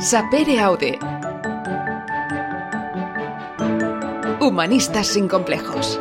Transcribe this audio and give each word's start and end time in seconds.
Sapere 0.00 0.58
Aude. 0.60 0.98
Humanistas 4.40 5.08
sin 5.08 5.28
complejos. 5.28 6.00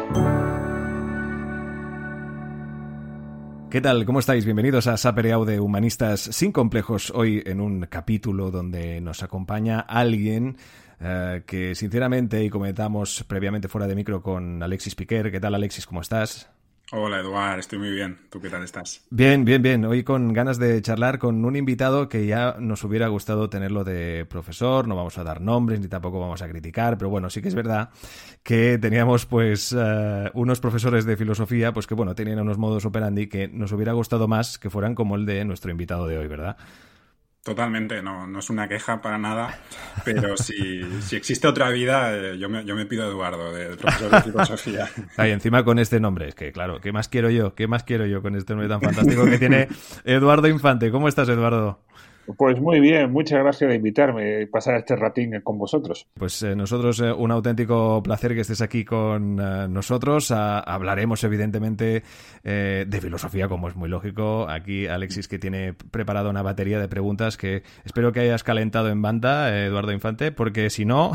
¿Qué 3.69 3.81
tal? 3.81 4.05
¿Cómo 4.05 4.19
estáis? 4.19 4.45
Bienvenidos 4.45 4.87
a 4.87 4.95
Sapere 4.95 5.33
Aude 5.33 5.59
Humanistas 5.59 6.21
sin 6.21 6.53
complejos. 6.53 7.11
Hoy 7.13 7.43
en 7.45 7.59
un 7.59 7.87
capítulo 7.87 8.51
donde 8.51 9.01
nos 9.01 9.21
acompaña 9.21 9.81
alguien 9.81 10.55
eh, 11.01 11.43
que 11.45 11.75
sinceramente, 11.75 12.41
y 12.41 12.49
comentamos 12.49 13.25
previamente 13.27 13.67
fuera 13.67 13.85
de 13.85 13.95
micro 13.95 14.23
con 14.23 14.63
Alexis 14.63 14.95
Piquer. 14.95 15.29
¿Qué 15.29 15.41
tal 15.41 15.55
Alexis? 15.55 15.85
¿Cómo 15.85 15.99
estás? 15.99 16.49
Hola 16.91 17.19
Eduard, 17.19 17.59
estoy 17.59 17.77
muy 17.77 17.91
bien. 17.91 18.17
¿Tú 18.31 18.41
qué 18.41 18.49
tal 18.49 18.63
estás? 18.63 19.05
Bien, 19.11 19.45
bien, 19.45 19.61
bien. 19.61 19.85
Hoy 19.85 20.03
con 20.03 20.33
ganas 20.33 20.57
de 20.57 20.81
charlar 20.81 21.19
con 21.19 21.45
un 21.45 21.55
invitado 21.55 22.09
que 22.09 22.25
ya 22.25 22.55
nos 22.59 22.83
hubiera 22.83 23.07
gustado 23.09 23.47
tenerlo 23.47 23.83
de 23.83 24.25
profesor. 24.27 24.87
No 24.87 24.95
vamos 24.95 25.15
a 25.19 25.23
dar 25.23 25.39
nombres 25.39 25.79
ni 25.79 25.87
tampoco 25.87 26.19
vamos 26.19 26.41
a 26.41 26.49
criticar, 26.49 26.97
pero 26.97 27.11
bueno, 27.11 27.29
sí 27.29 27.43
que 27.43 27.47
es 27.47 27.53
verdad 27.53 27.89
que 28.41 28.79
teníamos 28.79 29.27
pues 29.27 29.71
uh, 29.71 30.31
unos 30.33 30.59
profesores 30.59 31.05
de 31.05 31.15
filosofía 31.15 31.73
pues 31.73 31.85
que 31.85 31.93
bueno, 31.93 32.15
tenían 32.15 32.39
unos 32.39 32.57
modos 32.57 32.83
operandi 32.85 33.27
que 33.27 33.47
nos 33.47 33.71
hubiera 33.71 33.93
gustado 33.93 34.27
más 34.27 34.57
que 34.57 34.71
fueran 34.71 34.95
como 34.95 35.15
el 35.15 35.27
de 35.27 35.45
nuestro 35.45 35.69
invitado 35.69 36.07
de 36.07 36.17
hoy, 36.17 36.27
¿verdad? 36.27 36.57
Totalmente, 37.43 38.01
no, 38.01 38.27
no 38.27 38.39
es 38.39 38.49
una 38.49 38.67
queja 38.67 39.01
para 39.01 39.17
nada, 39.17 39.59
pero 40.03 40.35
si, 40.35 40.83
si 41.01 41.15
existe 41.15 41.47
otra 41.47 41.69
vida, 41.69 42.13
eh, 42.13 42.37
yo, 42.37 42.49
me, 42.49 42.65
yo 42.65 42.75
me 42.75 42.85
pido 42.85 43.09
Eduardo, 43.09 43.53
del 43.53 43.77
profesor 43.77 44.11
de 44.11 44.21
filosofía. 44.21 44.89
Ahí 45.17 45.31
encima 45.31 45.63
con 45.63 45.79
este 45.79 46.01
nombre, 46.01 46.27
es 46.27 46.35
que 46.35 46.51
claro, 46.51 46.81
¿qué 46.81 46.91
más 46.91 47.07
quiero 47.07 47.29
yo? 47.29 47.55
¿Qué 47.55 47.67
más 47.67 47.83
quiero 47.83 48.05
yo 48.05 48.21
con 48.21 48.35
este 48.35 48.53
nombre 48.53 48.67
tan 48.67 48.81
fantástico 48.81 49.23
que 49.23 49.39
tiene 49.39 49.69
Eduardo 50.03 50.49
Infante? 50.49 50.91
¿Cómo 50.91 51.07
estás, 51.07 51.29
Eduardo? 51.29 51.79
Pues 52.37 52.59
muy 52.59 52.79
bien, 52.79 53.11
muchas 53.11 53.39
gracias 53.39 53.69
de 53.69 53.75
invitarme 53.75 54.41
y 54.41 54.45
pasar 54.45 54.75
este 54.75 54.95
ratín 54.95 55.41
con 55.41 55.57
vosotros. 55.57 56.07
Pues 56.13 56.41
eh, 56.43 56.55
nosotros 56.55 56.99
eh, 56.99 57.11
un 57.11 57.31
auténtico 57.31 58.01
placer 58.03 58.33
que 58.35 58.41
estés 58.41 58.61
aquí 58.61 58.85
con 58.85 59.39
eh, 59.39 59.67
nosotros. 59.69 60.31
A, 60.31 60.59
hablaremos 60.59 61.23
evidentemente 61.23 62.03
eh, 62.43 62.85
de 62.87 63.01
filosofía, 63.01 63.47
como 63.47 63.67
es 63.67 63.75
muy 63.75 63.89
lógico. 63.89 64.47
Aquí 64.49 64.87
Alexis 64.87 65.27
que 65.27 65.39
tiene 65.39 65.73
preparado 65.73 66.29
una 66.29 66.41
batería 66.41 66.79
de 66.79 66.87
preguntas 66.87 67.37
que 67.37 67.63
espero 67.85 68.11
que 68.11 68.21
hayas 68.21 68.43
calentado 68.43 68.89
en 68.89 69.01
banda, 69.01 69.57
Eduardo 69.57 69.91
Infante, 69.91 70.31
porque 70.31 70.69
si 70.69 70.85
no, 70.85 71.11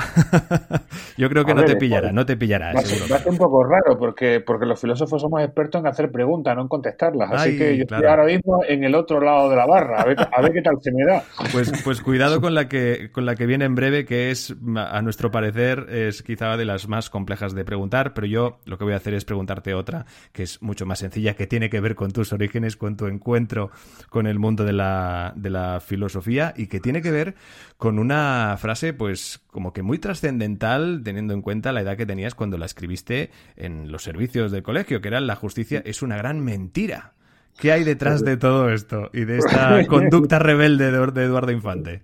yo 1.17 1.29
creo 1.29 1.45
que 1.45 1.53
a 1.53 1.55
no, 1.55 1.63
ver, 1.63 1.71
te 1.71 1.77
pillará, 1.77 2.13
no 2.13 2.27
te 2.27 2.37
pillará, 2.37 2.73
va, 2.73 2.81
seguro. 2.81 3.07
Va 3.11 3.17
a 3.17 3.21
ser 3.21 3.33
un 3.33 3.39
poco 3.39 3.65
raro 3.65 3.99
porque, 3.99 4.41
porque 4.41 4.67
los 4.67 4.81
filósofos 4.81 5.23
somos 5.23 5.43
expertos 5.43 5.81
en 5.81 5.87
hacer 5.87 6.11
preguntas, 6.11 6.55
no 6.57 6.63
en 6.63 6.69
contestarlas. 6.69 7.31
Así 7.33 7.51
Ay, 7.51 7.59
que 7.59 7.77
yo 7.79 7.87
claro. 7.87 8.03
estoy 8.03 8.11
ahora 8.11 8.33
mismo 8.33 8.65
en 8.67 8.85
el 8.85 8.95
otro 8.95 9.21
lado 9.21 9.51
de 9.51 9.57
la 9.57 9.67
barra, 9.67 10.03
a 10.03 10.05
ver, 10.05 10.17
a 10.21 10.43
ver 10.43 10.53
qué 10.53 10.63
tal 10.63 10.77
se 10.81 10.93
me 10.93 11.04
Pues, 11.53 11.73
pues 11.83 12.01
cuidado 12.01 12.41
con 12.41 12.55
la 12.55 12.69
que 12.69 13.11
con 13.13 13.27
la 13.27 13.35
que 13.35 13.47
viene 13.47 13.65
en 13.65 13.75
breve, 13.75 14.05
que 14.05 14.31
es, 14.31 14.55
a 14.77 15.03
nuestro 15.03 15.31
parecer, 15.31 15.87
es 15.91 16.23
quizá 16.23 16.57
de 16.57 16.65
las 16.65 16.89
más 16.89 17.11
complejas 17.11 17.55
de 17.55 17.65
preguntar, 17.65 18.15
pero 18.15 18.27
yo 18.27 18.61
lo 18.65 18.79
que 18.79 18.85
voy 18.85 18.95
a 18.95 18.97
hacer 18.97 19.15
es 19.15 19.25
preguntarte 19.25 19.75
otra, 19.75 20.07
que 20.33 20.43
es 20.43 20.63
mucho 20.63 20.87
más 20.87 20.99
sencilla, 21.01 21.35
que 21.35 21.47
tiene 21.47 21.71
que 21.71 21.81
ver 21.81 21.95
con 21.95 22.13
tus 22.13 22.33
orígenes, 22.33 22.77
con 22.77 22.97
tu 22.97 23.07
encuentro 23.07 23.71
con 24.09 24.27
el 24.27 24.39
mundo 24.39 24.65
de 24.65 24.73
la, 24.73 25.33
de 25.37 25.51
la 25.51 25.81
filosofía 25.81 26.55
y 26.57 26.67
que 26.67 26.81
tiene 26.81 27.03
que 27.03 27.11
ver 27.11 27.35
con 27.77 27.99
una 27.99 28.57
frase, 28.59 28.93
pues, 28.93 29.41
como 29.49 29.73
que 29.73 29.83
muy 29.83 29.99
trascendental, 29.99 31.03
teniendo 31.05 31.35
en 31.35 31.43
cuenta 31.43 31.73
la 31.73 31.81
edad 31.81 31.97
que 31.97 32.07
tenías 32.07 32.35
cuando 32.35 32.59
la 32.59 32.67
escribiste 32.67 33.31
en 33.57 33.91
los 33.91 34.03
servicios 34.03 34.53
del 34.53 34.63
colegio, 34.63 35.01
que 35.01 35.09
era 35.09 35.21
la 35.21 35.37
justicia 35.37 35.83
es 35.85 36.03
una 36.03 36.17
gran 36.17 36.41
mentira. 36.41 37.14
¿Qué 37.61 37.73
hay 37.73 37.85
detrás 37.85 38.25
de 38.25 38.37
todo 38.37 38.71
esto 38.71 39.11
y 39.13 39.25
de 39.25 39.39
esta 39.39 39.85
conducta 39.89 40.39
rebelde 40.39 40.91
de 40.91 41.25
Eduardo 41.25 41.53
Infante? 41.53 42.03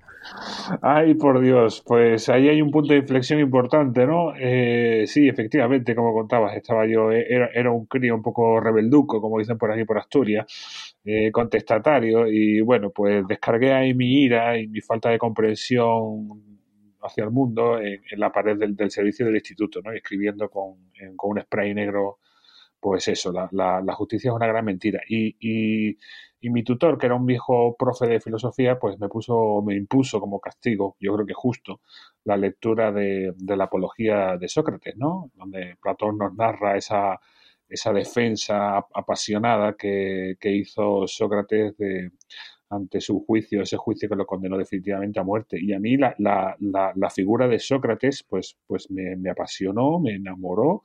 Ay, 0.83 1.15
por 1.15 1.41
Dios, 1.41 1.83
pues 1.87 2.29
ahí 2.29 2.49
hay 2.49 2.61
un 2.63 2.71
punto 2.71 2.93
de 2.93 3.01
inflexión 3.01 3.41
importante, 3.41 4.07
¿no? 4.07 4.35
Eh, 4.39 5.05
sí, 5.07 5.29
efectivamente, 5.29 5.95
como 5.95 6.13
contabas, 6.13 6.57
estaba 6.57 6.87
yo, 6.87 7.11
eh, 7.11 7.27
era, 7.29 7.49
era, 7.55 7.71
un 7.71 7.87
crío 7.87 8.15
un 8.15 8.23
poco 8.23 8.61
rebelduco, 8.61 9.21
como 9.21 9.39
dicen 9.39 9.59
por 9.59 9.73
aquí 9.73 9.85
por 9.85 9.99
Asturias, 9.99 10.97
eh, 11.05 11.33
contestatario, 11.33 12.27
y 12.27 12.61
bueno, 12.61 12.91
pues 12.91 13.27
descargué 13.27 13.73
ahí 13.73 13.95
mi 13.95 14.23
ira 14.25 14.59
y 14.59 14.69
mi 14.69 14.81
falta 14.81 15.09
de 15.11 15.19
comprensión 15.19 16.29
hacia 17.03 17.25
el 17.25 17.31
mundo 17.31 17.79
en, 17.81 18.01
en 18.11 18.21
la 18.21 18.31
pared 18.31 18.57
del, 18.59 18.77
del, 18.77 18.91
servicio 18.91 19.27
del 19.27 19.37
instituto, 19.37 19.81
¿no? 19.83 19.93
Y 19.93 19.97
escribiendo 19.97 20.49
con, 20.51 20.75
en, 20.95 21.17
con 21.17 21.31
un 21.33 21.41
spray 21.41 21.75
negro 21.75 22.19
pues 22.81 23.09
eso, 23.09 23.33
la, 23.33 23.95
justicia 23.95 24.31
es 24.31 24.35
una 24.35 24.47
gran 24.47 24.65
mentira. 24.65 25.01
Y, 25.09 25.97
mi 26.43 26.65
tutor, 26.65 26.99
que 26.99 27.07
era 27.07 27.15
un 27.15 27.27
viejo 27.27 27.77
profe 27.79 28.07
de 28.07 28.21
filosofía, 28.21 28.79
pues 28.79 28.99
me 28.99 29.09
puso, 29.09 29.63
me 29.63 29.77
impuso 29.77 30.21
como 30.21 30.41
castigo, 30.41 30.97
yo 30.99 31.15
creo 31.15 31.27
que 31.27 31.35
justo, 31.35 31.81
la 32.25 32.37
lectura 32.37 32.91
de, 32.93 33.35
la 33.47 33.65
apología 33.65 34.37
de 34.39 34.49
Sócrates, 34.49 34.97
¿no? 34.97 35.31
Donde 35.35 35.77
Platón 35.83 36.17
nos 36.19 36.35
narra 36.35 36.77
esa, 36.77 37.21
defensa 37.93 38.79
apasionada 38.95 39.75
que, 39.77 40.37
hizo 40.43 41.07
Sócrates 41.07 41.75
ante 42.71 43.01
su 43.01 43.25
juicio, 43.27 43.63
ese 43.63 43.77
juicio 43.77 44.09
que 44.09 44.17
lo 44.17 44.27
condenó 44.27 44.57
definitivamente 44.57 45.21
a 45.21 45.25
muerte. 45.25 45.59
Y 45.61 45.73
a 45.75 45.79
mí 45.79 45.97
la, 45.99 47.11
figura 47.15 47.49
de 47.49 47.59
Sócrates, 47.59 48.25
pues, 48.29 48.57
pues 48.67 48.91
me 48.91 49.31
apasionó, 49.31 50.01
me 50.01 50.15
enamoró 50.15 50.85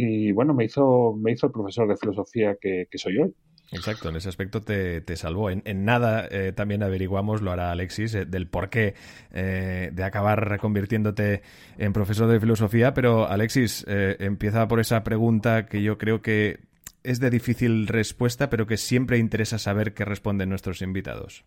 y 0.00 0.30
bueno, 0.30 0.54
me 0.54 0.64
hizo, 0.64 1.12
me 1.12 1.32
hizo 1.32 1.46
el 1.46 1.52
profesor 1.52 1.88
de 1.88 1.96
filosofía 1.96 2.56
que, 2.60 2.86
soy 2.94 3.18
hoy. 3.18 3.34
Exacto, 3.72 4.08
en 4.08 4.16
ese 4.16 4.28
aspecto 4.28 4.62
te, 4.62 5.00
te 5.00 5.16
salvó. 5.16 5.50
En, 5.50 5.84
nada 5.84 6.26
eh, 6.30 6.52
también 6.52 6.84
averiguamos, 6.84 7.42
lo 7.42 7.50
hará 7.50 7.72
Alexis, 7.72 8.14
eh, 8.14 8.24
del 8.24 8.46
porqué 8.46 8.94
eh, 9.32 9.90
de 9.92 10.04
acabar 10.04 10.58
convirtiéndote 10.60 11.42
en 11.78 11.92
profesor 11.92 12.30
de 12.30 12.38
filosofía, 12.38 12.94
pero 12.94 13.26
Alexis, 13.26 13.84
empieza 13.88 14.68
por 14.68 14.78
esa 14.78 15.02
pregunta 15.02 15.66
que 15.66 15.82
yo 15.82 15.98
creo 15.98 16.22
que 16.22 16.60
es 17.02 17.18
de 17.18 17.30
difícil 17.30 17.88
respuesta, 17.88 18.48
pero 18.50 18.68
que 18.68 18.76
siempre 18.76 19.18
interesa 19.18 19.58
saber 19.58 19.94
qué 19.94 20.04
responden 20.04 20.48
nuestros 20.48 20.80
invitados. 20.80 21.44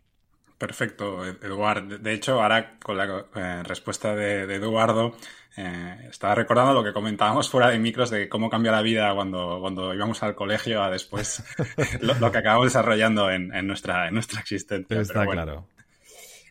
Perfecto, 0.61 1.25
Eduardo. 1.25 1.97
De 1.97 2.13
hecho, 2.13 2.39
ahora 2.39 2.77
con 2.77 2.95
la 2.95 3.25
eh, 3.33 3.63
respuesta 3.63 4.13
de, 4.13 4.45
de 4.45 4.55
Eduardo, 4.57 5.15
eh, 5.57 6.07
estaba 6.07 6.35
recordando 6.35 6.71
lo 6.71 6.83
que 6.83 6.93
comentábamos 6.93 7.49
fuera 7.49 7.71
de 7.71 7.79
micros 7.79 8.11
de 8.11 8.29
cómo 8.29 8.47
cambia 8.47 8.71
la 8.71 8.83
vida 8.83 9.11
cuando, 9.15 9.57
cuando 9.59 9.91
íbamos 9.91 10.21
al 10.21 10.35
colegio 10.35 10.83
a 10.83 10.91
después 10.91 11.43
lo, 12.01 12.13
lo, 12.13 12.31
que 12.31 12.37
acabamos 12.37 12.67
desarrollando 12.67 13.31
en, 13.31 13.51
en, 13.55 13.65
nuestra, 13.65 14.07
en 14.07 14.13
nuestra 14.13 14.39
existencia. 14.39 15.01
Está 15.01 15.25
bueno. 15.25 15.41
claro. 15.41 15.67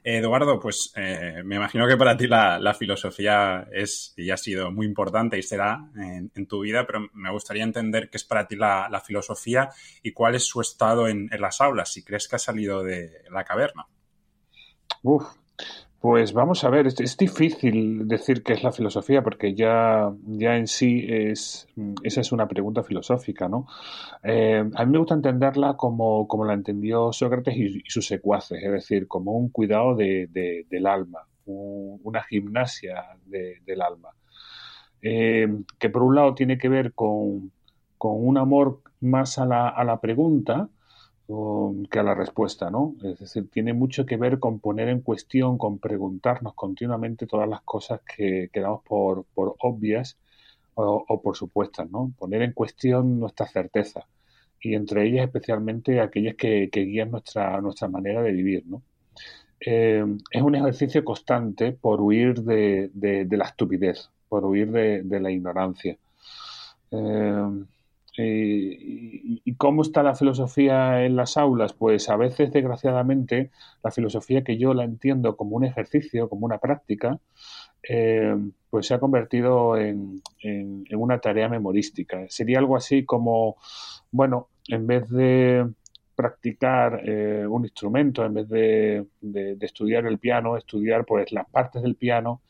Eduardo, 0.03 0.59
pues 0.59 0.93
eh, 0.97 1.43
me 1.45 1.55
imagino 1.55 1.87
que 1.87 1.97
para 1.97 2.17
ti 2.17 2.27
la, 2.27 2.59
la, 2.59 2.75
filosofía 2.75 3.69
es 3.71 4.13
y 4.17 4.31
ha 4.31 4.37
sido 4.37 4.73
muy 4.73 4.87
importante 4.87 5.39
y 5.39 5.43
será 5.45 5.89
en, 5.95 6.33
en, 6.35 6.47
tu 6.47 6.63
vida, 6.63 6.85
pero 6.85 7.09
me 7.13 7.31
gustaría 7.31 7.63
entender 7.63 8.11
qué 8.11 8.17
es 8.17 8.25
para 8.25 8.49
ti 8.49 8.57
la, 8.57 8.89
la 8.91 9.01
filosofía 9.01 9.69
y 10.03 10.11
cuál 10.11 10.35
es 10.35 10.45
su 10.47 10.61
estado 10.61 11.07
en, 11.07 11.29
en, 11.31 11.41
las 11.41 11.61
aulas, 11.61 11.93
si 11.93 12.03
crees 12.03 12.27
que 12.27 12.35
ha 12.35 12.41
salido 12.41 12.83
de 12.83 13.23
la 13.31 13.45
caverna. 13.45 13.87
Uf, 15.03 15.25
pues 16.01 16.33
vamos 16.33 16.65
a 16.65 16.71
ver, 16.71 16.87
es, 16.87 17.17
difícil 17.17 18.09
decir 18.09 18.43
qué 18.43 18.55
es 18.55 18.63
la 18.63 18.73
filosofía 18.73 19.23
porque 19.23 19.55
ya, 19.55 20.11
ya 20.27 20.57
en 20.57 20.67
sí 20.67 21.05
es, 21.09 21.69
esa 22.03 22.21
es 22.23 22.33
una 22.33 22.49
pregunta 22.49 22.83
filosófica, 22.83 23.49
¿no? 23.49 23.67
Eh, 24.23 24.65
a 24.75 24.85
mí 24.85 24.93
me 24.93 24.99
gusta 24.99 25.15
entenderla 25.15 25.77
como, 25.77 26.27
como 26.27 26.47
la 26.47 26.55
entendió 26.55 27.13
Sócrates 27.13 27.57
y, 27.57 27.83
sus 27.87 28.07
secuaces, 28.07 28.63
es 28.63 28.73
decir, 28.73 29.09
como 29.09 29.33
un 29.33 29.51
cuidado 29.51 29.95
de, 29.95 30.27
de, 30.31 30.67
del 30.71 30.87
alma, 30.87 31.27
un, 31.45 32.01
una 32.03 32.23
gimnasia 32.23 33.05
de, 33.27 33.61
del 33.67 33.83
alma, 33.83 34.11
eh, 35.03 35.49
que 35.79 35.91
por 35.91 36.03
un 36.03 36.15
lado 36.15 36.35
tiene 36.35 36.57
que 36.57 36.69
ver 36.71 36.95
con, 36.95 37.53
con 37.99 38.13
un 38.27 38.39
amor 38.39 38.81
más 39.01 39.39
a 39.39 39.45
la, 39.45 39.69
a 39.69 39.85
la 39.85 40.01
pregunta, 40.01 40.69
que 41.91 41.99
a 41.99 42.03
la 42.03 42.15
respuesta, 42.15 42.71
¿no? 42.71 42.95
Es 43.03 43.19
decir, 43.19 43.49
tiene 43.51 43.73
mucho 43.73 44.07
que 44.07 44.17
ver 44.17 44.39
con 44.39 44.59
poner 44.59 44.89
en 44.89 45.01
cuestión, 45.01 45.59
con 45.59 45.79
preguntarnos 45.79 46.55
continuamente 46.55 47.27
todas 47.27 47.49
las 47.49 47.61
cosas 47.63 48.01
que, 48.03 48.51
que 48.53 48.61
damos 48.61 48.83
por, 48.83 49.25
por 49.35 49.55
obvias 49.61 50.17
o, 50.75 51.21
por 51.23 51.37
supuestas, 51.37 51.91
¿no? 51.91 52.13
Poner 52.19 52.43
en 52.43 52.53
cuestión 52.53 53.21
nuestras 53.21 53.53
certezas 53.53 54.05
y 54.61 54.75
entre 54.75 55.07
ellas 55.07 55.27
especialmente 55.27 56.01
aquellas 56.01 56.35
que, 56.37 56.69
guían 56.73 57.11
nuestra, 57.11 57.61
nuestra 57.61 57.89
manera 57.89 58.23
de 58.23 58.33
vivir, 58.33 58.65
¿no? 58.67 58.83
Eh, 59.61 60.05
es 60.31 60.43
un 60.43 60.55
ejercicio 60.55 61.05
constante 61.05 61.73
por 61.73 62.01
huir 62.01 62.43
de, 62.43 62.91
de, 62.95 63.27
de 63.27 63.37
la 63.37 63.45
estupidez, 63.45 64.11
por 64.29 64.45
huir 64.45 64.71
de, 64.71 65.03
de 65.03 65.21
la 65.21 65.31
ignorancia. 65.31 65.97
Eh, 66.91 67.65
y, 68.17 69.43
y, 69.45 69.55
cómo 69.55 69.83
está 69.83 70.03
la 70.03 70.15
filosofía 70.15 71.05
en 71.05 71.17
las 71.17 71.37
aulas? 71.37 71.73
Pues 71.73 72.09
a 72.09 72.17
veces, 72.17 72.53
desgraciadamente, 72.53 73.51
la 73.83 73.91
filosofía 73.91 74.43
que 74.45 74.59
yo 74.59 74.75
la 74.75 74.85
entiendo 74.85 75.37
como 75.37 75.57
un 75.57 75.65
ejercicio, 75.65 76.29
como 76.29 76.47
una 76.47 76.59
práctica, 76.59 77.19
eh, 77.89 78.37
pues 78.69 78.87
se 78.87 78.95
ha 78.95 79.01
convertido 79.01 79.77
en, 79.77 80.23
en, 80.41 80.85
en, 80.89 80.99
una 80.99 81.19
tarea 81.19 81.49
memorística. 81.49 82.27
Sería 82.29 82.59
algo 82.59 82.77
así 82.77 83.05
como, 83.05 83.57
bueno, 84.11 84.49
en 84.69 84.87
vez 84.87 85.09
de 85.09 85.67
practicar 86.21 87.01
eh, 87.03 87.47
un 87.47 87.65
instrumento, 87.65 88.23
en 88.27 88.35
vez 88.35 88.49
de, 88.51 89.07
estudiar 89.63 90.05
el 90.05 90.19
piano, 90.19 90.59
estudiar 90.59 91.07
pues 91.07 91.33
las 91.33 91.49
partes 91.49 91.83
del 91.83 91.97
piano 91.97 92.43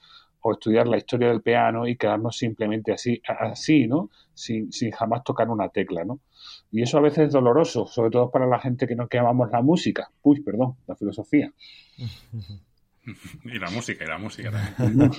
o 0.42 0.52
estudiar 0.52 0.88
la 0.88 0.96
historia 0.96 1.28
del 1.28 1.42
piano 1.42 1.87
y 1.87 1.96
quedarnos 1.96 2.37
simplemente 2.37 2.92
así, 2.92 3.20
así 3.26 3.87
¿no? 3.87 4.10
Sin, 4.34 4.72
sin 4.72 4.90
jamás 4.90 5.22
tocar 5.25 5.48
una 5.48 5.69
tecla, 5.69 6.04
¿no? 6.04 6.20
Y 6.72 6.82
eso 6.82 6.98
a 6.98 7.02
veces 7.02 7.26
es 7.26 7.32
doloroso, 7.32 7.87
sobre 7.87 8.10
todo 8.10 8.31
para 8.31 8.46
la 8.46 8.58
gente 8.60 8.87
que 8.87 8.94
no 8.94 9.08
quemamos 9.08 9.50
la 9.50 9.60
música, 9.60 10.10
uy, 10.22 10.40
perdón, 10.40 10.76
la 10.87 10.96
filosofía. 10.96 11.52
y 13.44 13.58
la 13.58 13.70
música, 13.70 14.04
y 14.04 14.08
la 14.08 14.19
música 14.19 14.50
también. 14.76 15.10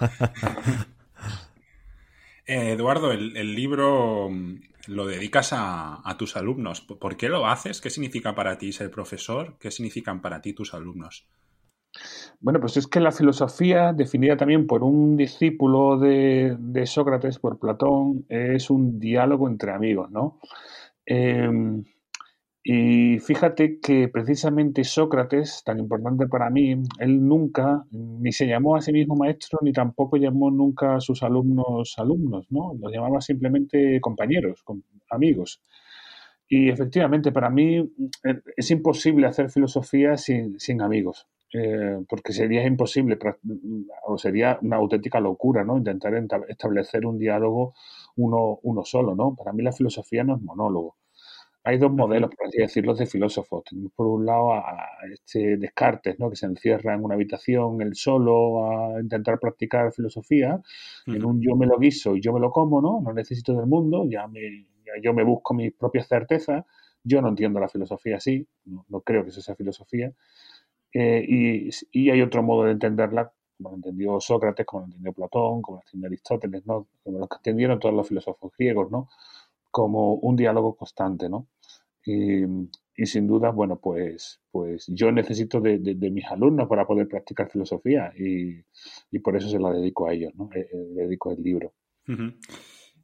Eh, 2.45 2.71
Eduardo, 2.71 3.11
el, 3.11 3.55
libro 3.55 4.29
mm, 4.29 4.61
lo 4.87 5.05
dedicas 5.05 5.51
a, 5.53 6.15
tus 6.17 6.35
alumnos. 6.35 6.81
¿Por 6.81 7.15
qué 7.15 7.29
lo 7.29 7.47
haces? 7.47 7.81
¿Qué 7.81 7.89
significa 7.89 8.35
para 8.35 8.57
ti 8.57 8.71
ser 8.71 8.89
profesor? 8.91 9.57
¿Qué 9.59 9.71
significan 9.71 10.21
para 10.21 10.41
ti 10.41 10.53
tus 10.53 10.73
alumnos? 10.73 11.27
Bueno, 12.39 12.59
pues 12.59 12.77
es 12.77 12.87
que 12.87 12.99
la 12.99 13.11
filosofía, 13.11 13.93
definida 13.93 14.37
también 14.37 14.65
por 14.67 14.83
un 14.83 15.17
discípulo 15.17 15.99
de, 15.99 16.57
Sócrates, 16.85 17.39
por 17.39 17.59
Platón, 17.59 18.25
es 18.29 18.69
un 18.69 18.99
diálogo 18.99 19.47
entre 19.47 19.71
amigos, 19.71 20.09
¿no? 20.11 20.39
Em, 21.05 21.83
y 22.63 23.19
fíjate 23.19 23.79
que 23.79 24.07
precisamente 24.07 24.83
Sócrates, 24.83 25.63
tan 25.65 25.79
importante 25.79 26.27
para 26.27 26.49
mí, 26.49 26.75
él 26.99 27.27
nunca 27.27 27.85
ni 27.91 28.31
se 28.31 28.45
llamó 28.47 28.75
a 28.75 28.81
sí 28.81 28.91
mismo 28.93 29.15
maestro, 29.15 29.59
ni 29.63 29.73
tampoco 29.73 30.17
llamó 30.17 30.51
nunca 30.51 30.95
a 30.95 30.99
sus 31.01 31.23
alumnos 31.23 31.95
alumnos, 31.97 32.45
¿no? 32.51 32.73
Los 32.79 32.91
llamaba 32.91 33.19
simplemente 33.21 33.99
compañeros, 33.99 34.63
amigos. 35.09 35.61
Y 36.47 36.69
efectivamente, 36.69 37.31
para 37.31 37.49
mí 37.49 37.77
eh, 37.77 38.41
es 38.57 38.71
imposible 38.71 39.25
hacer 39.25 39.49
filosofía 39.49 40.17
sin, 40.17 40.81
amigos, 40.81 41.27
eh, 41.53 41.97
porque 42.07 42.33
sería 42.33 42.65
imposible, 42.65 43.17
o 44.05 44.17
sería 44.17 44.57
una 44.61 44.77
auténtica 44.77 45.19
locura, 45.19 45.63
¿no? 45.63 45.77
Intentar 45.77 46.13
establecer 46.47 47.05
un 47.05 47.17
diálogo 47.17 47.73
uno, 48.15 48.59
uno 48.63 48.83
solo, 48.85 49.15
¿no? 49.15 49.35
Para 49.35 49.53
mí 49.53 49.63
la 49.63 49.71
filosofía 49.71 50.23
no 50.23 50.35
es 50.35 50.41
monólogo 50.41 50.97
hay 51.63 51.77
dos 51.77 51.91
modelos, 51.91 52.31
por 52.35 52.47
así 52.47 52.57
decirlo, 52.57 52.95
de 52.95 53.05
filósofos. 53.05 53.63
Tenemos 53.65 53.91
por 53.93 54.07
un 54.07 54.25
lado 54.25 54.53
a 54.53 54.87
este 55.11 55.57
Descartes, 55.57 56.17
¿no? 56.19 56.29
que 56.29 56.35
se 56.35 56.47
encierra 56.47 56.95
en 56.95 57.03
una 57.03 57.15
habitación 57.15 57.81
él 57.81 57.95
solo 57.95 58.95
a 58.95 58.99
intentar 58.99 59.39
practicar 59.39 59.91
filosofía, 59.93 60.59
en 61.05 61.23
un 61.23 61.41
yo 61.41 61.55
me 61.55 61.67
lo 61.67 61.77
guiso 61.77 62.15
y 62.15 62.21
yo 62.21 62.33
me 62.33 62.39
lo 62.39 62.49
como, 62.51 62.81
¿no? 62.81 62.99
No 63.01 63.13
necesito 63.13 63.53
del 63.53 63.67
mundo, 63.67 64.05
ya, 64.09 64.27
me, 64.27 64.65
yo 65.03 65.13
me 65.13 65.23
busco 65.23 65.53
mis 65.53 65.73
propias 65.73 66.07
certezas. 66.07 66.65
Yo 67.03 67.19
no 67.21 67.29
entiendo 67.29 67.59
la 67.59 67.67
filosofía 67.67 68.17
así, 68.17 68.47
no, 68.65 69.01
creo 69.01 69.23
que 69.23 69.29
eso 69.29 69.41
sea 69.41 69.55
filosofía. 69.55 70.13
Eh, 70.93 71.25
y, 71.27 71.69
y, 71.91 72.09
hay 72.09 72.21
otro 72.21 72.43
modo 72.43 72.65
de 72.65 72.71
entenderla, 72.71 73.31
como 73.57 73.69
lo 73.69 73.75
entendió 73.75 74.19
Sócrates, 74.19 74.65
como 74.65 74.81
lo 74.81 74.85
entendió 74.87 75.13
Platón, 75.13 75.61
como 75.61 75.77
lo 75.77 75.83
entendió 75.85 76.07
Aristóteles, 76.07 76.65
¿no? 76.65 76.87
Como 77.03 77.19
lo 77.19 77.27
entendieron 77.31 77.79
todos 77.79 77.95
los 77.95 78.07
filósofos 78.07 78.51
griegos, 78.57 78.91
¿no? 78.91 79.07
como 79.71 80.15
un 80.15 80.35
diálogo 80.35 80.75
constante, 80.75 81.29
¿no? 81.29 81.47
Y, 82.05 82.45
sin 83.05 83.25
duda, 83.25 83.49
bueno, 83.49 83.79
pues, 83.79 84.41
pues 84.51 84.85
yo 84.87 85.11
necesito 85.11 85.59
de, 85.59 85.79
mis 86.11 86.25
alumnos 86.25 86.67
para 86.67 86.85
poder 86.85 87.07
practicar 87.07 87.49
filosofía 87.49 88.13
y, 88.15 88.61
por 89.19 89.35
eso 89.35 89.49
se 89.49 89.57
la 89.57 89.71
dedico 89.71 90.07
a 90.07 90.13
ellos, 90.13 90.35
¿no? 90.35 90.49
Eh, 90.53 90.67
eh, 90.71 90.77
dedico 90.93 91.31
el 91.31 91.41
libro. 91.41 91.73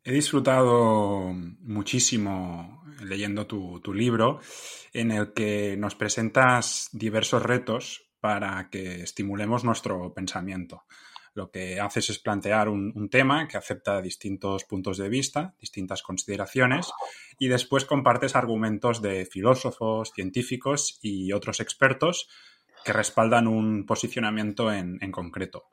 He 0.07 0.13
disfrutado 0.13 1.33
muchísimo 1.33 2.81
leyendo 3.01 3.45
tu, 3.45 3.94
libro 3.94 4.39
en 4.94 5.12
el 5.12 5.33
que 5.33 5.75
nos 5.75 5.95
presentas 5.95 6.88
diversos 6.94 7.44
retos 7.44 8.07
para 8.21 8.69
que 8.69 9.01
estimulemos 9.01 9.65
nuestro 9.65 10.13
pensamiento 10.13 10.86
lo 11.33 11.51
que 11.51 11.81
haces 11.81 12.09
es 12.09 12.19
plantear 12.19 12.69
un, 12.69 13.09
tema 13.09 13.50
que 13.50 13.57
acepta 13.57 14.01
distintos 14.01 14.63
puntos 14.63 14.98
de 14.98 15.09
vista, 15.09 15.56
distintas 15.59 16.01
consideraciones, 16.01 16.89
y 17.38 17.50
después 17.50 17.83
compartes 17.83 18.36
argumentos 18.36 19.01
de 19.01 19.25
filósofos, 19.25 20.13
científicos 20.15 20.98
y 21.01 21.33
otros 21.33 21.59
expertos 21.59 22.30
que 22.83 22.94
respaldan 22.94 23.48
un 23.48 23.86
posicionamiento 23.86 24.71
en, 24.71 25.12
concreto. 25.12 25.65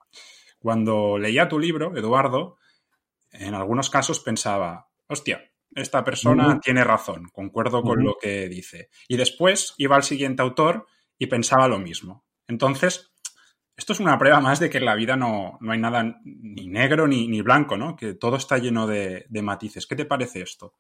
Cuando 0.58 1.18
leía 1.18 1.48
tu 1.48 1.58
libro, 1.58 1.96
Eduardo, 1.96 2.58
en 3.34 3.54
algunos 3.54 3.90
casos 3.90 4.20
pensaba, 4.20 4.88
hostia, 5.08 5.42
esta 5.74 6.04
persona 6.04 6.60
tiene 6.60 6.84
razón, 6.84 7.28
concuerdo 7.32 7.82
con 7.82 8.04
lo 8.04 8.16
que 8.20 8.48
dice. 8.48 8.90
Y 9.08 9.16
después 9.16 9.74
iba 9.78 9.96
al 9.96 10.04
siguiente 10.04 10.42
autor 10.42 10.86
y 11.18 11.26
pensaba 11.26 11.68
lo 11.68 11.78
mismo. 11.78 12.24
Entonces, 12.46 13.12
esto 13.76 13.92
es 13.92 14.00
una 14.00 14.18
prueba 14.18 14.40
más 14.40 14.60
de 14.60 14.70
que 14.70 14.78
en 14.78 14.84
la 14.84 14.94
vida 14.94 15.16
no, 15.16 15.58
hay 15.68 15.78
nada 15.78 16.20
ni 16.24 16.68
negro 16.68 17.08
ni, 17.08 17.26
ni, 17.26 17.42
blanco, 17.42 17.76
¿no? 17.76 17.96
Que 17.96 18.14
todo 18.14 18.36
está 18.36 18.58
lleno 18.58 18.86
de, 18.86 19.26
matices. 19.42 19.86
¿Qué 19.86 19.96
te 19.96 20.04
parece 20.04 20.42
esto? 20.42 20.74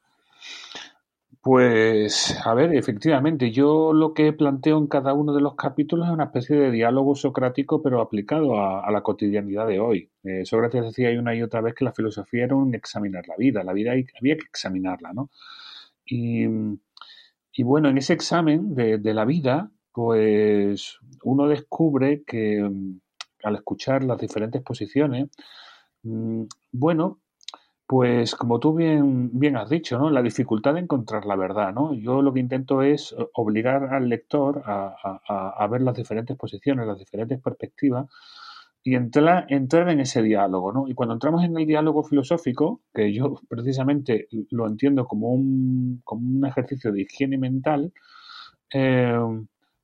Pues, 1.44 2.34
a 2.42 2.54
ver, 2.54 2.74
efectivamente, 2.74 3.50
yo 3.50 3.92
lo 3.92 4.14
que 4.14 4.32
planteo 4.32 4.78
en 4.78 4.86
cada 4.86 5.12
uno 5.12 5.34
de 5.34 5.42
los 5.42 5.56
capítulos 5.56 6.06
es 6.06 6.14
una 6.14 6.24
especie 6.24 6.56
de 6.56 6.70
diálogo 6.70 7.14
socrático, 7.14 7.82
pero 7.82 8.00
aplicado 8.00 8.58
a, 8.58 8.90
la 8.90 9.02
cotidianidad 9.02 9.66
de 9.66 9.78
hoy. 9.78 10.10
Eh, 10.22 10.46
Sócrates 10.46 10.82
decía 10.84 11.10
una 11.20 11.34
y 11.34 11.42
otra 11.42 11.60
vez 11.60 11.74
que 11.74 11.84
la 11.84 11.92
filosofía 11.92 12.44
era 12.44 12.56
un 12.56 12.74
examinar 12.74 13.28
la 13.28 13.36
vida, 13.36 13.62
la 13.62 13.74
vida 13.74 13.92
había 13.92 14.36
que 14.38 14.46
examinarla, 14.46 15.12
¿no? 15.12 15.28
Y, 16.06 16.46
bueno, 17.62 17.90
en 17.90 17.98
ese 17.98 18.14
examen 18.14 18.74
de, 18.74 18.96
de 18.96 19.12
la 19.12 19.26
vida, 19.26 19.70
pues 19.92 20.98
uno 21.24 21.46
descubre 21.46 22.24
que 22.26 22.62
mm, 22.62 23.00
al 23.44 23.56
escuchar 23.56 24.02
las 24.04 24.18
diferentes 24.18 24.62
posiciones, 24.62 25.28
mm, 26.04 26.44
bueno, 26.72 27.20
pues 27.94 28.34
como 28.34 28.58
tú 28.58 28.74
bien, 28.74 29.30
bien 29.38 29.56
has 29.56 29.70
dicho, 29.70 29.96
¿no? 29.96 30.10
La 30.10 30.20
dificultad 30.20 30.74
de 30.74 30.80
encontrar 30.80 31.26
la 31.26 31.36
verdad, 31.36 31.72
¿no? 31.72 31.94
Yo 31.94 32.22
lo 32.22 32.34
que 32.34 32.40
intento 32.40 32.82
es 32.82 33.14
obligar 33.34 33.94
al 33.94 34.08
lector 34.08 34.64
a, 34.66 35.68
ver 35.70 35.80
las 35.82 35.94
diferentes 35.94 36.36
posiciones, 36.36 36.88
las 36.88 36.98
diferentes 36.98 37.40
perspectivas 37.40 38.08
y 38.82 38.96
entrar, 38.96 39.46
entrar 39.48 39.88
en 39.90 40.00
ese 40.00 40.22
diálogo, 40.22 40.72
¿no? 40.72 40.88
Y 40.88 40.94
cuando 40.94 41.14
entramos 41.14 41.44
en 41.44 41.56
el 41.56 41.68
diálogo 41.68 42.02
filosófico, 42.02 42.80
que 42.92 43.12
yo 43.14 43.36
precisamente 43.48 44.26
lo 44.50 44.66
entiendo 44.66 45.06
como 45.06 45.28
un, 45.28 46.00
como 46.02 46.26
un 46.26 46.44
ejercicio 46.46 46.90
de 46.90 47.02
higiene 47.02 47.38
mental, 47.38 47.92
eh, 48.72 49.16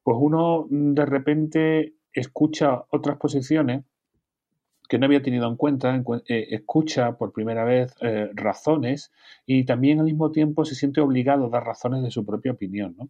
pues 0.03 0.17
uno 0.21 0.67
de 0.69 1.07
repente 1.07 1.95
escucha 2.13 2.87
otras 2.91 3.19
posiciones 3.19 3.85
que 4.91 4.99
no 4.99 5.07
había 5.07 5.23
tenido 5.23 5.47
en 5.47 5.55
cuenta, 5.55 5.95
eh, 6.27 6.49
escucha 6.51 7.17
por 7.17 7.33
primera 7.33 7.65
vez 7.65 7.95
eh, 8.01 8.29
razones 8.35 9.13
y 9.47 9.65
también 9.65 10.01
al 10.01 10.05
mismo 10.07 10.33
tiempo 10.33 10.65
se 10.65 10.75
siente 10.75 11.01
obligado 11.01 11.47
a 11.47 11.49
dar 11.49 11.65
razones 11.65 12.03
de 12.03 12.11
su 12.11 12.27
propia 12.27 12.51
opinión. 12.51 12.97
¿no? 12.99 13.09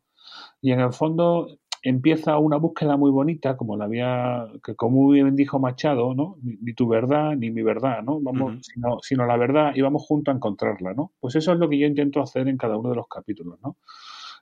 Y 0.61 0.73
en 0.73 0.81
el 0.81 0.93
fondo 0.93 1.49
empieza 1.83 2.37
una 2.37 2.59
búsqueda 2.59 2.99
muy 2.99 3.11
bonita, 3.11 3.57
como 3.57 3.79
la 3.79 3.87
había, 3.87 4.47
que 4.63 4.75
como 4.75 5.05
muy 5.05 5.23
bien 5.23 5.35
dijo 5.35 5.59
Machado, 5.59 6.15
¿no? 6.15 6.37
Ni, 6.43 6.75
tu 6.75 6.87
verdad 6.87 7.35
ni 7.35 7.51
mi 7.51 7.63
verdad, 7.63 8.03
¿no? 8.03 8.21
Vamos, 8.21 8.59
sino, 8.67 8.99
sino, 9.01 9.25
la 9.25 9.39
verdad 9.39 9.73
y 9.75 9.81
vamos 9.81 10.05
juntos 10.07 10.35
a 10.35 10.37
encontrarla, 10.37 10.93
¿no? 10.93 11.13
Pues 11.19 11.37
eso 11.37 11.55
es 11.55 11.59
lo 11.59 11.71
que 11.71 11.79
yo 11.79 11.87
intento 11.87 12.21
hacer 12.21 12.47
en 12.49 12.59
cada 12.59 12.77
uno 12.77 12.91
de 12.91 12.97
los 12.97 13.09
capítulos, 13.09 13.59
¿no? 13.63 13.79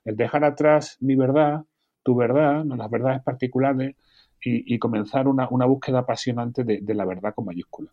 El 0.05 0.17
dejar 0.17 0.43
atrás 0.43 0.97
mi 1.01 1.15
verdad 1.15 1.63
tu 2.03 2.17
verdad, 2.17 2.65
las 2.65 2.91
verdades 2.91 3.23
particulares 3.23 3.95
y, 4.43 4.79
comenzar 4.79 5.27
una, 5.29 5.47
búsqueda 5.47 6.01
apasionante 6.01 6.65
de, 6.65 6.95
la 6.95 7.05
verdad 7.05 7.35
con 7.35 7.47
mayúscula. 7.47 7.91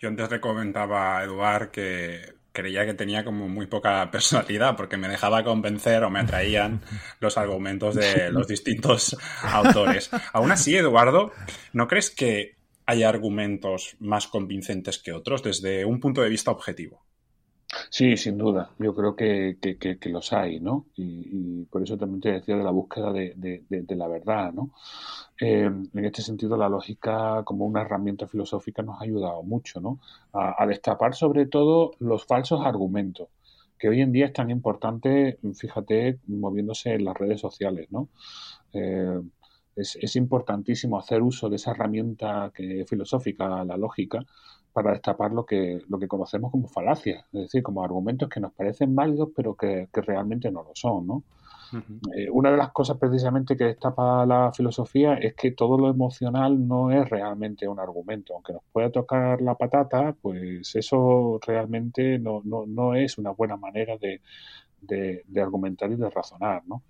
Yo 0.00 0.08
antes 0.08 0.30
le 0.30 0.40
comentaba 0.40 1.18
a 1.18 1.24
Eduard 1.24 1.70
que 1.70 2.38
creía 2.52 2.84
que 2.86 2.94
tenía 2.94 3.24
como 3.24 3.48
muy 3.48 3.66
poca 3.66 4.10
personalidad 4.10 4.76
porque 4.76 4.96
me 4.96 5.08
dejaba 5.08 5.44
convencer 5.44 6.02
o 6.02 6.10
me 6.10 6.20
atraían 6.20 6.80
los 7.20 7.38
argumentos 7.38 7.94
de 7.94 8.30
los 8.30 8.48
distintos 8.48 9.16
autores. 9.42 10.10
Aún 10.32 10.50
así, 10.50 10.76
Eduardo, 10.76 11.30
¿no 11.72 11.86
crees 11.86 12.10
que 12.10 12.56
hay 12.86 13.02
argumentos 13.02 13.96
más 14.00 14.26
convincentes 14.26 14.98
que 14.98 15.12
otros 15.12 15.42
desde 15.42 15.84
un 15.84 16.00
punto 16.00 16.22
de 16.22 16.30
vista 16.30 16.50
objetivo? 16.50 17.04
Sí, 17.90 18.16
sin 18.16 18.38
duda. 18.38 18.70
Yo 18.78 18.94
creo 18.94 19.14
que, 19.14 19.58
que, 19.60 20.08
los 20.08 20.32
hay, 20.32 20.58
¿no? 20.60 20.86
Y, 20.96 21.64
por 21.66 21.82
eso 21.82 21.98
también 21.98 22.20
te 22.20 22.32
decía 22.32 22.56
de 22.56 22.64
la 22.64 22.70
búsqueda 22.70 23.12
de, 23.12 23.34
de, 23.36 23.96
la 23.96 24.08
verdad, 24.08 24.52
¿no? 24.52 24.72
Eh, 25.40 25.64
en 25.66 26.04
este 26.04 26.22
sentido, 26.22 26.56
la 26.56 26.68
lógica 26.68 27.42
como 27.44 27.66
una 27.66 27.82
herramienta 27.82 28.26
filosófica 28.26 28.82
nos 28.82 29.00
ha 29.00 29.04
ayudado 29.04 29.42
mucho, 29.42 29.80
¿no? 29.80 30.00
A, 30.32 30.66
destapar 30.66 31.14
sobre 31.14 31.46
todo 31.46 31.92
los 31.98 32.24
falsos 32.24 32.64
argumentos, 32.64 33.28
que 33.78 33.88
hoy 33.88 34.00
en 34.00 34.12
día 34.12 34.26
es 34.26 34.32
tan 34.32 34.50
importante, 34.50 35.38
fíjate, 35.54 36.20
moviéndose 36.26 36.94
en 36.94 37.04
las 37.04 37.16
redes 37.16 37.40
sociales, 37.40 37.88
¿no? 37.90 38.08
Es, 39.76 39.96
es, 40.00 40.16
importantísimo 40.16 40.98
hacer 40.98 41.22
uso 41.22 41.48
de 41.48 41.56
esa 41.56 41.70
herramienta 41.70 42.50
que, 42.54 42.84
filosófica, 42.86 43.64
la 43.64 43.76
lógica, 43.76 44.24
para 44.78 44.92
destapar 44.92 45.32
lo 45.32 45.44
que, 45.44 45.82
lo 45.88 45.98
que 45.98 46.06
conocemos 46.06 46.52
como 46.52 46.68
falacias, 46.68 47.24
es 47.32 47.40
decir, 47.40 47.64
como 47.64 47.82
argumentos 47.82 48.28
que 48.28 48.38
nos 48.38 48.52
parecen 48.52 48.94
válidos 48.94 49.30
pero 49.34 49.56
que, 49.56 49.88
realmente 49.92 50.52
no 50.52 50.62
lo 50.62 50.70
son, 50.74 51.04
¿no? 51.04 51.24
Eh, 52.16 52.30
una 52.30 52.52
de 52.52 52.56
las 52.56 52.70
cosas 52.70 52.96
precisamente 52.96 53.56
que 53.56 53.64
destapa 53.64 54.24
la 54.24 54.52
filosofía 54.52 55.14
es 55.14 55.34
que 55.34 55.50
todo 55.50 55.76
lo 55.76 55.90
emocional 55.90 56.66
no 56.66 56.92
es 56.92 57.10
realmente 57.10 57.66
un 57.68 57.78
argumento. 57.78 58.34
Aunque 58.34 58.54
nos 58.54 58.62
pueda 58.72 58.90
tocar 58.90 59.42
la 59.42 59.54
patata, 59.54 60.14
pues 60.22 60.74
eso 60.76 61.38
realmente 61.46 62.18
no, 62.18 62.40
no, 62.44 62.64
no 62.64 62.94
es 62.94 63.18
una 63.18 63.32
buena 63.32 63.56
manera 63.58 63.98
de, 63.98 64.22
de, 64.80 65.24
de, 65.26 65.40
argumentar 65.42 65.90
y 65.90 65.96
de 65.96 66.08
razonar, 66.08 66.62
¿no? 66.66 66.82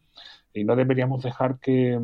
Y 0.53 0.63
no 0.63 0.77
deberíamos 0.77 1.23
dejar 1.25 1.59
que, 1.59 1.99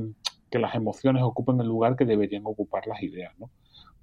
que 0.51 0.59
las 0.59 0.75
emociones 0.75 1.23
ocupen 1.23 1.61
el 1.61 1.69
lugar 1.69 1.95
que 1.95 2.07
deberían 2.07 2.43
ocupar 2.47 2.89
las 2.89 3.03
ideas, 3.03 3.39
¿no? 3.39 3.51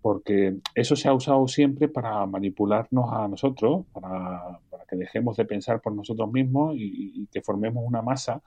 Porque 0.02 0.56
eso 0.76 0.96
se 0.96 1.08
ha 1.08 1.14
usado 1.14 1.48
siempre 1.48 1.88
para 1.88 2.26
manipularnos 2.26 3.12
a 3.12 3.28
nosotros, 3.28 3.86
para, 3.94 4.60
que 4.90 4.96
dejemos 4.96 5.38
de 5.38 5.46
pensar 5.46 5.82
por 5.82 5.94
nosotros 5.94 6.32
mismos 6.32 6.76
y, 6.76 7.28
que 7.32 7.42
formemos 7.42 7.84
una 7.86 8.02
masa 8.02 8.42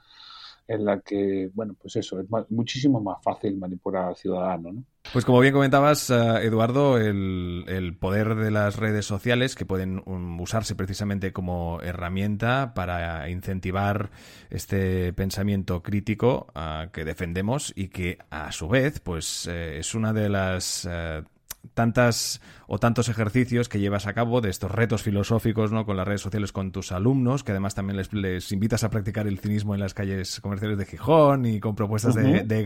en 0.66 0.84
la 0.84 1.00
que, 1.00 1.50
bueno, 1.54 1.74
pues 1.80 1.96
eso, 1.96 2.20
es 2.20 2.26
muchísimo 2.50 3.00
más 3.00 3.22
fácil 3.22 3.56
manipular 3.56 4.08
al 4.08 4.16
ciudadano. 4.16 4.72
¿no? 4.72 4.84
Pues 5.12 5.24
como 5.24 5.40
bien 5.40 5.52
comentabas, 5.52 6.08
eh, 6.10 6.14
Eduardo, 6.42 6.98
el, 6.98 7.96
poder 8.00 8.34
de 8.34 8.50
las 8.50 8.76
redes 8.76 9.04
sociales 9.04 9.54
que 9.54 9.66
pueden 9.66 10.02
um, 10.06 10.40
usarse 10.40 10.74
precisamente 10.74 11.32
como 11.32 11.80
herramienta 11.82 12.72
para 12.74 13.28
incentivar 13.28 14.10
este 14.50 15.12
pensamiento 15.12 15.82
crítico 15.82 16.46
uh, 16.56 16.90
que 16.90 17.04
defendemos 17.04 17.72
y 17.76 17.88
que 17.88 18.18
a 18.30 18.50
su 18.50 18.68
vez, 18.68 19.00
pues 19.00 19.46
eh, 19.46 19.78
es 19.78 19.94
una 19.94 20.12
de 20.12 20.28
las 20.30 20.86
uh, 20.86 21.24
tantas 21.74 22.40
o 22.66 22.78
tantos 22.78 23.08
ejercicios 23.08 23.68
que 23.68 23.78
llevas 23.78 24.06
a 24.06 24.12
cabo 24.12 24.40
de 24.40 24.50
estos 24.50 24.70
retos 24.70 25.02
filosóficos 25.02 25.72
¿no? 25.72 25.84
con 25.84 25.96
las 25.96 26.06
redes 26.06 26.20
sociales 26.20 26.52
con 26.52 26.72
tus 26.72 26.92
alumnos, 26.92 27.44
que 27.44 27.52
además 27.52 27.74
también 27.74 27.96
les, 27.96 28.52
invitas 28.52 28.84
a 28.84 28.90
practicar 28.90 29.26
el 29.26 29.38
cinismo 29.38 29.74
en 29.74 29.80
las 29.80 29.94
calles 29.94 30.40
comerciales 30.40 30.78
de 30.78 30.86
Gijón 30.86 31.46
y 31.46 31.60
con 31.60 31.74
propuestas 31.74 32.14
de, 32.14 32.64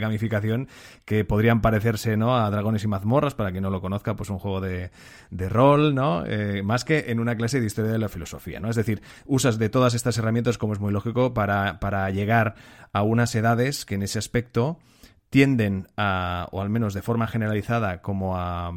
gamificación 0.00 0.68
que 1.04 1.24
podrían 1.24 1.60
parecerse 1.60 2.16
¿no? 2.16 2.36
a 2.36 2.50
Dragones 2.50 2.84
y 2.84 2.88
Mazmorras, 2.88 3.34
para 3.34 3.50
quien 3.50 3.62
no 3.62 3.70
lo 3.70 3.80
conozca, 3.80 4.16
pues 4.16 4.30
un 4.30 4.38
juego 4.38 4.60
de, 4.60 4.90
rol, 5.48 5.94
¿no? 5.94 6.24
Eh, 6.26 6.62
más 6.62 6.84
que 6.84 7.06
en 7.08 7.20
una 7.20 7.36
clase 7.36 7.60
de 7.60 7.66
historia 7.66 7.92
de 7.92 7.98
la 7.98 8.08
filosofía. 8.08 8.60
¿no? 8.60 8.70
Es 8.70 8.76
decir, 8.76 9.02
usas 9.26 9.58
de 9.58 9.68
todas 9.68 9.94
estas 9.94 10.16
herramientas, 10.18 10.58
como 10.58 10.72
es 10.72 10.80
muy 10.80 10.92
lógico, 10.92 11.34
para, 11.34 11.80
para 11.80 12.08
llegar 12.10 12.54
a 12.92 13.02
unas 13.02 13.34
edades 13.34 13.84
que 13.84 13.94
en 13.94 14.02
ese 14.02 14.18
aspecto 14.18 14.78
tienden 15.30 15.86
a, 15.96 16.48
o 16.52 16.60
al 16.60 16.70
menos 16.70 16.92
de 16.92 17.02
forma 17.02 17.26
generalizada, 17.26 18.02
como 18.02 18.36
a, 18.36 18.72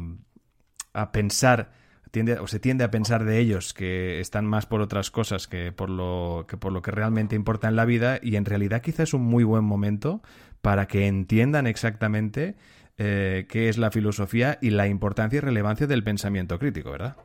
a 0.92 1.12
pensar, 1.12 1.72
tiende, 2.10 2.38
o 2.38 2.46
se 2.46 2.60
tiende 2.60 2.84
a 2.84 2.90
pensar 2.90 3.24
de 3.24 3.38
ellos 3.38 3.74
que 3.74 4.20
están 4.20 4.46
más 4.46 4.66
por 4.66 4.80
otras 4.80 5.10
cosas 5.10 5.48
que 5.48 5.72
por 5.72 5.90
lo 5.90 6.46
que 6.48 6.56
por 6.56 6.72
lo 6.72 6.80
que 6.80 6.92
realmente 6.92 7.34
importa 7.36 7.68
en 7.68 7.76
la 7.76 7.84
vida, 7.84 8.18
y 8.22 8.36
en 8.36 8.44
realidad 8.44 8.82
quizás 8.82 9.08
es 9.08 9.14
un 9.14 9.22
muy 9.22 9.44
buen 9.44 9.64
momento 9.64 10.22
para 10.62 10.86
que 10.86 11.06
entiendan 11.06 11.66
exactamente 11.66 12.56
eh, 12.96 13.46
qué 13.48 13.68
es 13.68 13.76
la 13.76 13.90
filosofía 13.90 14.58
y 14.62 14.70
la 14.70 14.86
importancia 14.86 15.38
y 15.38 15.40
relevancia 15.40 15.88
del 15.88 16.04
pensamiento 16.04 16.58
crítico, 16.58 16.92
¿verdad? 16.92 17.16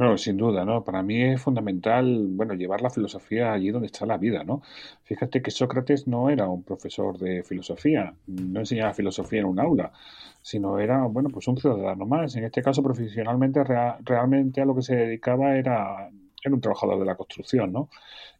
No, 0.00 0.16
sin 0.16 0.38
duda, 0.38 0.64
¿no? 0.64 0.82
Para 0.82 1.02
mí 1.02 1.22
es 1.22 1.42
fundamental, 1.42 2.26
bueno, 2.30 2.54
llevar 2.54 2.80
la 2.80 2.88
filosofía 2.88 3.52
allí 3.52 3.70
donde 3.70 3.88
está 3.88 4.06
la 4.06 4.16
vida, 4.16 4.42
¿no? 4.44 4.62
Fíjate 5.04 5.42
que 5.42 5.50
Sócrates 5.50 6.06
no 6.08 6.30
era 6.30 6.48
un 6.48 6.62
profesor 6.62 7.18
de 7.18 7.42
filosofía, 7.42 8.14
no 8.26 8.60
enseñaba 8.60 8.94
filosofía 8.94 9.40
en 9.40 9.44
un 9.46 9.60
aula, 9.60 9.92
sino 10.40 10.78
era, 10.78 11.04
bueno, 11.04 11.28
pues 11.28 11.46
un 11.48 11.58
ciudadano 11.58 12.06
más. 12.06 12.34
En 12.36 12.44
este 12.44 12.62
caso, 12.62 12.82
profesionalmente, 12.82 13.62
realmente 14.02 14.62
a 14.62 14.64
lo 14.64 14.74
que 14.74 14.82
se 14.82 14.96
dedicaba 14.96 15.54
era, 15.56 16.08
era 16.42 16.54
un 16.54 16.60
trabajador 16.62 16.98
de 16.98 17.04
la 17.04 17.16
construcción, 17.16 17.70
¿no? 17.70 17.90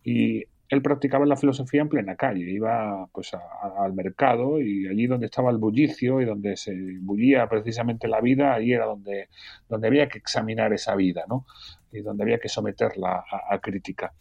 Y 0.02 0.43
él 0.71 0.83
practicaba 0.83 1.27
la 1.27 1.37
filosofía 1.37 1.83
en 1.83 1.89
plena 1.89 2.15
calle, 2.15 2.49
iba 2.49 3.09
pues 3.12 3.33
al 3.35 3.93
mercado 3.93 4.61
y 4.61 4.87
allí 4.87 5.09
donde 5.09 5.27
estaba 5.27 5.50
el 5.50 5.59
bullicio 5.59 6.21
y 6.21 6.25
donde 6.25 6.57
se 6.57 6.73
bullía 7.00 7.49
precisamente 7.49 8.07
la 8.07 8.21
vida, 8.21 8.55
ahí 8.55 8.73
era 8.73 8.87
donde, 8.87 9.29
donde 9.69 9.89
había 9.89 10.09
que 10.09 10.19
examinar 10.19 10.73
esa 10.73 10.95
vida, 10.95 11.25
¿no? 11.29 11.45
Y 11.91 12.03
donde 12.03 12.23
había 12.23 12.39
que 12.39 12.49
someterla 12.49 13.25
a, 13.50 13.59
crítica. 13.59 14.12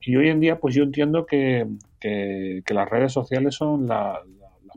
Y 0.00 0.14
hoy 0.14 0.28
en 0.28 0.38
día, 0.38 0.60
pues 0.60 0.76
yo 0.76 0.84
entiendo 0.84 1.26
que, 1.26 1.66
que, 1.98 2.62
las 2.68 2.88
redes 2.88 3.12
sociales 3.12 3.56
son 3.56 3.88
las 3.88 4.20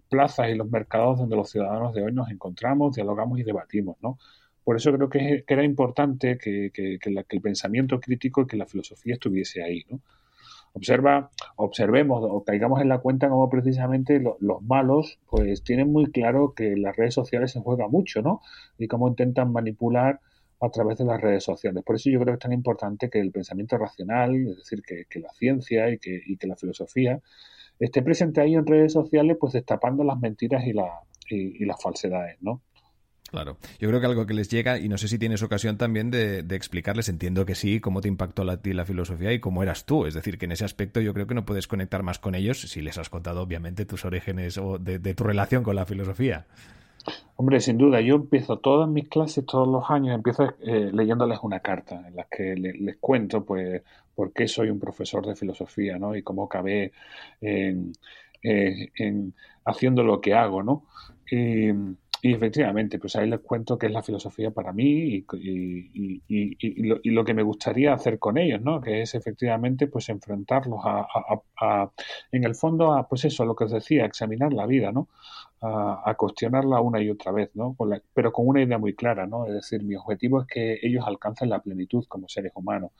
plazas 0.10 0.50
y 0.50 0.56
los 0.56 0.68
mercados 0.68 1.20
donde 1.20 1.36
los 1.36 1.52
ciudadanos 1.52 1.94
de 1.94 2.06
hoy 2.06 2.12
nos 2.12 2.32
encontramos, 2.32 2.96
dialogamos 2.96 3.40
y 3.40 3.44
debatimos, 3.44 3.98
¿no? 4.02 4.18
Por 4.64 4.78
eso 4.78 4.92
creo 4.94 5.10
que, 5.10 5.44
era 5.48 5.64
importante 5.64 6.40
que, 6.40 6.72
que, 6.74 6.98
el 7.04 7.42
pensamiento 7.42 8.00
crítico 8.00 8.42
y 8.42 8.48
que 8.48 8.58
la 8.58 8.66
filosofía 8.66 9.14
estuviese 9.14 9.62
ahí, 9.62 9.86
¿no? 9.92 10.02
Observa, 10.74 11.30
observemos 11.56 12.24
o 12.24 12.44
caigamos 12.44 12.82
en 12.82 12.90
la 12.90 13.00
cuenta 13.00 13.30
como 13.30 13.50
precisamente 13.50 14.22
los 14.22 14.62
malos 14.62 15.20
pues 15.30 15.64
tienen 15.64 15.92
muy 15.92 16.12
claro 16.12 16.54
que 16.56 16.76
las 16.76 16.96
redes 16.96 17.14
sociales 17.14 17.52
se 17.52 17.60
juega 17.60 17.88
mucho, 17.88 18.22
¿no? 18.22 18.42
Y 18.78 18.88
cómo 18.88 19.08
intentan 19.08 19.52
manipular 19.52 20.20
a 20.62 20.70
través 20.70 20.98
de 20.98 21.06
las 21.06 21.22
redes 21.22 21.44
sociales. 21.44 21.84
Por 21.84 21.96
eso 21.96 22.10
yo 22.10 22.20
creo 22.20 22.34
que 22.34 22.38
es 22.38 22.44
tan 22.44 22.54
importante 22.54 23.10
que 23.10 23.20
el 23.20 23.32
pensamiento 23.32 23.78
racional, 23.78 24.36
es 24.36 24.58
decir, 24.58 24.82
que, 24.82 25.20
la 25.20 25.32
ciencia 25.34 25.90
y 25.90 26.00
que, 26.00 26.22
y 26.26 26.38
que, 26.38 26.48
la 26.48 26.56
filosofía 26.56 27.22
esté 27.80 28.02
presente 28.02 28.42
ahí 28.42 28.56
en 28.56 28.66
redes 28.66 28.92
sociales, 28.94 29.38
pues 29.40 29.54
destapando 29.54 30.04
las 30.04 30.20
mentiras 30.20 30.66
y, 30.66 30.74
la, 30.74 31.02
y 31.30 31.66
las 31.66 31.82
falsedades, 31.82 32.38
¿no? 32.42 32.62
Claro. 33.30 33.58
Yo 33.80 33.88
creo 33.90 34.00
que 34.00 34.06
algo 34.08 34.26
que 34.26 34.34
les 34.34 34.50
llega, 34.50 34.80
y 34.80 34.90
no 34.90 34.98
sé 34.98 35.08
si 35.08 35.20
tienes 35.20 35.44
ocasión 35.44 35.78
también 35.78 36.10
de, 36.10 36.40
explicarles, 36.52 37.10
entiendo 37.10 37.46
que 37.46 37.56
sí, 37.56 37.80
cómo 37.80 38.02
te 38.02 38.08
impactó 38.08 38.44
la 38.44 38.58
filosofía 38.58 39.32
y 39.34 39.40
cómo 39.40 39.62
eras 39.62 39.86
tú. 39.86 40.06
Es 40.06 40.14
decir, 40.14 40.38
que 40.38 40.46
en 40.46 40.54
ese 40.54 40.66
aspecto 40.66 41.00
yo 41.00 41.14
creo 41.14 41.28
que 41.28 41.36
no 41.36 41.46
puedes 41.46 41.68
conectar 41.68 42.02
más 42.04 42.20
con 42.20 42.36
ellos 42.36 42.62
si 42.62 42.82
les 42.82 42.98
has 42.98 43.10
contado, 43.10 43.42
obviamente, 43.42 43.86
tus 43.86 44.06
orígenes 44.06 44.58
o 44.58 44.80
de, 44.80 45.00
tu 45.14 45.24
relación 45.24 45.64
con 45.64 45.76
la 45.76 45.86
filosofía. 45.86 46.46
Hombre, 47.36 47.62
sin 47.62 47.78
duda, 47.78 48.02
yo 48.02 48.16
empiezo 48.16 48.58
todas 48.58 48.90
mis 48.90 49.08
clases, 49.08 49.46
todos 49.46 49.68
los 49.68 49.90
años, 49.90 50.14
empiezo 50.14 50.56
eh, 50.62 50.90
leyéndoles 50.92 51.40
una 51.42 51.60
carta 51.60 52.04
en 52.08 52.16
la 52.16 52.26
que 52.30 52.56
les 52.56 52.98
cuento, 52.98 53.46
pues, 53.46 53.82
por 54.14 54.34
qué 54.34 54.48
soy 54.48 54.70
un 54.70 54.80
profesor 54.80 55.26
de 55.26 55.36
filosofía, 55.36 55.98
¿no? 55.98 56.16
Y 56.16 56.24
cómo 56.24 56.44
acabé 56.46 56.92
en, 57.40 57.94
eh, 58.44 58.90
en 58.96 59.34
haciendo 59.64 60.04
lo 60.04 60.20
que 60.20 60.34
hago, 60.34 60.62
¿no? 60.62 60.84
Y 62.22 62.34
efectivamente, 62.34 63.00
pues 63.00 63.16
ahí 63.16 63.30
les 63.30 63.40
cuento 63.40 63.78
qué 63.78 63.88
es 63.88 63.94
la 63.94 64.04
filosofía 64.04 64.52
para 64.52 64.74
mí 64.74 65.24
y, 65.32 66.22
y, 66.28 67.12
lo, 67.12 67.24
que 67.24 67.34
me 67.34 67.44
gustaría 67.44 67.94
hacer 67.94 68.20
con 68.20 68.38
ellos, 68.38 68.62
¿no? 68.62 68.82
Que 68.82 69.02
es 69.02 69.16
efectivamente 69.16 69.88
pues 69.88 70.10
enfrentarlos 70.10 70.80
a, 70.84 71.90
en 72.32 72.44
el 72.44 72.56
fondo, 72.56 72.94
a 72.94 73.08
pues 73.08 73.26
eso, 73.26 73.46
lo 73.46 73.56
que 73.56 73.66
os 73.66 73.72
decía, 73.72 74.06
examinar 74.06 74.52
la 74.52 74.66
vida, 74.66 74.92
¿no? 74.92 75.08
A, 75.62 76.14
cuestionarla 76.18 76.82
una 76.82 77.02
y 77.02 77.10
otra 77.10 77.32
vez, 77.32 77.52
¿no? 77.54 77.76
pero 78.14 78.32
con 78.32 78.48
una 78.48 78.62
idea 78.62 78.78
muy 78.78 78.96
clara, 78.96 79.26
¿no? 79.26 79.46
Es 79.46 79.54
decir, 79.54 79.84
mi 79.84 79.96
objetivo 79.96 80.42
es 80.42 80.48
que 80.48 80.80
ellos 80.82 81.04
alcancen 81.06 81.50
la 81.50 81.60
plenitud 81.60 82.06
como 82.08 82.28
seres 82.28 82.52
humanos. 82.56 82.92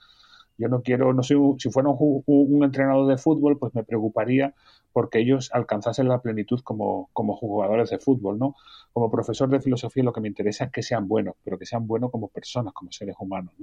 Yo 0.60 0.68
no 0.68 0.84
quiero, 0.84 1.14
no 1.14 1.24
soy, 1.24 1.38
si 1.58 1.72
fuera 1.72 1.90
un, 1.90 2.64
entrenador 2.64 3.08
de 3.08 3.18
fútbol, 3.18 3.58
pues 3.58 3.74
me 3.74 3.84
preocuparía 3.84 4.54
porque 4.92 5.20
ellos 5.20 5.50
alcanzasen 5.54 6.10
la 6.10 6.22
plenitud 6.22 6.60
como, 6.62 7.10
como 7.14 7.36
jugadores 7.38 7.90
de 7.90 7.98
fútbol, 7.98 8.38
¿no? 8.38 8.56
Como 8.92 9.10
profesor 9.10 9.50
de 9.50 9.62
filosofía 9.62 10.04
lo 10.04 10.12
que 10.12 10.20
me 10.20 10.28
interesa 10.28 10.66
es 10.66 10.72
que 10.72 10.84
sean 10.84 11.08
buenos, 11.08 11.36
pero 11.44 11.58
que 11.58 11.66
sean 11.66 11.88
buenos 11.88 12.12
como 12.12 12.28
personas, 12.28 12.74
como 12.74 12.92
seres 12.92 13.16
humanos, 13.18 13.54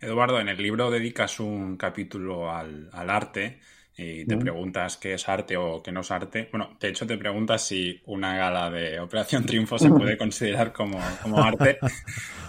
Eduardo, 0.00 0.38
en 0.38 0.48
el 0.48 0.58
libro 0.58 0.90
dedicas 0.90 1.40
un 1.40 1.76
capítulo 1.76 2.50
al, 2.50 2.90
arte 2.92 3.60
y 3.98 4.26
te 4.26 4.36
preguntas 4.36 4.98
qué 4.98 5.14
es 5.14 5.26
arte 5.26 5.56
o 5.56 5.82
qué 5.82 5.90
no 5.90 6.00
es 6.00 6.10
arte. 6.10 6.48
Bueno, 6.52 6.76
de 6.78 6.88
hecho 6.88 7.06
te 7.06 7.16
preguntas 7.16 7.66
si 7.66 8.02
una 8.04 8.36
gala 8.36 8.70
de 8.70 9.00
Operación 9.00 9.46
Triunfo 9.46 9.78
se 9.78 9.88
puede 9.88 10.18
considerar 10.18 10.72
como, 10.72 11.00
como 11.22 11.42
arte. 11.42 11.78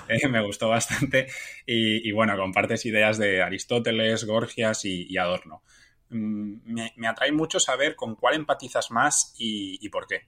Eh, 0.10 0.26
me 0.30 0.42
gustó 0.42 0.70
bastante. 0.70 1.28
Y, 1.66 2.14
bueno, 2.14 2.38
compartes 2.38 2.86
ideas 2.86 3.18
de 3.18 3.42
Aristóteles, 3.42 4.24
Gorgias 4.24 4.86
y, 4.86 5.18
Adorno. 5.18 5.64
Mm, 6.12 6.76
me, 6.96 7.08
atrae 7.10 7.34
mucho 7.34 7.60
saber 7.60 7.98
con 7.98 8.16
cuál 8.16 8.36
empatizas 8.36 8.90
más 8.90 9.36
y, 9.38 9.90
por 9.90 10.08
qué. 10.08 10.22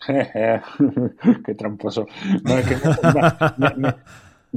qué 1.46 1.54
tramposo. 1.54 2.04
me, 2.42 3.94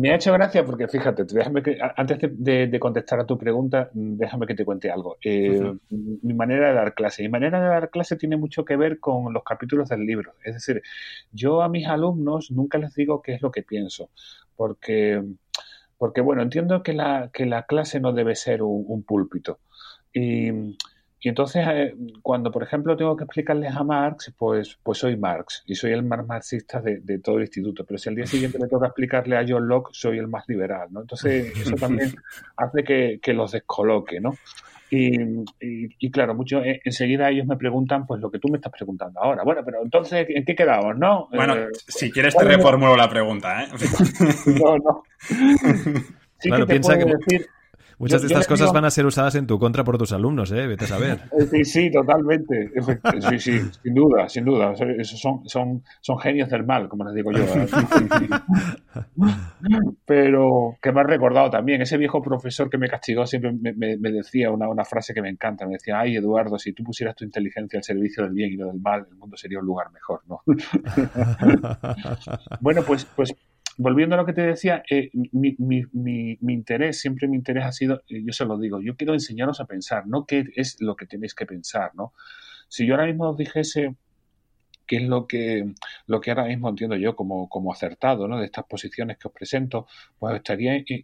ha 0.04 0.16
hecho 0.16 0.34
gracia 0.34 0.66
porque, 0.66 0.88
fíjate, 0.88 1.24
déjame 1.24 1.64
que, 1.64 1.78
antes 1.96 2.18
de, 2.22 2.80
contestar 2.80 3.20
a 3.20 3.26
tu 3.26 3.38
pregunta, 3.38 3.90
déjame 3.94 4.46
que 4.46 4.56
te 4.56 4.66
cuente 4.66 4.92
algo. 4.92 5.18
Eh, 5.24 5.74
mi 5.90 6.34
manera 6.34 6.70
de 6.70 6.74
dar 6.74 6.94
clase. 6.94 7.24
Mi 7.24 7.30
manera 7.30 7.62
de 7.62 7.68
dar 7.68 7.90
clase 7.90 8.18
tiene 8.18 8.36
mucho 8.36 8.66
que 8.66 8.76
ver 8.76 9.00
con 9.00 9.34
los 9.34 9.44
capítulos 9.44 9.90
del 9.90 10.06
libro. 10.06 10.34
Es 10.44 10.56
decir, 10.56 10.82
yo 11.32 11.62
a 11.62 11.70
mis 11.70 11.88
alumnos 11.88 12.52
nunca 12.52 12.78
les 12.78 12.94
digo 12.94 13.22
qué 13.22 13.34
es 13.34 13.42
lo 13.42 13.52
que 13.52 13.64
pienso 13.64 14.10
porque, 14.56 15.24
porque 15.98 16.22
bueno, 16.22 16.42
entiendo 16.42 16.84
que 16.84 16.94
la, 16.94 17.30
que 17.34 17.46
la 17.46 17.64
clase 17.64 18.00
no 18.00 18.14
debe 18.14 18.36
ser 18.36 18.62
un, 18.64 19.04
púlpito. 19.04 19.60
Y, 20.14 20.52
y 21.26 21.30
entonces, 21.30 21.66
eh, 21.68 21.96
cuando, 22.22 22.52
por 22.52 22.62
ejemplo, 22.62 22.96
tengo 22.96 23.18
que 23.18 23.24
explicarles 23.24 23.76
a 23.76 23.84
Marx, 23.84 24.32
pues, 24.38 24.78
pues 24.84 25.00
soy 25.00 25.18
Marx 25.18 25.64
y 25.66 25.74
soy 25.74 25.92
el 25.92 26.04
más 26.04 26.24
marxista 26.24 26.80
de, 26.82 27.02
todo 27.18 27.38
el 27.38 27.46
instituto. 27.46 27.84
Pero 27.84 27.98
si 27.98 28.10
al 28.10 28.16
día 28.16 28.28
siguiente 28.28 28.60
me 28.60 28.68
toca 28.68 28.86
explicarle 28.86 29.36
a 29.36 29.44
John 29.48 29.68
Locke, 29.68 29.90
soy 29.92 30.20
el 30.20 30.28
más 30.28 30.48
liberal, 30.48 30.90
¿no? 30.92 31.02
Entonces, 31.02 31.52
eso 31.60 31.76
también 31.78 32.14
hace 32.58 32.84
que, 32.84 33.20
que 33.24 33.34
los 33.34 33.54
descoloque, 33.54 34.22
¿no? 34.22 34.36
Y, 34.92 35.18
y, 35.60 36.12
claro, 36.12 36.36
mucho, 36.36 36.64
eh, 36.64 36.80
enseguida 36.86 37.32
ellos 37.32 37.48
me 37.48 37.58
preguntan 37.58 38.06
pues 38.06 38.22
lo 38.22 38.30
que 38.30 38.38
tú 38.38 38.50
me 38.50 38.58
estás 38.58 38.72
preguntando 38.72 39.20
ahora. 39.20 39.42
Bueno, 39.44 39.64
pero 39.66 39.82
entonces, 39.82 40.28
¿en 40.30 40.46
qué 40.46 40.56
quedamos, 40.56 40.96
no? 40.96 41.28
Bueno, 41.32 41.56
eh, 41.56 41.70
si 41.88 42.12
quieres 42.12 42.36
te 42.36 42.44
reformulo 42.44 42.96
la 42.96 43.10
pregunta, 43.10 43.64
¿eh? 43.64 43.68
no, 44.64 44.78
no. 44.78 45.04
Sí 46.38 46.52
que 46.52 46.58
te 46.58 46.66
piensa 46.68 46.98
que 46.98 47.06
decir, 47.06 47.48
Muchas 47.98 48.22
de 48.22 48.28
estas 48.28 48.48
cosas 48.48 48.74
van 48.74 48.86
a 48.86 48.90
ser 48.90 49.06
usadas 49.06 49.36
en 49.36 49.48
tu 49.48 49.58
contra 49.58 49.84
por 49.84 49.98
tus 49.98 50.12
alumnos, 50.12 50.52
¿eh? 50.52 50.68
Vete 50.68 50.86
a 50.86 50.88
saber. 50.88 51.22
Sí, 51.52 51.64
sí, 51.64 51.92
totalmente. 51.92 52.72
Sí, 53.30 53.40
sí, 53.40 53.62
sin 53.84 53.94
duda, 53.94 54.28
sin 54.28 54.46
duda. 54.46 54.74
son, 55.04 55.48
son, 55.48 55.84
son 56.02 56.20
genios 56.20 56.50
del 56.50 56.66
mal, 56.66 56.90
como 56.90 57.06
les 57.06 57.14
digo 57.14 57.32
yo. 57.32 57.44
¿eh? 57.44 57.66
Pero 60.06 60.76
que 60.82 60.92
me 60.92 61.02
ha 61.02 61.04
recordado 61.04 61.50
también, 61.50 61.82
ese 61.82 61.98
viejo 61.98 62.22
profesor 62.22 62.70
que 62.70 62.78
me 62.78 62.90
castigó 62.90 63.26
siempre 63.26 63.54
me, 63.54 64.12
decía 64.12 64.52
una, 64.52 64.68
una, 64.68 64.84
frase 64.84 65.14
que 65.14 65.22
me 65.22 65.30
encanta. 65.30 65.66
Me 65.66 65.74
decía, 65.74 66.00
ay, 66.00 66.18
Eduardo, 66.18 66.58
si 66.58 66.74
tú 66.74 66.84
pusieras 66.84 67.16
tu 67.16 67.24
inteligencia 67.24 67.78
al 67.78 67.84
servicio 67.84 68.24
del 68.24 68.34
bien 68.34 68.54
y 68.54 68.58
no 68.58 68.68
del 68.68 68.82
mal, 68.82 69.06
el 69.10 69.16
mundo 69.16 69.38
sería 69.38 69.60
un 69.60 69.66
lugar 69.66 69.92
mejor, 69.92 70.22
¿no? 70.28 70.42
bueno, 72.62 72.84
pues, 72.84 73.06
pues 73.16 73.36
volviendo 73.78 74.16
a 74.16 74.18
lo 74.18 74.26
que 74.26 74.34
te 74.34 74.42
decía, 74.42 74.84
eh, 74.90 75.10
mi, 75.32 75.56
mi, 75.58 75.84
mi, 75.92 76.54
interés, 76.54 77.00
siempre 77.00 77.28
mi 77.28 77.38
interés 77.38 77.66
ha 77.66 77.72
sido, 77.72 78.02
eh, 78.08 78.24
yo 78.26 78.34
se 78.34 78.46
lo 78.46 78.58
digo, 78.58 78.82
yo 78.82 78.96
quiero 78.96 79.14
enseñaros 79.14 79.60
a 79.60 79.66
pensar, 79.66 80.08
no 80.08 80.26
qué 80.26 80.46
es 80.56 80.78
lo 80.80 80.96
que 80.96 81.06
tenéis 81.06 81.36
que 81.36 81.46
pensar, 81.46 81.92
¿no? 81.96 82.14
Si 82.68 82.86
yo 82.86 82.94
ahora 82.96 83.08
mismo 83.08 83.30
os 83.30 83.38
dijese 83.38 83.96
qué 84.88 84.98
es 84.98 85.04
lo 85.04 85.28
que, 85.28 85.74
lo 86.08 86.22
que 86.22 86.32
ahora 86.32 86.46
mismo 86.46 86.70
entiendo 86.70 86.96
yo 86.96 87.16
como, 87.16 87.50
como 87.50 87.72
acertado, 87.72 88.28
¿no? 88.28 88.40
De 88.40 88.46
estas 88.46 88.66
posiciones 88.66 89.18
que 89.18 89.28
os 89.28 89.34
presento, 89.34 89.88
pues 90.20 90.36
estaría, 90.36 90.76
eh, 90.76 91.04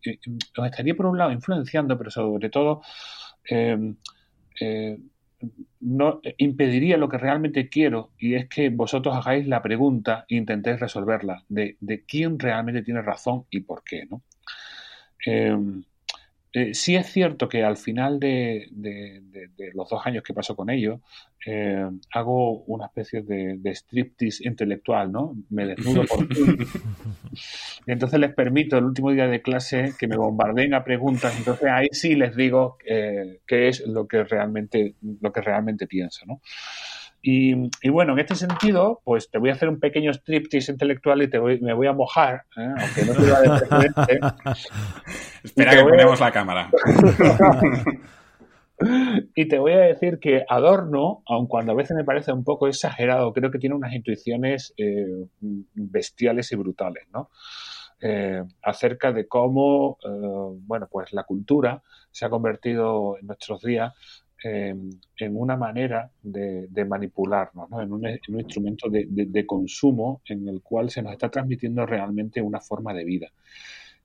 os 0.58 0.66
estaría 0.66 0.96
por 0.96 1.08
un 1.08 1.18
lado 1.18 1.32
influenciando, 1.32 1.98
pero 1.98 2.12
sobre 2.12 2.50
todo 2.50 2.82
eh, 3.50 3.96
no 5.80 6.22
impediría 6.38 6.98
lo 6.98 7.10
que 7.10 7.18
realmente 7.18 7.70
quiero 7.70 8.12
y 8.18 8.36
es 8.36 8.48
que 8.48 8.70
vosotros 8.70 9.16
hagáis 9.16 9.48
la 9.48 9.62
pregunta 9.62 10.26
e 10.30 10.36
intentéis 10.36 10.80
resolverla 10.80 11.44
de, 11.50 11.78
de 11.80 12.04
quién 12.06 12.40
realmente 12.40 12.84
tiene 12.84 13.02
razón 13.02 13.46
y 13.50 13.62
por 13.62 13.84
qué, 13.84 14.06
¿no? 14.06 14.22
Eh, 15.26 15.56
eh, 16.54 16.74
sí 16.74 16.98
es 16.98 17.08
cierto 17.08 17.48
que 17.48 17.64
al 17.64 17.78
final 17.78 18.20
de, 18.20 18.68
los 19.74 19.90
dos 19.90 20.02
años 20.06 20.22
que 20.22 20.34
paso 20.34 20.54
con 20.54 20.70
ellos, 20.70 21.00
eh, 21.46 21.88
hago 22.14 22.64
una 22.64 22.88
especie 22.88 23.22
de, 23.22 23.74
striptease 23.74 24.46
intelectual, 24.46 25.12
¿no? 25.12 25.36
Me 25.50 25.66
desnudo 25.66 26.04
por 26.06 26.28
y 27.88 27.92
entonces 27.92 28.20
les 28.20 28.34
permito 28.34 28.78
el 28.78 28.84
último 28.84 29.12
día 29.12 29.28
de 29.28 29.42
clase 29.42 29.94
que 29.98 30.08
me 30.08 30.18
bombardeen 30.18 30.74
a 30.74 30.84
preguntas. 30.84 31.34
Entonces 31.38 31.70
ahí 31.72 31.88
sí 31.92 32.16
les 32.16 32.36
digo 32.36 32.78
eh, 32.86 33.40
qué 33.48 33.70
es 33.70 33.88
lo 33.88 34.06
que 34.06 34.26
realmente, 34.26 34.96
lo 35.22 35.32
que 35.32 35.42
realmente 35.42 35.88
pienso, 35.88 36.26
¿no? 36.26 36.42
Y, 37.24 37.54
bueno, 37.90 38.14
en 38.14 38.20
este 38.20 38.34
sentido, 38.34 39.00
pues 39.04 39.30
te 39.30 39.38
voy 39.38 39.52
a 39.52 39.54
hacer 39.54 39.70
un 39.70 39.80
pequeño 39.80 40.12
striptease 40.12 40.72
intelectual 40.72 41.22
y 41.22 41.30
te 41.30 41.38
voy, 41.38 41.62
me 41.62 41.74
voy 41.74 41.86
a 41.86 41.94
mojar, 41.94 42.46
¿eh? 42.58 42.74
aunque 42.80 43.06
no 43.06 43.14
te 43.14 43.22
de 43.22 43.60
precedente. 43.60 44.20
Espera 45.44 45.76
que 45.76 45.84
ponemos 45.84 46.20
la 46.20 46.32
cámara. 46.32 46.70
y 49.36 49.48
te 49.48 49.60
voy 49.60 49.74
a 49.74 49.80
decir 49.80 50.20
que 50.20 50.44
Adorno, 50.48 51.24
aun 51.28 51.48
cuando 51.48 51.72
a 51.72 51.76
veces 51.76 51.96
me 51.96 52.04
parece 52.04 52.32
un 52.32 52.44
poco 52.44 52.68
exagerado, 52.68 53.34
creo 53.34 53.52
que 53.52 53.60
tiene 53.60 53.76
unas 53.76 53.94
intuiciones 53.94 54.74
eh, 54.78 55.28
bestiales 55.40 56.52
y 56.52 56.56
brutales, 56.56 57.04
¿no? 57.14 57.30
Eh, 58.04 58.42
acerca 58.64 59.12
de 59.12 59.28
cómo, 59.28 59.98
bueno, 60.66 60.88
pues 60.92 61.14
la 61.14 61.24
cultura 61.24 61.84
se 62.10 62.26
ha 62.26 62.30
convertido 62.30 63.16
en 63.20 63.28
nuestros 63.28 63.62
días 63.62 63.94
en 64.44 65.38
una 65.38 65.56
manera 65.56 66.12
de, 66.22 66.86
manipularnos, 66.86 67.70
en, 67.80 67.94
un, 67.94 68.40
instrumento 68.40 68.90
de, 68.90 69.46
consumo 69.46 70.22
en 70.26 70.48
el 70.48 70.62
cual 70.62 70.90
se 70.90 71.02
nos 71.02 71.14
está 71.14 71.30
transmitiendo 71.30 71.86
realmente 71.86 72.42
una 72.42 72.60
forma 72.60 72.94
de 72.94 73.04
vida. 73.04 73.28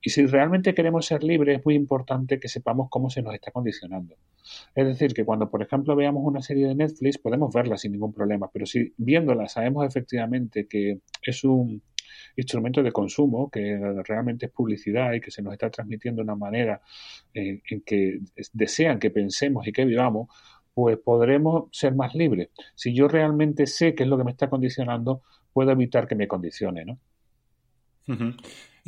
Y 0.01 0.09
si 0.11 0.25
realmente 0.25 0.73
queremos 0.73 1.05
ser 1.05 1.23
libres, 1.23 1.59
es 1.59 1.65
muy 1.65 1.75
importante 1.75 2.39
que 2.39 2.47
sepamos 2.47 2.87
cómo 2.89 3.09
se 3.09 3.21
nos 3.21 3.33
está 3.33 3.51
condicionando. 3.51 4.15
Es 4.75 4.85
decir, 4.85 5.13
que 5.13 5.25
cuando, 5.25 5.49
por 5.49 5.61
ejemplo, 5.61 5.95
veamos 5.95 6.23
una 6.23 6.41
serie 6.41 6.67
de 6.67 6.75
Netflix, 6.75 7.17
podemos 7.17 7.53
verla 7.53 7.77
sin 7.77 7.91
ningún 7.91 8.13
problema, 8.13 8.49
pero 8.51 8.65
si 8.65 8.93
viéndola 8.97 9.47
sabemos 9.47 9.85
efectivamente 9.85 10.67
que 10.67 10.99
es 11.23 11.43
un, 11.43 11.81
instrumento 12.35 12.83
de 12.83 12.91
consumo 12.91 13.49
que 13.49 13.77
realmente 14.07 14.45
es 14.45 14.51
publicidad 14.51 15.13
y 15.13 15.21
que 15.21 15.31
se 15.31 15.41
nos 15.41 15.53
está 15.53 15.69
transmitiendo 15.69 16.19
de 16.19 16.23
una 16.23 16.35
manera 16.35 16.81
en, 17.33 17.61
que 17.85 18.19
desean 18.53 18.99
que 18.99 19.09
pensemos 19.09 19.67
y 19.67 19.71
que 19.71 19.85
vivamos, 19.85 20.29
pues 20.73 20.97
podremos 20.97 21.69
ser 21.71 21.95
más 21.95 22.13
libres. 22.13 22.49
Si 22.75 22.93
yo 22.93 23.07
realmente 23.07 23.65
sé 23.65 23.95
qué 23.95 24.03
es 24.03 24.09
lo 24.09 24.17
que 24.17 24.23
me 24.23 24.31
está 24.31 24.49
condicionando, 24.49 25.23
puedo 25.51 25.71
evitar 25.71 26.07
que 26.07 26.15
me 26.15 26.27
condicione, 26.27 26.85
¿no? 26.85 26.99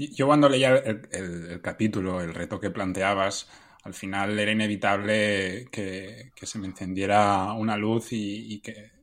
Yo 0.07 0.27
cuando 0.27 0.49
leía 0.49 0.77
el, 0.77 1.61
capítulo, 1.61 2.21
el 2.21 2.33
reto 2.33 2.59
que 2.59 2.71
planteabas, 2.71 3.49
al 3.83 3.93
final 3.93 4.39
era 4.39 4.51
inevitable 4.51 5.67
que, 5.71 6.31
se 6.41 6.59
me 6.59 6.67
encendiera 6.67 7.53
una 7.53 7.77
luz 7.77 8.09
y 8.11 8.59
que 8.61 8.99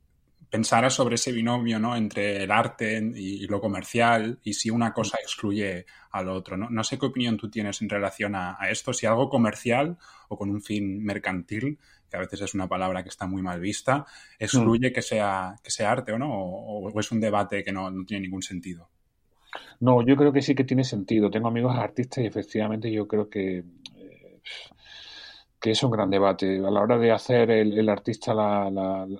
pensara 0.50 0.90
sobre 0.90 1.16
ese 1.16 1.32
binomio 1.32 1.78
¿no? 1.78 1.96
entre 1.96 2.42
el 2.42 2.50
arte 2.50 2.98
y, 3.14 3.46
lo 3.46 3.60
comercial 3.60 4.38
y 4.42 4.54
si 4.54 4.70
una 4.70 4.92
cosa 4.92 5.18
excluye 5.22 5.86
al 6.12 6.28
otro. 6.28 6.56
No, 6.56 6.84
sé 6.84 6.98
qué 6.98 7.06
opinión 7.06 7.36
tú 7.36 7.50
tienes 7.50 7.82
en 7.82 7.88
relación 7.88 8.34
a, 8.34 8.56
esto, 8.70 8.92
si 8.92 9.06
algo 9.06 9.28
comercial 9.28 9.98
o 10.28 10.38
con 10.38 10.50
un 10.50 10.62
fin 10.62 11.04
mercantil, 11.04 11.78
que 12.08 12.16
a 12.16 12.20
veces 12.20 12.40
es 12.40 12.54
una 12.54 12.68
palabra 12.68 13.02
que 13.02 13.08
está 13.08 13.26
muy 13.26 13.42
mal 13.42 13.60
vista, 13.60 14.06
excluye 14.38 14.92
que, 14.92 15.02
sea, 15.02 15.56
que 15.62 15.70
sea 15.70 15.92
arte 15.92 16.12
o 16.12 16.18
no, 16.18 16.32
o, 16.32 17.00
es 17.00 17.10
un 17.10 17.20
debate 17.20 17.62
que 17.62 17.72
no, 17.72 17.92
tiene 18.06 18.22
ningún 18.22 18.42
sentido. 18.42 18.88
No, 19.80 20.02
yo 20.02 20.16
creo 20.16 20.32
que 20.32 20.42
sí 20.42 20.54
que 20.54 20.64
tiene 20.64 20.84
sentido. 20.84 21.30
Tengo 21.30 21.48
amigos 21.48 21.76
artistas 21.76 22.24
y 22.24 22.26
efectivamente 22.26 22.90
yo 22.90 23.06
creo 23.06 23.28
que 23.28 23.58
eh, 23.58 24.40
que 25.66 25.72
es 25.72 25.82
un 25.82 25.90
gran 25.90 26.10
debate. 26.10 26.58
A 26.58 26.70
la 26.70 26.80
hora 26.80 26.96
de 26.96 27.10
hacer 27.10 27.50
el, 27.50 27.88
artista 27.88 28.34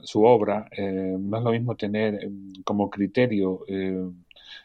su 0.03 0.25
obra, 0.25 0.69
eh, 0.71 1.17
no 1.19 1.39
es 1.39 1.43
lo 1.43 1.51
mismo 1.51 1.75
tener 1.77 2.23
em, 2.23 2.53
como 2.65 2.89
criterio 2.89 3.65
eh, 3.67 4.11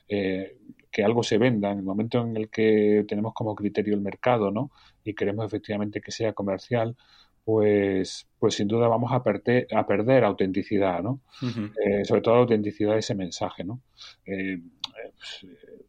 eh, 0.07 0.57
que 0.91 1.03
algo 1.03 1.23
se 1.23 1.39
venda 1.39 1.71
en 1.71 1.79
el 1.79 1.83
momento 1.83 2.21
en 2.21 2.37
el 2.37 2.49
que 2.49 3.03
tenemos 3.07 3.33
como 3.33 3.55
criterio 3.55 3.95
el 3.95 4.01
mercado, 4.01 4.51
¿no? 4.51 4.71
Y 5.03 5.15
queremos 5.15 5.45
efectivamente 5.45 6.01
que 6.01 6.11
sea 6.11 6.33
comercial, 6.33 6.95
pues, 7.43 8.27
pues 8.37 8.55
sin 8.55 8.67
duda 8.67 8.87
vamos 8.87 9.11
a, 9.11 9.23
perder, 9.23 9.67
a 9.75 9.87
perder 9.87 10.23
autenticidad, 10.23 11.01
¿no? 11.01 11.21
sobre 12.03 12.21
todo 12.21 12.35
la 12.35 12.41
autenticidad 12.41 12.93
de 12.93 12.99
ese 12.99 13.15
mensaje, 13.15 13.63
¿no? 13.63 13.81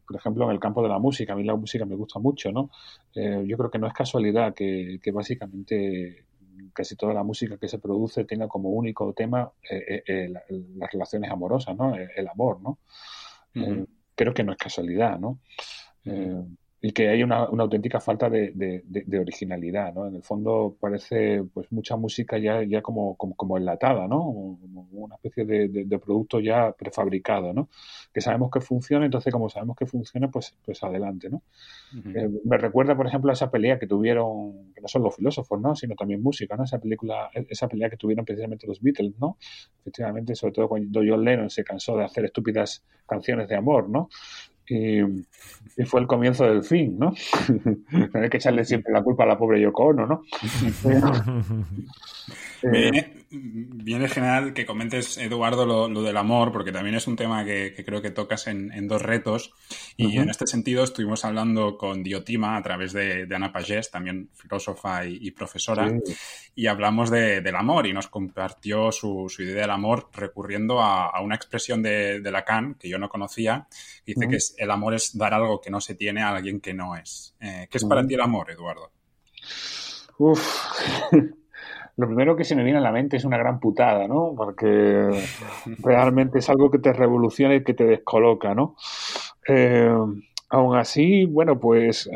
Por 0.07 0.15
ejemplo, 0.17 0.45
en 0.45 0.51
el 0.51 0.59
campo 0.59 0.81
de 0.83 0.89
la 0.89 0.99
música, 0.99 1.33
a 1.33 1.35
mí 1.35 1.43
la 1.43 1.55
música 1.55 1.85
me 1.85 1.95
gusta 1.95 2.19
mucho, 2.19 2.51
¿no? 2.51 2.69
Eh, 3.15 3.43
yo 3.47 3.57
creo 3.57 3.71
que 3.71 3.79
no 3.79 3.87
es 3.87 3.93
casualidad 3.93 4.53
que, 4.53 4.99
básicamente 5.13 6.25
casi 6.71 6.95
toda 6.95 7.13
la 7.13 7.23
música 7.23 7.57
que 7.57 7.67
se 7.67 7.79
produce 7.79 8.25
tenga 8.25 8.47
como 8.47 8.69
único 8.69 9.13
tema 9.13 9.51
eh, 9.69 10.03
eh, 10.07 10.29
las 10.29 10.91
relaciones 10.91 11.31
amorosas, 11.31 11.75
¿no? 11.75 11.95
El, 11.95 12.27
amor, 12.27 12.61
¿no? 12.61 12.79
creo 14.15 14.33
que 14.33 14.43
no 14.43 14.51
es 14.51 14.57
casualidad, 14.57 15.19
¿no? 15.19 15.39
Y 16.85 16.91
que 16.91 17.07
hay 17.07 17.23
una, 17.23 17.37
auténtica 17.37 18.01
falta 18.01 18.29
de, 18.29 18.83
originalidad, 19.17 19.93
¿no? 19.93 20.05
En 20.05 20.15
el 20.15 20.21
fondo 20.21 20.75
parece 20.77 21.41
pues 21.53 21.71
mucha 21.71 21.95
música 21.95 22.37
ya, 22.37 22.61
ya 22.61 22.81
como, 22.81 23.15
como, 23.15 23.57
enlatada, 23.57 24.05
¿no? 24.05 24.19
Como 24.19 24.89
una 24.91 25.15
especie 25.15 25.45
de, 25.45 25.99
producto 25.99 26.41
ya 26.41 26.73
prefabricado, 26.73 27.53
¿no? 27.53 27.69
Que 28.13 28.19
sabemos 28.19 28.51
que 28.51 28.59
funciona, 28.59 29.05
entonces 29.05 29.31
como 29.31 29.47
sabemos 29.47 29.77
que 29.77 29.85
funciona, 29.85 30.29
pues, 30.29 30.57
pues 30.65 30.83
adelante, 30.83 31.29
¿no? 31.29 31.41
Eh, 32.13 32.29
me 32.43 32.57
recuerda, 32.57 32.97
por 32.97 33.07
ejemplo, 33.07 33.29
a 33.31 33.33
esa 33.33 33.49
pelea 33.49 33.79
que 33.79 33.87
tuvieron, 33.87 34.73
que 34.75 34.81
no 34.81 34.89
son 34.89 35.03
los 35.03 35.15
filósofos, 35.15 35.61
¿no? 35.61 35.77
Sino 35.77 35.95
también 35.95 36.21
música, 36.21 36.57
¿no? 36.57 36.65
Esa 36.65 36.79
película, 36.79 37.29
esa 37.47 37.69
pelea 37.69 37.89
que 37.89 37.95
tuvieron 37.95 38.25
precisamente 38.25 38.67
los 38.67 38.81
Beatles, 38.81 39.13
¿no? 39.21 39.37
Efectivamente, 39.79 40.35
sobre 40.35 40.51
todo 40.51 40.67
cuando 40.67 40.99
John 40.99 41.23
Lennon 41.23 41.49
se 41.49 41.63
cansó 41.63 41.95
de 41.95 42.03
hacer 42.03 42.25
estúpidas 42.25 42.83
canciones 43.07 43.47
de 43.47 43.55
amor, 43.55 43.89
¿no? 43.89 44.09
Y, 44.67 45.01
fue 45.85 46.01
el 46.01 46.07
comienzo 46.07 46.45
del 46.45 46.63
fin, 46.63 46.97
¿no? 46.99 47.13
no 47.91 48.09
hay 48.21 48.29
que 48.29 48.37
echarle 48.37 48.63
siempre 48.63 48.93
la 48.93 49.03
culpa 49.03 49.23
a 49.23 49.27
la 49.27 49.37
pobre 49.37 49.59
Yoko 49.59 49.85
Ono, 49.85 50.05
¿no? 50.05 50.23
me, 52.63 53.23
viene 53.29 54.07
general 54.07 54.53
que 54.53 54.65
comentes, 54.65 55.17
Eduardo, 55.17 55.65
lo, 55.65 56.01
del 56.01 56.17
amor, 56.17 56.51
porque 56.51 56.71
también 56.71 56.95
es 56.95 57.07
un 57.07 57.15
tema 57.15 57.43
que, 57.43 57.73
creo 57.85 58.01
que 58.01 58.11
tocas 58.11 58.47
en, 58.47 58.87
dos 58.87 59.01
retos. 59.01 59.53
Y 59.97 60.17
en 60.17 60.29
este 60.29 60.47
sentido 60.47 60.83
estuvimos 60.83 61.25
hablando 61.25 61.77
con 61.77 62.03
Diotima 62.03 62.57
a 62.57 62.61
través 62.61 62.93
de, 62.93 63.27
Ana 63.33 63.51
Pagés, 63.51 63.89
también 63.89 64.29
filósofa 64.33 65.05
y, 65.05 65.31
profesora, 65.31 65.91
y 66.55 66.67
hablamos 66.67 67.09
del 67.09 67.55
amor 67.55 67.87
y 67.87 67.93
nos 67.93 68.07
compartió 68.07 68.91
su, 68.91 69.31
idea 69.39 69.61
del 69.61 69.71
amor 69.71 70.09
recurriendo 70.13 70.81
a, 70.81 71.19
una 71.21 71.35
expresión 71.35 71.81
de, 71.81 72.21
Lacan 72.33 72.75
que 72.75 72.89
yo 72.89 72.97
no 72.97 73.09
conocía, 73.09 73.67
que 74.05 74.13
dice 74.13 74.27
que 74.27 74.63
el 74.63 74.71
amor 74.71 74.95
es 74.95 75.15
dar 75.17 75.33
algo 75.33 75.61
que 75.61 75.69
no 75.69 75.79
se 75.81 75.95
tiene 75.95 76.21
a 76.21 76.29
alguien 76.29 76.59
que 76.59 76.73
no 76.73 76.95
es. 76.95 77.35
Eh, 77.39 77.67
¿Qué 77.69 77.77
es 77.77 77.85
para 77.85 78.05
ti 78.05 78.15
el 78.15 78.21
amor, 78.21 78.49
Eduardo? 78.49 78.91
Uf. 80.17 80.41
lo 81.95 82.07
primero 82.07 82.35
que 82.35 82.43
se 82.43 82.55
me 82.55 82.63
viene 82.63 82.79
a 82.79 82.81
la 82.81 82.91
mente 82.91 83.17
es 83.17 83.25
una 83.25 83.37
gran 83.37 83.59
putada, 83.59 84.07
¿no? 84.07 84.33
Porque 84.35 85.09
realmente 85.79 86.39
es 86.39 86.49
algo 86.49 86.71
que 86.71 86.79
te 86.79 86.91
revoluciona 86.91 87.55
y 87.55 87.63
que 87.63 87.73
te 87.73 87.85
descoloca, 87.85 88.55
¿no? 88.55 88.75
Eh, 89.47 89.95
aún 90.49 90.75
así, 90.75 91.25
bueno, 91.25 91.59
pues 91.59 92.09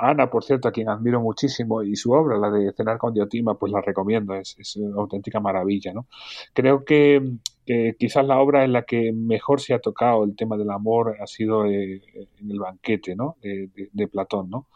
Ana, 0.00 0.30
por 0.30 0.44
cierto, 0.44 0.68
a 0.68 0.72
quien 0.72 0.88
admiro 0.88 1.20
muchísimo, 1.20 1.82
y 1.82 1.94
su 1.96 2.12
obra, 2.12 2.38
la 2.38 2.50
de 2.50 2.72
Cenar 2.72 2.96
con 2.96 3.12
Diotima, 3.12 3.58
pues 3.58 3.70
la 3.70 3.82
recomiendo, 3.82 4.34
es, 4.34 4.76
una 4.76 5.02
auténtica 5.02 5.40
maravilla, 5.40 5.92
¿no? 5.92 6.06
Creo 6.54 6.84
que, 6.84 7.22
quizás 7.98 8.24
la 8.24 8.38
obra 8.38 8.64
en 8.64 8.72
la 8.72 8.84
que 8.84 9.12
mejor 9.12 9.60
se 9.60 9.74
ha 9.74 9.78
tocado 9.78 10.24
el 10.24 10.34
tema 10.36 10.56
del 10.56 10.70
amor 10.70 11.16
ha 11.20 11.26
sido 11.26 11.66
eh, 11.66 12.00
en 12.40 12.50
el 12.50 12.58
banquete, 12.60 13.14
¿no? 13.14 13.36
De, 13.42 13.68
de 13.92 14.08
Platón, 14.08 14.48
¿no? 14.48 14.68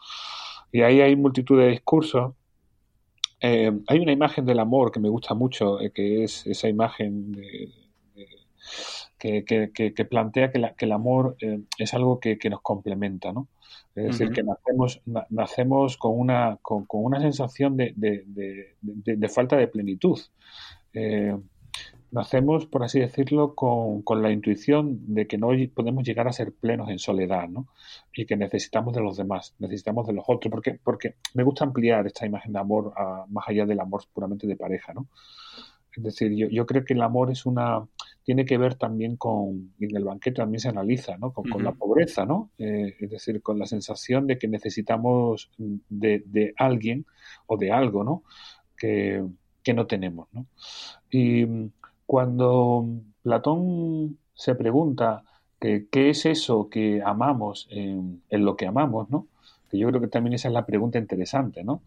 Y 0.71 0.81
ahí 0.81 1.01
hay 1.01 1.15
multitud 1.15 1.59
de 1.59 1.69
discursos 1.69 2.33
eh, 3.45 3.73
hay 3.87 3.99
una 3.99 4.13
imagen 4.13 4.45
del 4.45 4.59
amor 4.59 4.89
que 4.89 5.01
me 5.01 5.09
gusta 5.09 5.33
mucho, 5.33 5.81
eh, 5.81 5.91
que 5.91 6.23
es 6.23 6.47
esa 6.47 6.69
imagen 6.69 7.35
que, 9.19 10.07
plantea 10.09 10.49
que, 10.49 10.85
el 10.85 10.91
amor 10.93 11.35
eh, 11.41 11.59
es 11.77 11.93
algo 11.93 12.21
que, 12.21 12.37
nos 12.49 12.61
complementa, 12.61 13.33
¿no? 13.33 13.49
Es 13.95 14.17
decir, 14.17 14.31
que 14.31 14.43
nacemos, 14.43 15.01
nacemos 15.29 15.97
con, 15.97 16.17
una, 16.17 16.57
con, 16.61 16.85
una 16.89 17.19
sensación 17.19 17.75
de, 17.75 18.75
falta 19.29 19.57
de 19.57 19.67
plenitud 19.67 20.19
nacemos, 22.13 22.67
por 22.67 22.83
así 22.83 22.99
decirlo, 22.99 23.55
con, 23.55 24.03
con, 24.03 24.21
la 24.21 24.31
intuición 24.31 25.13
de 25.15 25.25
que 25.25 25.39
no 25.39 25.49
podemos 25.73 26.03
llegar 26.03 26.27
a 26.27 26.31
ser 26.31 26.53
plenos 26.53 26.89
en 26.89 26.99
soledad, 26.99 27.49
¿no? 27.49 27.67
Y 28.15 28.27
que 28.27 28.37
necesitamos 28.37 28.93
de 28.93 29.01
los 29.01 29.17
demás, 29.17 29.55
necesitamos 29.57 30.05
de 30.05 30.13
los 30.13 30.23
otros, 30.27 30.51
porque, 30.51 30.79
porque 30.83 31.15
me 31.33 31.43
gusta 31.43 31.65
ampliar 31.65 32.05
esta 32.05 32.27
imagen 32.27 32.53
de 32.53 32.59
amor 32.59 32.93
más 33.29 33.45
allá 33.47 33.65
del 33.65 33.79
amor 33.79 34.03
puramente 34.13 34.45
de 34.45 34.55
pareja, 34.55 34.93
¿no? 34.93 35.07
Es 35.95 36.03
decir, 36.03 36.31
yo, 36.35 36.47
yo, 36.49 36.65
creo 36.67 36.85
que 36.85 36.93
el 36.93 37.01
amor 37.01 37.31
es 37.31 37.45
una 37.45 37.83
tiene 38.23 38.45
que 38.45 38.57
ver 38.57 38.75
también 38.75 39.17
con, 39.17 39.73
y 39.79 39.85
en 39.85 39.97
el 39.97 40.03
banquete 40.03 40.37
también 40.37 40.59
se 40.59 40.69
analiza, 40.69 41.17
¿no? 41.17 41.33
Con, 41.33 41.63
la 41.63 41.73
pobreza, 41.73 42.25
¿no? 42.25 42.51
Eh, 42.59 42.95
es 42.99 43.09
decir, 43.09 43.41
con 43.41 43.57
la 43.57 43.65
sensación 43.65 44.27
de 44.27 44.37
que 44.37 44.47
necesitamos 44.47 45.51
de, 45.57 46.23
de 46.25 46.53
alguien 46.57 47.05
o 47.47 47.57
de 47.57 47.71
algo, 47.71 48.03
¿no? 48.03 48.23
Que, 48.77 49.23
que 49.63 49.73
no 49.73 49.87
tenemos, 49.87 50.27
¿no? 50.31 50.45
Y 51.11 51.45
cuando 52.13 52.85
Platón 53.23 54.19
se 54.35 54.53
pregunta 54.53 55.23
que, 55.59 55.87
qué 55.89 56.11
es 56.11 56.27
eso 56.27 56.69
que 56.69 57.01
amamos 57.03 57.67
en, 57.71 58.21
lo 58.29 58.55
que 58.55 58.67
amamos, 58.67 59.09
¿no? 59.09 59.25
Que 59.67 59.79
yo 59.79 59.87
creo 59.87 59.99
que 59.99 60.09
también 60.09 60.35
esa 60.35 60.47
es 60.47 60.53
la 60.53 60.67
pregunta 60.67 60.99
interesante, 60.99 61.63
¿no? 61.63 61.81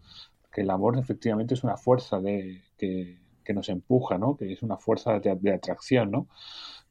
Que 0.51 0.63
el 0.63 0.69
amor 0.69 0.99
efectivamente 0.99 1.53
es 1.53 1.63
una 1.63 1.77
fuerza 1.77 2.19
de, 2.19 2.61
que, 2.77 3.53
nos 3.53 3.69
empuja, 3.69 4.17
¿no? 4.17 4.35
Que 4.35 4.51
es 4.51 4.63
una 4.63 4.75
fuerza 4.75 5.17
de, 5.17 5.53
atracción, 5.53 6.11
¿no? 6.11 6.27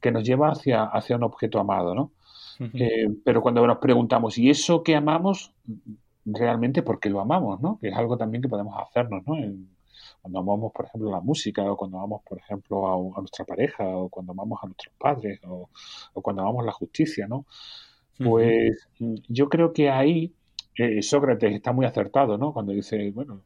Que 0.01 0.11
nos 0.11 0.23
lleva 0.23 0.49
hacia, 0.49 0.85
hacia 0.85 1.15
un 1.17 1.21
objeto 1.21 1.59
amado, 1.59 1.93
¿no? 1.93 2.13
Eh, 2.73 3.07
pero 3.23 3.43
cuando 3.43 3.67
nos 3.67 3.77
preguntamos, 3.77 4.39
¿y 4.39 4.49
eso 4.49 4.81
que 4.81 4.95
amamos? 4.95 5.53
Realmente, 6.25 6.81
¿por 6.81 6.99
qué 6.99 7.11
lo 7.11 7.19
amamos, 7.19 7.61
no? 7.61 7.77
Que 7.79 7.89
es 7.89 7.95
algo 7.95 8.17
también 8.17 8.41
que 8.41 8.49
podemos 8.49 8.73
hacernos, 8.81 9.21
¿no? 9.27 9.35
Cuando 10.27 10.39
amamos, 10.39 10.73
por 10.73 10.85
ejemplo, 10.85 11.09
la 11.09 11.21
música, 11.21 11.63
o 11.71 11.77
cuando 11.77 11.97
amamos, 11.97 12.21
por 12.27 12.37
ejemplo, 12.37 13.15
a, 13.15 13.19
nuestra 13.21 13.45
pareja, 13.45 13.87
o 13.87 14.09
cuando 14.09 14.33
amamos 14.33 14.59
a 14.61 14.65
nuestros 14.67 14.93
padres, 14.97 15.39
o, 15.47 15.69
cuando 16.21 16.41
amamos 16.41 16.65
la 16.65 16.73
justicia, 16.73 17.27
¿no? 17.27 17.45
Pues 18.17 18.89
mm, 18.99 19.15
yo 19.29 19.47
creo 19.47 19.71
que 19.71 19.89
ahí 19.89 20.33
eh, 20.75 21.01
Sócrates 21.01 21.53
está 21.53 21.71
muy 21.71 21.85
acertado, 21.85 22.37
¿no? 22.37 22.51
Cuando 22.51 22.73
dice, 22.73 23.09
bueno, 23.11 23.41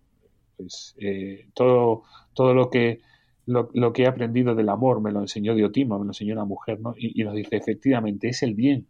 pues 0.57 0.95
eh, 0.97 1.49
todo, 1.53 2.03
todo 2.33 2.53
lo 2.55 2.69
que 2.71 2.99
lo, 3.45 3.93
que 3.93 4.03
he 4.03 4.07
aprendido 4.07 4.55
del 4.55 4.69
amor 4.69 5.01
me 5.01 5.11
lo 5.11 5.19
enseñó 5.19 5.53
Diotima, 5.53 5.97
me 5.99 6.05
lo 6.05 6.11
enseñó 6.11 6.33
una 6.33 6.45
mujer, 6.45 6.79
¿no? 6.79 6.95
Y, 6.97 7.19
y 7.21 7.23
nos 7.23 7.35
dice, 7.35 7.57
efectivamente, 7.57 8.29
es 8.29 8.41
el 8.41 8.55
bien, 8.55 8.87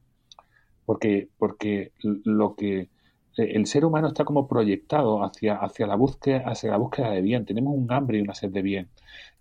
porque, 0.86 1.28
porque 1.38 1.92
lo 2.02 2.56
que 2.56 2.88
el 3.38 3.66
ser 3.66 3.86
humano 3.86 4.08
está 4.08 4.26
como 4.26 4.48
proyectado 4.48 5.24
hacia, 5.24 5.56
hacia, 5.56 5.88
la 5.88 5.96
búsqueda, 5.96 6.44
hacia 6.46 6.72
la 6.72 6.78
búsqueda 6.78 7.12
de 7.12 7.22
bien. 7.22 7.46
Tenemos 7.46 7.74
un 7.76 7.92
hambre 7.92 8.18
y 8.18 8.22
una 8.22 8.34
sed 8.34 8.50
de 8.50 8.62
bien. 8.62 8.90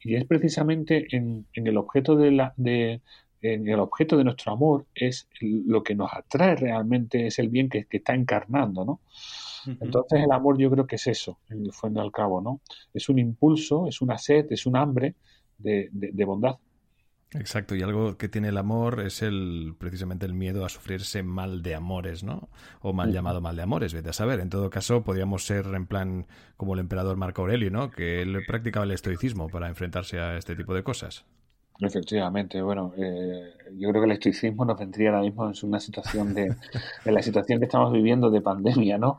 Y 0.03 0.15
es 0.15 0.25
precisamente 0.27 1.07
en, 1.11 1.47
el 1.53 1.77
objeto 1.77 2.17
de 2.17 2.31
la, 2.31 2.55
de, 2.57 3.01
en 3.43 3.69
el 3.69 3.81
objeto 3.81 4.17
de 4.17 4.25
nuestro 4.25 4.53
amor 4.53 4.87
es 4.95 5.29
lo 5.41 5.83
que 5.83 5.95
nos 5.95 6.13
atrae 6.13 6.57
realmente, 6.57 7.27
es 7.27 7.39
el 7.39 7.49
bien 7.49 7.69
que, 7.69 7.87
está 7.91 8.15
encarnando, 8.15 8.85
¿no? 8.85 9.01
Entonces 9.67 10.23
el 10.25 10.33
amor 10.33 10.57
yo 10.57 10.71
creo 10.71 10.87
que 10.87 10.97
es 10.97 11.07
eso, 11.07 11.39
en 11.51 11.67
el 11.67 11.73
fondo 11.73 12.01
al 12.01 12.11
cabo, 12.11 12.41
¿no? 12.41 12.61
Es 12.95 13.11
un 13.11 13.19
impulso, 13.19 13.87
es 13.89 14.01
una 14.01 14.17
sed, 14.17 14.47
es 14.51 14.65
un 14.65 14.77
hambre 14.77 15.17
de, 15.59 15.91
de 15.93 16.25
bondad. 16.25 16.57
Exacto, 17.33 17.77
y 17.77 17.83
algo 17.83 18.17
que 18.17 18.29
tiene 18.29 18.49
el 18.49 18.59
amor 18.59 19.01
es 19.01 19.23
el 19.23 19.77
precisamente 19.79 20.27
el 20.27 20.35
miedo 20.35 20.65
a 20.65 20.69
sufrirse 20.69 21.23
mal 21.23 21.63
de 21.63 21.77
amores, 21.77 22.25
¿no? 22.25 22.49
O 22.81 22.93
mal 22.93 23.13
llamado 23.13 23.41
mal 23.41 23.55
de 23.55 23.63
amores, 23.63 23.95
vete 23.95 24.11
a 24.11 24.13
saber. 24.13 24.41
En 24.41 24.51
todo 24.51 24.69
caso, 24.69 25.05
podríamos 25.05 25.47
ser 25.47 25.67
en 25.67 25.87
plan 25.87 26.27
como 26.57 26.75
el 26.75 26.81
emperador 26.81 27.17
Marco 27.17 27.43
Aurelio, 27.43 27.71
¿no? 27.71 27.93
Que 27.93 28.23
él 28.23 28.43
practicaba 28.49 28.85
el 28.85 28.91
estoicismo 28.91 29.49
para 29.49 29.69
enfrentarse 29.69 30.19
a 30.19 30.37
este 30.37 30.57
tipo 30.57 30.75
de 30.75 30.83
cosas. 30.83 31.25
Efectivamente, 31.81 32.61
bueno, 32.61 32.93
eh, 32.97 33.55
yo 33.79 33.89
creo 33.91 34.03
que 34.03 34.07
el 34.07 34.13
estoicismo 34.13 34.65
nos 34.65 34.79
vendría 34.79 35.11
ahora 35.11 35.23
mismo 35.23 35.49
en 35.49 35.55
una 35.63 35.81
situación 35.81 36.35
de, 36.35 36.47
en 37.05 37.15
la 37.15 37.23
situación 37.23 37.61
que 37.61 37.67
estamos 37.67 37.93
viviendo 37.93 38.31
de 38.31 38.41
pandemia, 38.41 38.99
¿no? 38.99 39.19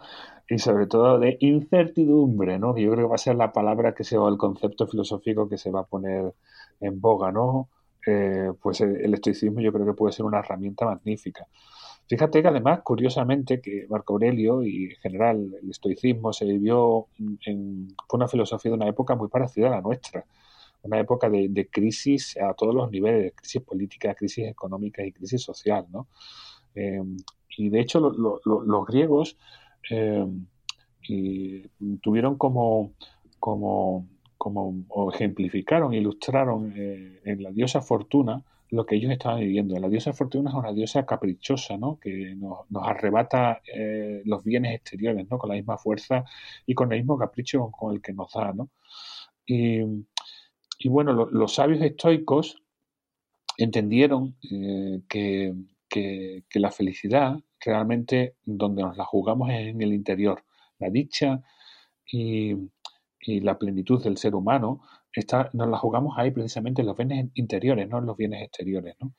Y 0.49 0.59
sobre 0.59 0.85
todo 0.85 1.17
de 1.17 1.37
incertidumbre, 1.39 2.59
¿no? 2.59 2.75
Que 2.75 2.83
yo 2.83 2.91
creo 2.91 3.05
que 3.05 3.09
va 3.09 3.15
a 3.15 3.17
ser 3.17 3.35
la 3.35 3.53
palabra 3.53 3.93
que 3.93 4.03
se 4.03 4.17
va, 4.17 4.29
el 4.29 4.37
concepto 4.37 4.85
filosófico 4.85 5.47
que 5.47 5.57
se 5.57 5.71
va 5.71 5.81
a 5.81 5.85
poner 5.85 6.33
en 6.81 6.99
boga, 6.99 7.31
¿no? 7.31 7.69
Eh, 8.05 8.51
pues 8.61 8.81
el 8.81 9.13
estoicismo 9.13 9.61
yo 9.61 9.71
creo 9.71 9.85
que 9.85 9.93
puede 9.93 10.13
ser 10.13 10.25
una 10.25 10.39
herramienta 10.39 10.85
magnífica. 10.85 11.47
Fíjate 12.11 12.41
que 12.41 12.47
además, 12.49 12.81
curiosamente, 12.83 13.61
que 13.61 13.85
Marco 13.89 14.11
Aurelio 14.11 14.63
y 14.63 14.85
en 14.85 14.95
general 14.97 15.55
el 15.61 15.69
estoicismo 15.69 16.33
se 16.33 16.43
vivió 16.43 17.07
en 17.45 17.87
fue 18.05 18.17
una 18.17 18.27
filosofía 18.27 18.71
de 18.71 18.75
una 18.75 18.89
época 18.89 19.15
muy 19.15 19.29
parecida 19.29 19.67
a 19.67 19.71
la 19.71 19.81
nuestra, 19.81 20.25
una 20.83 20.99
época 20.99 21.29
de, 21.29 21.69
crisis 21.71 22.35
a 22.37 22.53
todos 22.53 22.75
los 22.75 22.91
niveles, 22.91 23.33
crisis 23.33 23.61
política, 23.61 24.13
crisis 24.13 24.45
económica 24.45 25.05
y 25.05 25.13
crisis 25.13 25.41
social, 25.41 25.85
¿no? 25.89 26.07
Eh, 26.75 27.01
y 27.55 27.69
de 27.69 27.79
hecho 27.79 28.01
los 28.01 28.85
griegos 28.87 29.37
eh, 29.89 30.27
tuvieron 32.01 32.37
como, 32.37 32.91
como 33.39 34.05
como 34.41 35.11
ejemplificaron, 35.13 35.93
ilustraron 35.93 36.73
eh, 36.75 37.21
en 37.25 37.43
la 37.43 37.51
diosa 37.51 37.79
Fortuna 37.79 38.43
lo 38.71 38.87
que 38.87 38.95
ellos 38.95 39.11
estaban 39.11 39.39
viviendo. 39.39 39.79
La 39.79 39.87
diosa 39.87 40.13
Fortuna 40.13 40.49
es 40.49 40.55
una 40.55 40.73
diosa 40.73 41.05
caprichosa, 41.05 41.77
¿no? 41.77 41.99
que 41.99 42.33
nos, 42.35 42.65
arrebata 42.81 43.61
eh, 43.71 44.23
los 44.25 44.43
bienes 44.43 44.73
exteriores 44.73 45.29
¿no? 45.29 45.37
con 45.37 45.49
la 45.49 45.57
misma 45.57 45.77
fuerza 45.77 46.25
y 46.65 46.73
con 46.73 46.91
el 46.91 47.01
mismo 47.01 47.19
capricho 47.19 47.69
con 47.69 47.93
el 47.93 48.01
que 48.01 48.13
nos 48.13 48.33
da. 48.33 48.51
¿no? 48.51 48.71
Y, 49.45 49.83
bueno, 50.85 51.13
los 51.13 51.53
sabios 51.53 51.83
estoicos 51.83 52.63
entendieron 53.59 54.37
eh, 54.51 55.01
que, 55.07 55.53
que 55.87 56.59
la 56.59 56.71
felicidad 56.71 57.37
realmente 57.63 58.37
donde 58.43 58.81
nos 58.81 58.97
la 58.97 59.05
jugamos 59.05 59.51
es 59.51 59.67
en 59.67 59.83
el 59.83 59.93
interior. 59.93 60.43
La 60.79 60.89
dicha 60.89 61.43
y, 62.11 62.55
y 63.21 63.39
la 63.41 63.57
plenitud 63.57 64.03
del 64.03 64.17
ser 64.17 64.35
humano, 64.35 64.81
está, 65.13 65.49
nos 65.53 65.69
la 65.69 65.77
jugamos 65.77 66.15
ahí 66.17 66.31
precisamente 66.31 66.81
en 66.81 66.87
los 66.87 66.97
bienes 66.97 67.29
interiores, 67.35 67.87
no 67.87 67.99
en 67.99 68.05
los 68.05 68.17
bienes 68.17 68.43
exteriores. 68.43 68.95
¿no? 68.99 69.13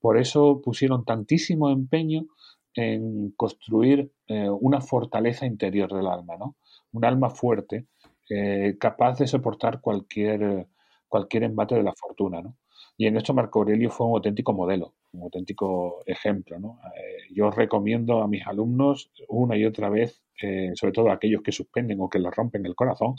Por 0.00 0.18
eso 0.18 0.60
pusieron 0.62 1.04
tantísimo 1.04 1.70
empeño 1.70 2.26
en 2.74 3.32
construir 3.32 4.12
eh, 4.28 4.48
una 4.48 4.80
fortaleza 4.80 5.46
interior 5.46 5.92
del 5.92 6.06
alma, 6.06 6.36
¿no? 6.38 6.56
un 6.92 7.04
alma 7.04 7.30
fuerte, 7.30 7.86
eh, 8.28 8.76
capaz 8.78 9.18
de 9.18 9.26
soportar 9.26 9.80
cualquier, 9.80 10.68
cualquier 11.08 11.44
embate 11.44 11.74
de 11.74 11.82
la 11.82 11.92
fortuna. 11.94 12.40
¿no? 12.40 12.56
Y 12.96 13.06
en 13.06 13.16
esto 13.16 13.34
Marco 13.34 13.60
Aurelio 13.60 13.90
fue 13.90 14.06
un 14.06 14.14
auténtico 14.14 14.52
modelo. 14.52 14.94
Un 15.12 15.22
auténtico 15.22 16.02
ejemplo. 16.06 16.58
¿no? 16.58 16.80
Eh, 16.96 17.32
yo 17.34 17.50
recomiendo 17.50 18.22
a 18.22 18.28
mis 18.28 18.46
alumnos 18.46 19.10
una 19.28 19.56
y 19.56 19.64
otra 19.64 19.88
vez, 19.88 20.22
eh, 20.42 20.70
sobre 20.74 20.92
todo 20.92 21.10
a 21.10 21.14
aquellos 21.14 21.42
que 21.42 21.52
suspenden 21.52 22.00
o 22.00 22.08
que 22.08 22.18
les 22.18 22.34
rompen 22.34 22.64
el 22.66 22.74
corazón, 22.74 23.14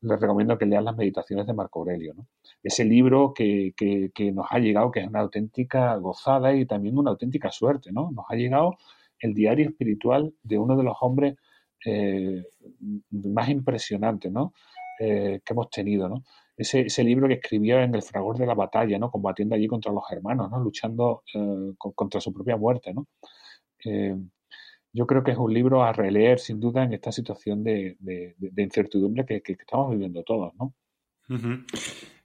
les 0.00 0.20
recomiendo 0.20 0.58
que 0.58 0.66
lean 0.66 0.84
las 0.84 0.96
meditaciones 0.96 1.46
de 1.46 1.54
Marco 1.54 1.80
Aurelio. 1.80 2.14
¿no? 2.14 2.26
Ese 2.62 2.84
libro 2.84 3.32
que, 3.34 3.72
que, 3.76 4.32
nos 4.32 4.46
ha 4.50 4.58
llegado, 4.58 4.90
que 4.90 5.00
es 5.00 5.08
una 5.08 5.20
auténtica 5.20 5.94
gozada 5.96 6.54
y 6.54 6.66
también 6.66 6.98
una 6.98 7.10
auténtica 7.10 7.50
suerte. 7.50 7.92
¿no? 7.92 8.10
Nos 8.12 8.26
ha 8.28 8.34
llegado 8.34 8.76
el 9.20 9.34
diario 9.34 9.68
espiritual 9.68 10.34
de 10.42 10.58
uno 10.58 10.76
de 10.76 10.82
los 10.82 10.96
hombres 11.00 11.36
eh, 11.84 12.44
más 13.10 13.48
impresionantes 13.48 14.30
¿no? 14.30 14.52
que 14.98 15.40
hemos 15.44 15.70
tenido. 15.70 16.08
¿no? 16.08 16.22
Ese, 16.56 17.04
libro 17.04 17.28
que 17.28 17.34
escribió 17.34 17.80
en 17.80 17.94
el 17.94 18.02
fragor 18.02 18.38
de 18.38 18.46
la 18.46 18.54
batalla, 18.54 18.98
¿no? 18.98 19.10
Combatiendo 19.10 19.54
allí 19.54 19.66
contra 19.66 19.92
los 19.92 20.04
hermanos, 20.10 20.50
¿no? 20.50 20.60
Luchando 20.60 21.22
eh, 21.34 21.72
contra 21.76 22.20
su 22.20 22.32
propia 22.32 22.56
muerte, 22.56 22.92
¿no? 22.92 23.06
Eh, 23.84 24.16
yo 24.92 25.06
creo 25.06 25.24
que 25.24 25.30
es 25.30 25.38
un 25.38 25.52
libro 25.52 25.82
a 25.82 25.92
releer, 25.92 26.38
sin 26.38 26.60
duda, 26.60 26.84
en 26.84 26.92
esta 26.92 27.10
situación 27.12 27.64
de, 27.64 27.96
incertidumbre 28.56 29.24
que, 29.24 29.42
estamos 29.46 29.90
viviendo 29.90 30.22
todos, 30.22 30.52
¿no? 30.54 30.74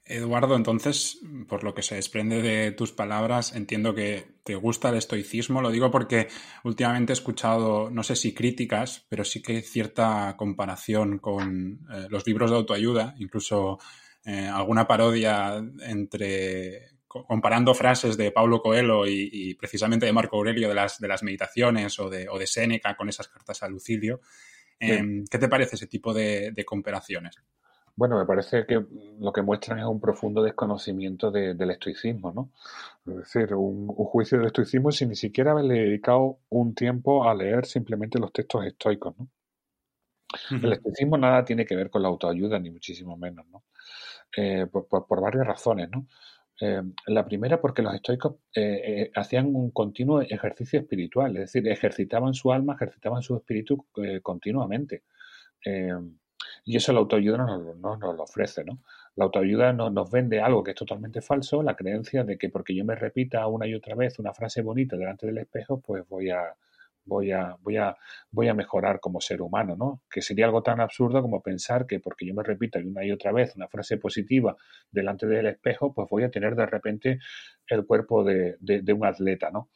Eduardo, 0.04 0.56
entonces, 0.56 1.20
por 1.48 1.63
lo 1.63 1.74
que 1.74 1.82
se 1.82 1.96
desprende 1.96 2.42
de 2.42 2.72
tus 2.72 2.92
palabras, 2.94 3.56
entiendo 3.56 3.94
que 3.94 4.40
te 4.44 4.56
gusta 4.56 4.90
el 4.90 4.96
estoicismo. 4.96 5.62
Lo 5.62 5.70
digo 5.70 5.92
porque 5.92 6.28
últimamente 6.63 7.12
he 7.12 7.16
escuchado, 7.16 7.90
no 7.90 8.04
sé 8.04 8.16
si 8.16 8.34
críticas, 8.34 9.06
pero 9.10 9.26
sí 9.26 9.42
que 9.42 9.62
cierta 9.62 10.36
comparación 10.38 11.20
con 11.20 11.82
eh, 11.94 12.08
los 12.10 12.26
libros 12.26 12.52
de 12.52 12.58
autoayuda, 12.58 13.16
incluso 13.18 13.80
eh, 14.28 14.46
alguna 14.46 14.86
parodia 14.86 15.56
entre 15.56 16.90
comparando 17.08 17.74
frases 17.74 18.18
de 18.18 18.32
Paulo 18.32 18.62
Coelho 18.62 19.08
y, 19.08 19.54
precisamente 19.56 20.06
de 20.06 20.12
Marco 20.12 20.36
Aurelio 20.36 20.68
de 20.68 20.76
las, 20.76 21.00
de 21.00 21.08
las 21.08 21.24
meditaciones 21.24 21.98
o 22.00 22.10
de, 22.10 22.28
o 22.28 22.38
de 22.38 22.46
Séneca 22.46 22.98
con 22.98 23.08
esas 23.08 23.30
cartas 23.30 23.63
a 23.63 23.70
Lucilio. 23.70 24.20
Em, 24.82 25.26
¿Qué 25.26 25.38
te 25.38 25.48
parece 25.48 25.78
ese 25.78 25.88
tipo 25.88 26.13
de, 26.13 26.54
comparaciones? 26.66 27.38
Bueno, 27.96 28.20
me 28.20 28.26
parece 28.26 28.66
que 28.66 28.86
lo 29.18 29.32
que 29.32 29.42
muestran 29.42 29.80
es 29.80 29.86
un 29.86 30.02
profundo 30.02 30.44
desconocimiento 30.44 31.32
del 31.32 31.72
estoicismo, 31.72 32.34
¿no? 32.34 32.52
Es 33.10 33.34
decir, 33.34 33.56
un, 33.56 33.88
juicio 33.88 34.38
del 34.38 34.48
estoicismo 34.48 34.92
sin 34.92 35.08
ni 35.08 35.16
siquiera 35.16 35.52
haberle 35.52 35.76
dedicado 35.76 36.40
un 36.50 36.76
tiempo 36.76 37.28
a 37.28 37.34
leer 37.34 37.66
simplemente 37.66 38.20
los 38.20 38.34
textos 38.34 38.66
estoicos, 38.66 39.16
¿no? 39.18 39.30
El 40.52 40.74
estoicismo 40.74 41.18
nada 41.18 41.46
tiene 41.46 41.66
que 41.66 41.78
ver 41.78 41.90
con 41.90 42.02
la 42.02 42.10
autoayuda, 42.10 42.60
ni 42.60 42.70
muchísimo 42.70 43.16
menos, 43.16 43.48
¿no? 43.48 43.63
Eh, 44.36 44.68
por, 44.68 45.22
varias 45.22 45.48
razones, 45.48 45.90
¿no? 45.90 46.06
Eh, 46.60 46.82
la 47.08 47.26
primera 47.26 47.62
porque 47.62 47.82
los 47.82 47.94
estoicos 47.94 48.36
eh, 48.54 49.12
hacían 49.16 49.56
un 49.56 49.72
continuo 49.72 50.22
ejercicio 50.22 50.80
espiritual, 50.80 51.36
es 51.38 51.54
decir, 51.54 51.68
ejercitaban 51.68 52.34
su 52.34 52.52
alma, 52.52 52.74
ejercitaban 52.76 53.22
su 53.22 53.36
espíritu 53.36 53.86
continuamente. 54.22 55.04
y 56.66 56.76
eso 56.76 56.94
la 56.94 57.00
autoayuda 57.00 57.38
no 57.38 57.98
nos, 57.98 58.16
lo 58.16 58.24
ofrece, 58.24 58.63
¿no? 58.63 58.80
La 59.16 59.26
autoayuda 59.26 59.74
nos 59.74 60.12
vende 60.12 60.40
algo 60.42 60.63
que 60.63 60.72
es 60.72 60.78
totalmente 60.78 61.22
falso, 61.22 61.63
la 61.63 61.76
creencia 61.76 62.24
de 62.24 62.38
que 62.38 62.50
porque 62.50 62.76
yo 62.76 62.86
me 62.86 62.96
repita 62.96 63.48
una 63.48 63.68
y 63.68 63.74
otra 63.74 63.96
vez 63.96 64.20
una 64.20 64.34
frase 64.34 64.62
bonita 64.62 64.98
delante 64.98 65.26
del 65.28 65.40
espejo, 65.40 65.80
pues 65.82 66.08
voy 66.08 66.30
a, 66.30 66.56
voy 67.08 67.32
a, 67.32 67.56
voy 67.62 67.78
a, 67.78 67.96
voy 68.32 68.48
a 68.48 68.54
mejorar 68.54 69.00
como 69.00 69.20
ser 69.20 69.41
humano, 69.41 69.76
¿no? 69.76 70.04
Que 70.10 70.22
sería 70.22 70.46
algo 70.46 70.62
tan 70.62 70.80
absurdo 70.80 71.22
como 71.22 71.41
pensar 71.41 71.88
que 71.88 72.00
porque 72.00 72.26
yo 72.26 72.34
me 72.34 72.43
repito 72.43 72.80
una 72.80 73.04
y 73.04 73.12
otra 73.12 73.32
vez 73.32 73.56
una 73.56 73.67
frase 73.67 73.98
positiva 73.98 74.56
delante 74.91 75.26
del 75.26 75.48
espejo, 75.48 75.93
pues 75.93 76.08
voy 76.10 76.24
a 76.24 76.30
tener 76.30 76.56
de 76.56 76.65
repente 76.65 77.20
el 77.67 77.86
cuerpo 77.86 78.24
de, 78.24 78.58
un 78.93 79.06
atleta, 79.06 79.50
¿no? 79.50 79.70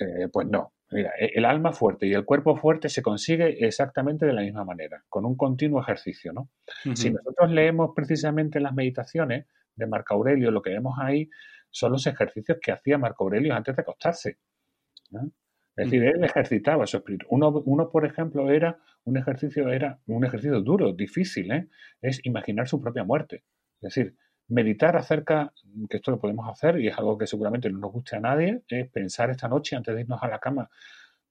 Eh, 0.00 0.28
pues 0.32 0.48
no. 0.48 0.72
Mira, 0.92 1.12
e, 1.20 1.32
el 1.34 1.44
alma 1.44 1.72
fuerte 1.72 2.06
y 2.06 2.14
el 2.14 2.24
cuerpo 2.24 2.56
fuerte 2.56 2.88
se 2.88 3.02
consigue 3.02 3.64
exactamente 3.64 4.26
de 4.26 4.32
la 4.32 4.42
misma 4.42 4.64
manera, 4.64 5.04
con 5.08 5.24
un 5.24 5.36
continuo 5.36 5.80
ejercicio, 5.80 6.32
¿no? 6.32 6.48
Si 6.94 7.10
nosotros 7.10 7.50
leemos 7.50 7.90
precisamente 7.94 8.58
las 8.58 8.74
meditaciones 8.74 9.46
de 9.76 9.86
Marco 9.86 10.14
Aurelio, 10.14 10.50
lo 10.50 10.62
que 10.62 10.70
vemos 10.70 10.96
ahí 11.00 11.28
son 11.70 11.92
los 11.92 12.06
ejercicios 12.06 12.58
que 12.60 12.72
hacía 12.72 12.98
Marco 12.98 13.24
Aurelio 13.24 13.54
antes 13.54 13.76
de 13.76 13.82
acostarse. 13.82 14.38
¿no? 15.10 15.30
Es 15.76 15.86
decir, 15.86 16.04
él 16.04 16.22
ejercitaba 16.24 16.86
su 16.86 16.98
espíritu. 16.98 17.26
Uno, 17.30 17.50
uno, 17.64 17.90
por 17.90 18.04
ejemplo, 18.04 18.50
era 18.50 18.78
un 19.04 19.16
ejercicio, 19.16 19.70
era 19.70 19.98
un 20.06 20.24
ejercicio 20.24 20.60
duro, 20.60 20.92
difícil, 20.92 21.50
¿eh? 21.52 21.68
es 22.02 22.20
imaginar 22.24 22.68
su 22.68 22.80
propia 22.80 23.04
muerte. 23.04 23.44
Es 23.80 23.94
decir, 23.94 24.16
meditar 24.48 24.96
acerca, 24.96 25.52
que 25.88 25.98
esto 25.98 26.10
lo 26.10 26.20
podemos 26.20 26.48
hacer 26.48 26.80
y 26.80 26.88
es 26.88 26.98
algo 26.98 27.16
que 27.16 27.26
seguramente 27.26 27.70
no 27.70 27.78
nos 27.78 27.92
guste 27.92 28.16
a 28.16 28.20
nadie, 28.20 28.62
es 28.68 28.90
pensar 28.90 29.30
esta 29.30 29.48
noche 29.48 29.76
antes 29.76 29.94
de 29.94 30.02
irnos 30.02 30.22
a 30.22 30.28
la 30.28 30.38
cama, 30.38 30.68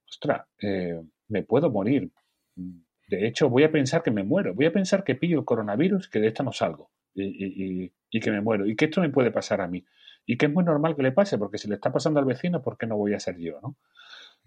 ostras, 0.07 0.45
eh, 0.61 0.99
me 1.27 1.43
puedo 1.43 1.69
morir. 1.69 2.09
De 2.55 3.27
hecho, 3.27 3.49
voy 3.49 3.63
a 3.63 3.71
pensar 3.71 4.01
que 4.03 4.11
me 4.11 4.23
muero, 4.23 4.53
voy 4.53 4.65
a 4.65 4.73
pensar 4.73 5.03
que 5.03 5.15
pillo 5.15 5.39
el 5.39 5.45
coronavirus, 5.45 6.09
que 6.09 6.19
de 6.19 6.27
esta 6.27 6.43
no 6.43 6.53
salgo 6.53 6.91
y, 7.13 7.83
y, 7.83 7.93
y 8.09 8.19
que 8.19 8.31
me 8.31 8.41
muero 8.41 8.65
y 8.65 8.75
que 8.75 8.85
esto 8.85 9.01
me 9.01 9.09
puede 9.09 9.31
pasar 9.31 9.61
a 9.61 9.67
mí. 9.67 9.85
Y 10.25 10.37
que 10.37 10.45
es 10.45 10.51
muy 10.51 10.63
normal 10.63 10.95
que 10.95 11.03
le 11.03 11.11
pase, 11.11 11.37
porque 11.37 11.57
si 11.57 11.67
le 11.67 11.75
está 11.75 11.91
pasando 11.91 12.19
al 12.19 12.25
vecino, 12.25 12.61
¿por 12.61 12.77
qué 12.77 12.85
no 12.85 12.97
voy 12.97 13.13
a 13.13 13.19
ser 13.19 13.37
yo? 13.37 13.59
¿no? 13.61 13.77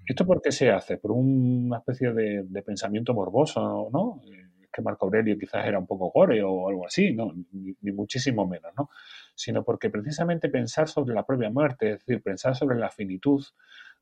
¿Esto 0.06 0.26
por 0.26 0.42
qué 0.42 0.50
se 0.50 0.70
hace? 0.70 0.98
¿Por 0.98 1.12
una 1.12 1.78
especie 1.78 2.12
de, 2.12 2.62
pensamiento 2.62 3.14
morboso, 3.14 3.88
no? 3.92 4.20
Es 4.60 4.68
que 4.72 4.82
Marco 4.82 5.06
Aurelio 5.06 5.38
quizás 5.38 5.66
era 5.66 5.78
un 5.78 5.86
poco 5.86 6.10
gore 6.10 6.42
o 6.42 6.68
algo 6.68 6.86
así, 6.86 7.12
¿no? 7.12 7.32
Ni, 7.52 7.92
muchísimo 7.92 8.46
menos, 8.46 8.72
¿no? 8.76 8.90
Sino 9.34 9.62
porque 9.62 9.90
precisamente 9.90 10.48
pensar 10.48 10.88
sobre 10.88 11.14
la 11.14 11.24
propia 11.24 11.50
muerte, 11.50 11.92
es 11.92 11.98
decir, 12.00 12.22
pensar 12.22 12.56
sobre 12.56 12.78
la 12.78 12.90
finitud, 12.90 13.44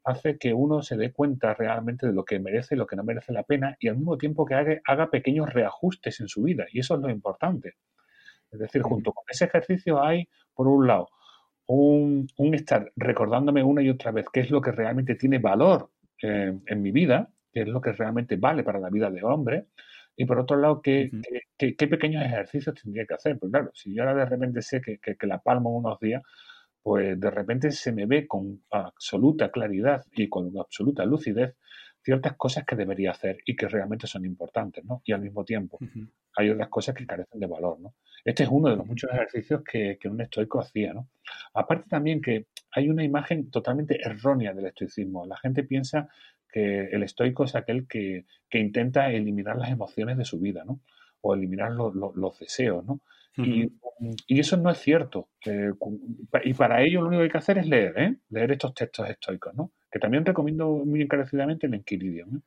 hace 0.04 0.38
que 0.38 0.54
uno 0.54 0.82
se 0.82 0.96
dé 0.96 1.12
cuenta 1.12 1.52
realmente 1.52 2.06
de 2.06 2.14
lo 2.14 2.24
que 2.24 2.40
merece 2.40 2.74
y 2.74 2.78
lo 2.78 2.86
que 2.86 2.96
no 2.96 3.04
merece 3.04 3.32
la 3.32 3.42
pena 3.42 3.76
y 3.78 3.88
al 3.88 3.96
mismo 3.96 4.16
tiempo 4.16 4.46
que 4.46 4.54
haga, 4.54 4.80
haga 4.86 5.10
pequeños 5.10 5.52
reajustes 5.52 6.20
en 6.20 6.28
su 6.28 6.42
vida. 6.42 6.66
Y 6.72 6.80
eso 6.80 6.94
es 6.94 7.00
lo 7.00 7.10
importante. 7.10 7.74
Es 8.50 8.58
decir, 8.58 8.82
junto 8.82 9.12
con 9.12 9.24
ese 9.28 9.44
ejercicio 9.44 10.02
hay, 10.02 10.28
por 10.54 10.66
un 10.66 10.86
lado, 10.86 11.08
un, 11.72 12.54
estar 12.54 12.92
recordándome 12.96 13.62
una 13.62 13.82
y 13.82 13.90
otra 13.90 14.10
vez 14.10 14.26
qué 14.32 14.40
es 14.40 14.50
lo 14.50 14.60
que 14.60 14.72
realmente 14.72 15.14
tiene 15.14 15.38
valor 15.38 15.90
eh, 16.22 16.58
en 16.66 16.82
mi 16.82 16.90
vida, 16.90 17.30
qué 17.52 17.62
es 17.62 17.68
lo 17.68 17.80
que 17.80 17.92
realmente 17.92 18.36
vale 18.36 18.62
para 18.62 18.80
la 18.80 18.90
vida 18.90 19.10
de 19.10 19.22
hombre, 19.22 19.66
y 20.16 20.24
por 20.26 20.38
otro 20.38 20.56
lado, 20.56 20.82
qué, 20.82 21.10
qué, 21.56 21.88
pequeños 21.88 22.24
ejercicios 22.24 22.74
tendría 22.82 23.06
que 23.06 23.14
hacer. 23.14 23.38
Pues 23.38 23.50
claro, 23.50 23.70
si 23.72 23.94
yo 23.94 24.02
ahora 24.02 24.14
de 24.14 24.26
repente 24.26 24.60
sé 24.60 24.82
que, 24.82 24.98
que, 24.98 25.26
la 25.26 25.38
palmo 25.38 25.70
unos 25.70 25.98
días, 25.98 26.22
pues 26.82 27.18
de 27.18 27.30
repente 27.30 27.70
se 27.70 27.92
me 27.92 28.04
ve 28.04 28.26
con 28.26 28.62
absoluta 28.70 29.50
claridad 29.50 30.04
y 30.12 30.28
con 30.28 30.52
absoluta 30.58 31.06
lucidez 31.06 31.54
ciertas 32.02 32.36
cosas 32.36 32.64
que 32.64 32.76
debería 32.76 33.10
hacer 33.10 33.38
y 33.44 33.56
que 33.56 33.68
realmente 33.68 34.06
son 34.06 34.24
importantes, 34.24 34.84
¿no? 34.84 35.02
Y 35.04 35.12
al 35.12 35.20
mismo 35.20 35.44
tiempo 35.44 35.78
hay 36.36 36.50
otras 36.50 36.68
cosas 36.68 36.94
que 36.94 37.06
carecen 37.06 37.40
de 37.40 37.46
valor, 37.46 37.80
¿no? 37.80 37.94
Este 38.24 38.44
es 38.44 38.48
uno 38.50 38.68
de 38.70 38.76
los 38.76 38.86
muchos 38.86 39.10
ejercicios 39.10 39.62
que, 39.64 39.98
un 40.04 40.20
estoico 40.20 40.60
hacía, 40.60 40.92
¿no? 40.92 41.08
Aparte 41.54 41.88
también 41.88 42.20
que 42.20 42.46
hay 42.72 42.88
una 42.88 43.04
imagen 43.04 43.50
totalmente 43.50 43.98
errónea 44.02 44.52
del 44.52 44.66
estoicismo. 44.66 45.26
La 45.26 45.36
gente 45.36 45.64
piensa 45.64 46.08
que 46.50 46.84
el 46.86 47.02
estoico 47.02 47.44
es 47.44 47.54
aquel 47.54 47.86
que, 47.86 48.26
intenta 48.52 49.10
eliminar 49.10 49.56
las 49.56 49.70
emociones 49.70 50.16
de 50.18 50.24
su 50.24 50.38
vida, 50.38 50.64
¿no? 50.64 50.80
O 51.22 51.34
eliminar 51.34 51.72
los 51.72 52.38
deseos, 52.38 52.84
¿no? 52.84 53.00
y, 53.36 54.40
eso 54.40 54.56
no 54.56 54.70
es 54.70 54.78
cierto. 54.78 55.28
Eh, 55.44 55.70
y 56.44 56.54
para 56.54 56.82
ello 56.82 57.00
lo 57.00 57.08
único 57.08 57.20
que 57.20 57.24
hay 57.24 57.30
que 57.30 57.38
hacer 57.38 57.58
es 57.58 57.66
leer, 57.66 57.98
¿eh? 57.98 58.16
Leer 58.30 58.52
estos 58.52 58.74
textos 58.74 59.08
estoicos, 59.08 59.54
¿no? 59.54 59.72
Que 59.90 59.98
también 59.98 60.24
recomiendo 60.24 60.68
muy 60.84 61.02
encarecidamente 61.02 61.66
el 61.66 61.74
Enquilidium. 61.74 62.40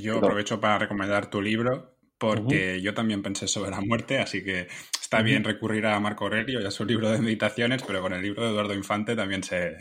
Yo 0.00 0.18
aprovecho 0.18 0.60
para 0.60 0.78
recomendar 0.78 1.30
tu 1.30 1.40
libro, 1.40 1.96
porque 2.18 2.80
yo 2.80 2.94
también 2.94 3.20
pensé 3.20 3.48
sobre 3.48 3.72
la 3.72 3.80
muerte, 3.80 4.18
así 4.20 4.44
que 4.44 4.68
está 5.00 5.22
bien 5.22 5.42
recurrir 5.42 5.86
a 5.86 5.98
Marco 5.98 6.24
Aurelio 6.24 6.60
y 6.60 6.64
a 6.64 6.70
su 6.70 6.84
libro 6.84 7.10
de 7.10 7.18
meditaciones, 7.18 7.82
pero 7.82 8.00
con 8.00 8.12
el 8.12 8.22
libro 8.22 8.44
de 8.44 8.50
Eduardo 8.50 8.74
Infante 8.74 9.16
también 9.16 9.42
se 9.42 9.76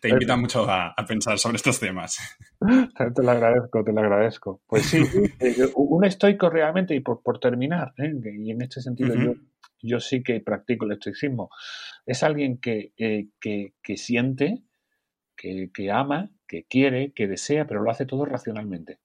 te 0.00 0.08
invita 0.08 0.36
mucho 0.36 0.70
a, 0.70 0.94
pensar 1.08 1.36
sobre 1.38 1.56
estos 1.56 1.80
temas. 1.80 2.18
Te 3.14 3.22
lo 3.22 3.30
agradezco, 3.30 3.82
te 3.82 3.92
lo 3.92 4.00
agradezco. 4.00 4.60
Pues 4.66 4.84
sí, 4.84 4.98
eh, 5.40 5.66
un 5.74 6.04
estoico 6.04 6.48
realmente, 6.48 6.94
y 6.94 7.00
por, 7.00 7.22
por 7.22 7.40
terminar, 7.40 7.92
¿eh? 7.98 8.12
y 8.22 8.50
en 8.50 8.62
este 8.62 8.80
sentido 8.80 9.14
yo, 9.14 9.34
yo 9.82 9.98
sí 9.98 10.22
que 10.22 10.40
practico 10.40 10.84
el 10.84 10.92
estoicismo, 10.92 11.50
es 12.06 12.22
alguien 12.22 12.58
que, 12.58 12.92
eh, 12.98 13.28
que, 13.40 13.74
que 13.82 13.96
siente, 13.96 14.62
que, 15.40 15.90
ama, 15.90 16.30
que 16.46 16.64
quiere, 16.64 17.12
que 17.12 17.26
desea, 17.26 17.66
pero 17.66 17.82
lo 17.82 17.90
hace 17.90 18.06
todo 18.06 18.24
racionalmente 18.24 18.98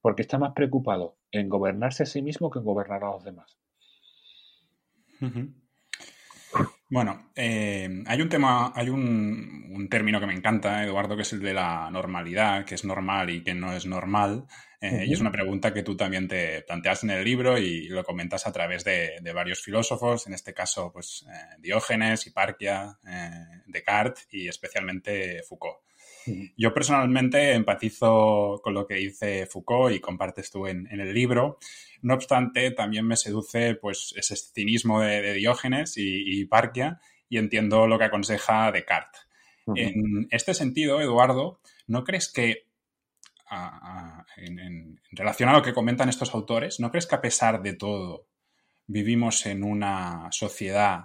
porque 0.00 0.22
está 0.22 0.38
más 0.38 0.52
preocupado 0.52 1.18
en 1.32 1.48
gobernarse 1.48 2.04
a 2.04 2.06
sí 2.06 2.22
mismo 2.22 2.50
que 2.50 2.60
en 2.60 2.64
gobernar 2.64 3.02
a 3.02 3.10
los 3.10 3.24
demás. 3.24 3.58
Bueno, 6.88 7.30
eh, 7.34 8.04
hay 8.06 8.22
un 8.22 8.28
tema, 8.28 8.72
hay 8.74 8.88
un, 8.88 9.88
término 9.90 10.20
que 10.20 10.26
me 10.26 10.34
encanta, 10.34 10.84
Eduardo, 10.84 11.16
que 11.16 11.22
es 11.22 11.32
el 11.32 11.40
de 11.40 11.54
la 11.54 11.90
normalidad, 11.90 12.64
que 12.64 12.74
es 12.74 12.84
normal 12.84 13.30
y 13.30 13.42
que 13.42 13.54
no 13.54 13.72
es 13.72 13.86
normal. 13.86 14.46
Eh, 14.80 15.06
y 15.08 15.12
es 15.12 15.20
una 15.20 15.32
pregunta 15.32 15.74
que 15.74 15.82
tú 15.82 15.96
también 15.96 16.28
te 16.28 16.62
planteas 16.62 17.02
en 17.02 17.10
el 17.10 17.24
libro 17.24 17.58
y 17.58 17.88
lo 17.88 18.04
comentas 18.04 18.46
a 18.46 18.52
través 18.52 18.84
de, 18.84 19.20
varios 19.34 19.60
filósofos, 19.60 20.26
en 20.26 20.34
este 20.34 20.54
caso, 20.54 20.92
pues 20.92 21.26
eh, 21.28 21.56
Diógenes, 21.58 22.26
Hiparquia, 22.26 22.98
Descartes 23.66 24.28
y 24.30 24.48
especialmente 24.48 25.42
Foucault. 25.42 25.78
Yo 26.56 26.74
personalmente 26.74 27.52
empatizo 27.52 28.60
con 28.62 28.74
lo 28.74 28.86
que 28.86 28.94
dice 28.94 29.46
Foucault 29.46 29.94
y 29.94 30.00
compartes 30.00 30.50
tú 30.50 30.66
en, 30.66 30.86
el 30.90 31.14
libro. 31.14 31.58
No 32.02 32.14
obstante, 32.14 32.70
también 32.70 33.06
me 33.06 33.16
seduce 33.16 33.74
pues, 33.74 34.14
ese 34.16 34.36
cinismo 34.36 35.00
de, 35.00 35.32
Diógenes 35.34 35.94
y, 35.96 36.44
Parquia 36.46 37.00
y 37.28 37.38
entiendo 37.38 37.86
lo 37.86 37.98
que 37.98 38.04
aconseja 38.04 38.70
Descartes. 38.72 39.22
En 39.74 40.26
este 40.30 40.54
sentido, 40.54 41.00
Eduardo, 41.00 41.60
¿no 41.86 42.04
crees 42.04 42.32
que, 42.32 42.67
en 44.36 45.00
relación 45.12 45.48
a 45.48 45.52
lo 45.52 45.62
que 45.62 45.74
comentan 45.74 46.08
estos 46.08 46.34
autores, 46.34 46.80
¿no 46.80 46.90
crees 46.90 47.06
que 47.06 47.14
a 47.14 47.20
pesar 47.20 47.62
de 47.62 47.74
todo 47.74 48.26
vivimos 48.86 49.46
en 49.46 49.64
una 49.64 50.28
sociedad 50.30 51.04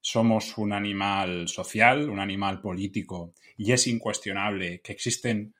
somos 0.00 0.56
un 0.58 0.72
animal 0.72 1.48
social, 1.48 2.08
un 2.08 2.20
animal 2.20 2.60
político, 2.60 3.34
y 3.56 3.72
es 3.72 3.86
incuestionable 3.86 4.80
que 4.80 4.92
existen 4.92 5.54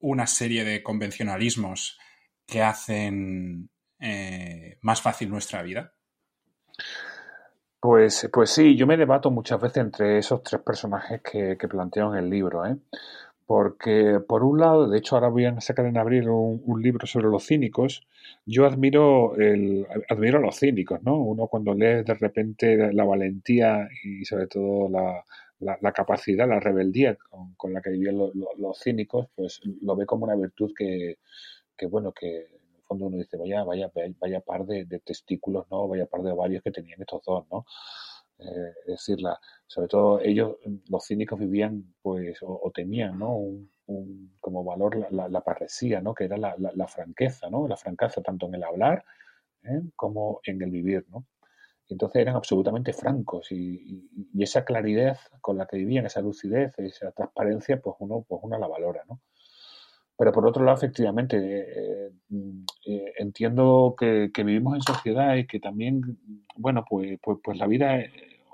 una 0.00 0.26
serie 0.26 0.64
de 0.64 0.82
convencionalismos 0.82 1.98
que 2.46 2.62
hacen 2.62 3.70
eh, 3.98 4.78
más 4.82 5.00
fácil 5.00 5.30
nuestra 5.30 5.62
vida? 5.62 5.94
Pues, 7.80 8.28
pues 8.32 8.50
sí, 8.50 8.76
yo 8.76 8.86
me 8.86 8.96
debato 8.96 9.30
muchas 9.30 9.60
veces 9.60 9.78
entre 9.78 10.18
esos 10.18 10.42
tres 10.42 10.60
personajes 10.62 11.20
que, 11.22 11.56
que 11.58 11.68
planteo 11.68 12.12
en 12.12 12.24
el 12.24 12.30
libro. 12.30 12.66
¿eh? 12.66 12.76
Porque, 13.46 14.20
por 14.26 14.42
un 14.42 14.58
lado, 14.58 14.88
de 14.88 14.98
hecho, 14.98 15.16
ahora 15.16 15.28
voy 15.28 15.44
a 15.44 15.60
sacar 15.60 15.86
en 15.86 15.98
abril 15.98 16.28
un, 16.28 16.82
libro 16.82 17.06
sobre 17.06 17.28
los 17.28 17.46
cínicos. 17.46 18.06
Yo 18.46 18.66
admiro, 18.66 19.36
el, 19.36 19.86
admiro 20.08 20.38
a 20.38 20.40
los 20.42 20.58
cínicos, 20.58 21.02
¿no? 21.02 21.18
Uno 21.18 21.46
cuando 21.48 21.74
lee 21.74 22.02
de 22.04 22.14
repente 22.14 22.92
la 22.92 23.04
valentía 23.04 23.88
y 24.02 24.24
sobre 24.24 24.46
todo 24.46 24.88
la, 24.88 25.24
la, 25.60 25.92
capacidad, 25.92 26.48
la 26.48 26.60
rebeldía 26.60 27.16
con, 27.56 27.72
la 27.72 27.82
que 27.82 27.90
vivían 27.90 28.16
los 28.16 28.78
cínicos, 28.82 29.28
pues 29.34 29.60
lo 29.82 29.96
ve 29.96 30.06
como 30.06 30.24
una 30.24 30.36
virtud 30.36 30.72
que, 30.76 31.18
que, 31.76 31.86
bueno, 31.86 32.12
que 32.12 32.46
en 32.46 32.82
fondo 32.86 33.06
uno 33.06 33.18
dice, 33.18 33.36
vaya, 33.36 33.62
vaya, 33.64 33.90
vaya 34.20 34.40
par 34.40 34.64
de, 34.66 34.84
de 34.86 35.00
testículos, 35.00 35.66
¿no? 35.70 35.88
Vaya 35.88 36.06
par 36.06 36.22
de 36.22 36.32
ovarios 36.32 36.62
que 36.62 36.70
tenían 36.70 37.00
estos 37.00 37.22
dos, 37.24 37.44
¿no? 37.50 37.66
Eh, 38.38 38.72
es 38.86 39.06
decir, 39.06 39.18
sobre 39.66 39.88
todo 39.88 40.20
ellos, 40.20 40.56
los 40.88 41.06
cínicos 41.06 41.38
vivían, 41.38 41.94
pues, 42.02 42.38
o, 42.42 42.70
tenían, 42.74 43.18
¿no? 43.18 43.36
Un, 43.36 44.34
como 44.40 44.64
valor 44.64 44.96
la, 45.12 45.28
la, 45.28 45.40
parresía, 45.42 46.00
¿no? 46.00 46.14
Que 46.14 46.24
era 46.24 46.36
la, 46.36 46.88
franqueza, 46.88 47.50
¿no? 47.50 47.68
La 47.68 47.76
franqueza 47.76 48.22
tanto 48.22 48.46
en 48.46 48.54
el 48.54 48.64
hablar 48.64 49.04
¿eh? 49.64 49.82
como 49.94 50.40
en 50.44 50.62
el 50.62 50.70
vivir, 50.70 51.04
¿no? 51.10 51.26
entonces 51.88 52.22
eran 52.22 52.36
absolutamente 52.36 52.92
francos 52.92 53.52
y, 53.52 54.08
esa 54.38 54.64
claridad 54.64 55.18
con 55.40 55.58
la 55.58 55.66
que 55.66 55.76
vivían, 55.76 56.06
esa 56.06 56.20
lucidez, 56.20 56.78
esa 56.78 57.12
transparencia, 57.12 57.80
pues 57.80 57.96
uno, 58.00 58.24
pues 58.26 58.40
uno 58.42 58.58
la 58.58 58.66
valora, 58.66 59.04
¿no? 59.08 59.20
Pero 60.16 60.32
por 60.32 60.46
otro 60.46 60.64
lado, 60.64 60.76
efectivamente, 60.78 61.36
eh, 61.38 63.12
entiendo 63.18 63.94
que, 63.98 64.30
que, 64.32 64.44
vivimos 64.44 64.76
en 64.76 64.82
sociedad 64.82 65.34
y 65.36 65.46
que 65.46 65.58
también, 65.58 66.18
bueno, 66.56 66.84
pues, 66.88 67.18
pues, 67.20 67.38
pues 67.42 67.58
la 67.58 67.66
vida 67.66 67.98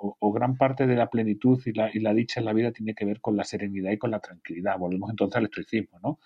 o, 0.00 0.32
gran 0.32 0.56
parte 0.56 0.86
de 0.86 0.96
la 0.96 1.08
plenitud 1.10 1.60
y 1.66 1.72
la, 1.72 1.90
y 1.92 2.00
la, 2.00 2.14
dicha 2.14 2.40
en 2.40 2.46
la 2.46 2.52
vida 2.52 2.72
tiene 2.72 2.94
que 2.94 3.04
ver 3.04 3.20
con 3.20 3.36
la 3.36 3.44
serenidad 3.44 3.92
y 3.92 3.98
con 3.98 4.10
la 4.10 4.20
tranquilidad. 4.20 4.78
Volvemos 4.78 5.10
entonces 5.10 5.36
al 5.36 5.44
estoicismo, 5.44 5.98
¿no? 6.02 6.18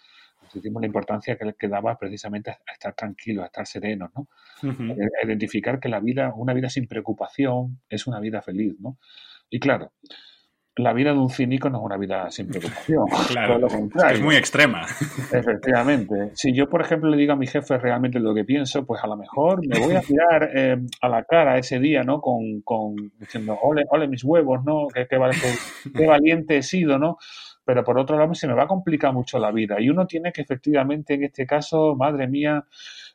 Estoicismo 0.44 0.80
la 0.80 0.86
importancia 0.86 1.36
que, 1.36 1.54
que 1.58 1.68
daba 1.68 1.98
precisamente 1.98 2.50
a, 2.50 2.58
estar 2.72 2.94
tranquilos, 2.94 3.42
a 3.42 3.46
estar 3.46 3.66
serenos, 3.66 4.10
¿no? 4.14 4.28
identificar 5.24 5.80
que 5.80 5.88
la 5.88 6.00
vida, 6.00 6.32
una 6.34 6.54
vida 6.54 6.70
sin 6.70 6.86
preocupación 6.86 7.80
es 7.88 8.06
una 8.06 8.20
vida 8.20 8.40
feliz, 8.40 8.78
¿no? 8.78 8.98
Y 9.50 9.58
claro, 9.58 9.92
la 10.76 10.92
vida 10.92 11.12
de 11.12 11.18
un 11.18 11.30
cínico 11.30 11.70
no 11.70 11.78
es 11.78 11.84
una 11.84 11.96
vida 11.96 12.30
sin 12.30 12.48
preocupación. 12.48 13.06
Claro, 13.28 13.66
es 14.10 14.20
muy 14.20 14.36
extrema. 14.36 14.82
Efectivamente. 15.32 16.30
Si 16.34 16.52
yo, 16.52 16.68
por 16.68 16.80
ejemplo, 16.80 17.10
le 17.10 17.16
digo 17.16 17.32
a 17.32 17.36
mi 17.36 17.46
jefe 17.46 17.78
realmente 17.78 18.18
lo 18.18 18.34
que 18.34 18.44
pienso, 18.44 18.84
pues 18.84 19.02
a 19.02 19.06
lo 19.06 19.16
mejor 19.16 19.66
me 19.66 19.78
voy 19.78 19.94
a 19.94 20.00
tirar 20.02 20.50
eh, 20.54 20.76
a 21.00 21.08
la 21.08 21.24
cara 21.24 21.58
ese 21.58 21.78
día, 21.78 22.02
¿no? 22.02 22.20
Con, 22.20 22.62
con 22.62 22.94
diciendo, 23.18 23.58
ole, 23.62 23.84
ole 23.90 24.08
mis 24.08 24.24
huevos, 24.24 24.64
¿no? 24.64 24.88
Qué, 24.92 25.06
qué, 25.06 25.18
qué 25.94 26.06
valiente 26.06 26.56
he 26.56 26.62
sido, 26.62 26.98
¿no? 26.98 27.18
Pero 27.64 27.82
por 27.82 27.98
otro 27.98 28.18
lado, 28.18 28.34
se 28.34 28.46
me 28.46 28.54
va 28.54 28.64
a 28.64 28.68
complicar 28.68 29.12
mucho 29.12 29.38
la 29.38 29.50
vida. 29.50 29.80
Y 29.80 29.88
uno 29.88 30.06
tiene 30.06 30.32
que, 30.32 30.42
efectivamente, 30.42 31.14
en 31.14 31.24
este 31.24 31.46
caso, 31.46 31.94
madre 31.96 32.28
mía, 32.28 32.64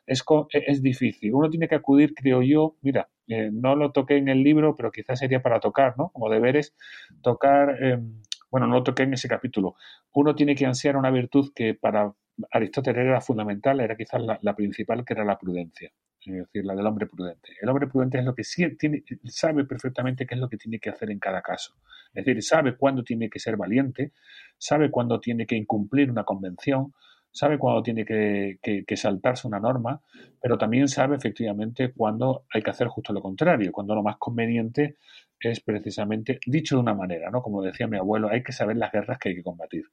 es, 0.06 0.24
es 0.52 0.82
difícil. 0.82 1.34
Uno 1.34 1.48
tiene 1.48 1.68
que 1.68 1.76
acudir, 1.76 2.14
creo 2.14 2.42
yo, 2.42 2.76
mira, 2.82 3.08
eh, 3.30 3.50
no 3.52 3.76
lo 3.76 3.92
toqué 3.92 4.16
en 4.16 4.28
el 4.28 4.42
libro, 4.42 4.74
pero 4.74 4.90
quizás 4.90 5.20
sería 5.20 5.40
para 5.40 5.60
tocar, 5.60 5.94
¿no? 5.96 6.08
Como 6.08 6.28
deberes, 6.28 6.74
tocar, 7.22 7.80
em, 7.80 8.20
bueno, 8.50 8.66
no 8.66 8.74
lo 8.74 8.82
toqué 8.82 9.04
en 9.04 9.14
ese 9.14 9.28
capítulo. 9.28 9.76
Uno 10.12 10.34
tiene 10.34 10.56
que 10.56 10.66
ansiar 10.66 10.96
una 10.96 11.12
virtud 11.12 11.52
que 11.54 11.74
para 11.74 12.12
Aristóteles 12.50 13.06
era 13.06 13.20
fundamental, 13.20 13.78
era 13.78 13.96
quizás 13.96 14.20
la, 14.42 14.56
principal, 14.56 15.04
que 15.04 15.12
era 15.12 15.24
la 15.24 15.38
prudencia, 15.38 15.92
es 16.26 16.34
decir, 16.34 16.64
la 16.64 16.74
del 16.74 16.86
hombre 16.86 17.06
prudente. 17.06 17.52
El 17.62 17.68
hombre 17.68 17.86
prudente 17.86 18.18
es 18.18 18.24
lo 18.24 18.34
que 18.34 18.42
tiene, 18.76 19.04
sabe 19.26 19.64
perfectamente 19.64 20.26
qué 20.26 20.34
es 20.34 20.40
lo 20.40 20.48
que 20.48 20.56
tiene 20.56 20.80
que 20.80 20.90
hacer 20.90 21.12
en 21.12 21.20
cada 21.20 21.40
caso. 21.40 21.76
Es 22.12 22.24
decir, 22.24 22.42
sabe 22.42 22.76
cuándo 22.76 23.04
tiene 23.04 23.30
que 23.30 23.38
ser 23.38 23.56
valiente, 23.56 24.12
sabe 24.58 24.90
cuándo 24.90 25.20
tiene 25.20 25.46
que 25.46 25.54
incumplir 25.54 26.10
una 26.10 26.24
convención, 26.24 26.94
sabe 27.32 27.58
cuándo 27.58 27.82
tiene 27.82 28.04
que, 28.04 28.96
saltarse 28.96 29.46
una 29.46 29.60
norma, 29.60 30.00
pero 30.40 30.58
también 30.58 30.88
sabe 30.88 31.16
efectivamente 31.16 31.92
cuándo 31.92 32.44
hay 32.52 32.62
que 32.62 32.70
hacer 32.70 32.88
justo 32.88 33.12
lo 33.12 33.20
contrario, 33.20 33.72
cuando 33.72 33.94
lo 33.94 34.02
más 34.02 34.16
conveniente 34.18 34.96
es 35.38 35.60
precisamente, 35.60 36.38
dicho 36.46 36.76
de 36.76 36.82
una 36.82 36.94
manera, 36.94 37.30
¿no? 37.30 37.40
Como 37.40 37.62
decía 37.62 37.86
mi 37.86 37.96
abuelo, 37.96 38.28
hay 38.28 38.42
que 38.42 38.52
saber 38.52 38.76
las 38.76 38.92
guerras 38.92 39.18
que 39.18 39.30
hay 39.30 39.36
que 39.36 39.42
combatir. 39.42 39.84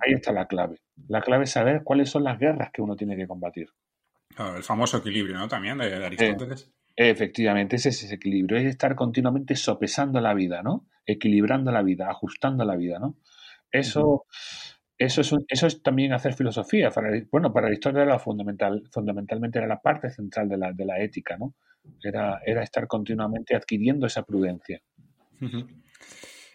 Ahí 0.00 0.14
está 0.14 0.32
la 0.32 0.46
clave. 0.46 0.80
La 1.08 1.20
clave 1.20 1.44
es 1.44 1.50
saber 1.50 1.82
cuáles 1.84 2.08
son 2.08 2.24
las 2.24 2.38
guerras 2.38 2.70
que 2.72 2.80
uno 2.80 2.96
tiene 2.96 3.16
que 3.16 3.26
combatir. 3.26 3.68
el 4.38 4.62
famoso 4.62 4.98
equilibrio, 4.98 5.36
¿no? 5.36 5.48
También 5.48 5.78
de, 5.78 5.94
Aristóteles. 5.94 6.70
Eh, 6.96 7.10
efectivamente, 7.10 7.76
ese 7.76 7.90
es 7.90 8.02
ese 8.02 8.16
equilibrio, 8.16 8.58
es 8.58 8.64
estar 8.64 8.96
continuamente 8.96 9.54
sopesando 9.54 10.20
la 10.20 10.34
vida, 10.34 10.62
¿no? 10.62 10.86
Equilibrando 11.06 11.70
la 11.70 11.82
vida, 11.82 12.10
ajustando 12.10 12.64
la 12.64 12.76
vida, 12.76 12.98
¿no? 12.98 13.16
Eso, 13.70 14.24
eso 14.98 15.20
es, 15.20 15.32
eso 15.48 15.66
es 15.66 15.82
también 15.82 16.12
hacer 16.12 16.34
filosofía. 16.34 16.90
Para, 16.90 17.10
bueno, 17.30 17.52
para 17.52 17.68
Aristóteles 17.68 18.06
era 18.06 18.18
fundamental, 18.18 18.82
fundamentalmente 18.90 19.58
era 19.58 19.68
la 19.68 19.80
parte 19.80 20.10
central 20.10 20.48
de 20.48 20.56
la, 20.56 20.72
de 20.72 20.84
la 20.84 21.00
ética, 21.00 21.36
¿no? 21.36 21.54
Era, 22.02 22.40
era 22.44 22.62
estar 22.62 22.86
continuamente 22.86 23.54
adquiriendo 23.54 24.06
esa 24.06 24.24
prudencia. 24.24 24.82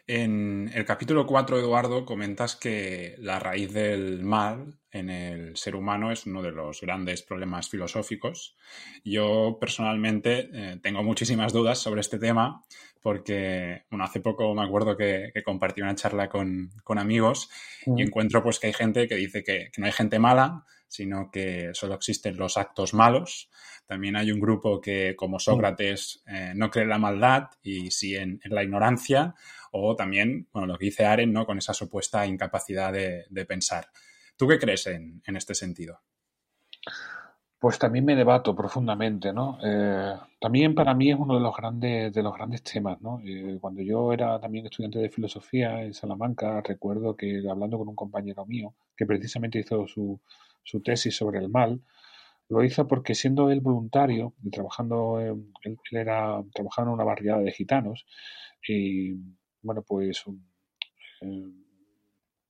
En 0.05 0.69
el 0.73 0.83
capítulo 0.83 1.25
4, 1.25 1.59
Eduardo, 1.59 2.05
comentas 2.05 2.57
que 2.57 3.15
la 3.19 3.39
raíz 3.39 3.71
del 3.71 4.21
mal 4.21 4.77
en 4.91 5.09
el 5.09 5.55
ser 5.55 5.77
humano 5.77 6.11
es 6.11 6.25
uno 6.25 6.41
de 6.41 6.51
los 6.51 6.81
grandes 6.81 7.23
problemas 7.23 7.69
filosóficos. 7.69 8.57
Yo 9.05 9.57
personalmente 9.61 10.49
eh, 10.51 10.79
tengo 10.83 11.03
muchísimas 11.03 11.53
dudas 11.53 11.79
sobre 11.79 12.01
este 12.01 12.19
tema 12.19 12.61
porque, 13.03 13.83
bueno, 13.91 14.05
hace 14.05 14.21
poco 14.21 14.55
me 14.55 14.63
acuerdo 14.63 14.97
que, 14.97 15.31
compartí 15.45 15.81
una 15.81 15.93
charla 15.93 16.27
con, 16.27 16.71
amigos 16.97 17.49
y 17.85 18.01
encuentro 18.01 18.41
pues 18.41 18.59
que 18.59 18.67
hay 18.67 18.73
gente 18.73 19.07
que 19.07 19.15
dice 19.15 19.43
que, 19.43 19.69
no 19.77 19.85
hay 19.85 19.91
gente 19.91 20.17
mala, 20.17 20.65
sino 20.87 21.29
que 21.29 21.69
solo 21.73 21.93
existen 21.93 22.37
los 22.37 22.57
actos 22.57 22.95
malos. 22.95 23.51
También 23.85 24.15
hay 24.15 24.31
un 24.31 24.39
grupo 24.39 24.81
que, 24.81 25.15
como 25.15 25.37
Sócrates, 25.37 26.23
eh, 26.25 26.53
no 26.55 26.71
cree 26.71 26.83
en 26.83 26.89
la 26.89 26.97
maldad 26.97 27.49
y 27.61 27.91
sí 27.91 28.15
en 28.15 28.39
la 28.45 28.63
ignorancia 28.63 29.35
o 29.75 29.95
también, 29.95 30.47
bueno, 30.53 30.67
lo 30.67 30.77
que 30.77 30.85
dice 30.85 31.03
Aren, 31.03 31.33
¿no? 31.33 31.47
Con 31.47 31.57
esa 31.57 31.73
supuesta 31.73 32.27
incapacidad 32.27 32.93
de, 32.93 33.45
pensar. 33.47 33.89
¿Tú 34.37 34.47
qué 34.47 34.59
crees 34.59 34.85
en, 34.85 35.21
este 35.25 35.55
sentido? 35.55 36.03
Pues 37.63 37.79
también 37.79 38.03
me 38.03 38.17
debato 38.17 38.53
profundamente, 38.53 39.31
¿no? 39.31 39.57
Eh, 39.63 40.13
también 40.37 40.75
para 40.75 40.93
mí 40.93 41.11
es 41.11 41.17
uno 41.17 41.35
de 41.35 41.39
los 41.39 41.55
grandes, 41.55 42.11
de 42.11 42.21
los 42.21 42.33
grandes 42.35 42.61
temas, 42.61 42.99
¿no? 43.01 43.21
Eh, 43.25 43.57
cuando 43.61 43.81
yo 43.81 44.11
era 44.11 44.37
también 44.37 44.65
estudiante 44.65 44.99
de 44.99 45.09
filosofía 45.09 45.81
en 45.81 45.93
Salamanca, 45.93 46.59
recuerdo 46.59 47.15
que 47.15 47.41
hablando 47.49 47.77
con 47.77 47.87
un 47.87 47.95
compañero 47.95 48.45
mío, 48.45 48.75
que 48.97 49.05
precisamente 49.05 49.59
hizo 49.59 49.87
su, 49.87 50.19
su 50.61 50.81
tesis 50.81 51.15
sobre 51.15 51.39
el 51.39 51.47
mal, 51.47 51.79
lo 52.49 52.65
hizo 52.65 52.85
porque 52.85 53.15
siendo 53.15 53.49
él 53.49 53.61
voluntario 53.61 54.33
y 54.43 54.49
trabajando, 54.49 55.21
él, 55.21 55.77
era 55.91 56.43
trabajando 56.53 56.91
en 56.91 56.95
una 56.95 57.05
barriada 57.05 57.43
de 57.43 57.53
gitanos 57.53 58.05
y 58.67 59.13
bueno, 59.61 59.83
pues 59.87 60.25
eh, 61.21 61.49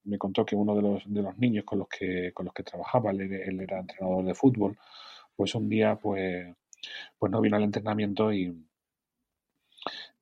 me 0.06 0.18
contó 0.18 0.46
que 0.46 0.56
uno 0.56 0.76
de 0.76 0.82
los, 0.82 1.04
de 1.06 1.22
los 1.22 1.38
niños 1.38 1.66
con 1.66 1.80
los 1.80 1.88
que, 1.88 2.32
con 2.34 2.46
los 2.46 2.54
que 2.54 2.64
trabajaba, 2.64 3.12
él, 3.12 3.60
era 3.62 3.80
entrenador 3.80 4.26
de 4.26 4.36
fútbol, 4.36 4.78
pues 5.36 5.56
un 5.56 5.70
día 5.70 5.96
pues, 5.96 6.56
pues 7.18 7.32
no 7.32 7.42
vino 7.42 7.58
al 7.58 7.64
entrenamiento 7.64 8.32
y, 8.34 8.56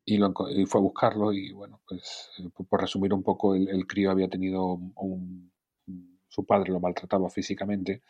y, 0.06 0.18
lo, 0.18 0.34
fue 0.34 0.80
a 0.80 0.84
buscarlo 0.84 1.34
y 1.34 1.52
bueno, 1.52 1.82
pues 1.88 2.30
por 2.68 2.82
resumir 2.82 3.14
un 3.14 3.24
poco, 3.24 3.56
el, 3.56 3.88
crío 3.88 4.12
había 4.12 4.30
tenido 4.30 4.80
un, 4.96 5.52
su 6.28 6.46
padre 6.46 6.72
lo 6.72 6.80
maltrataba 6.80 7.30
físicamente 7.30 8.02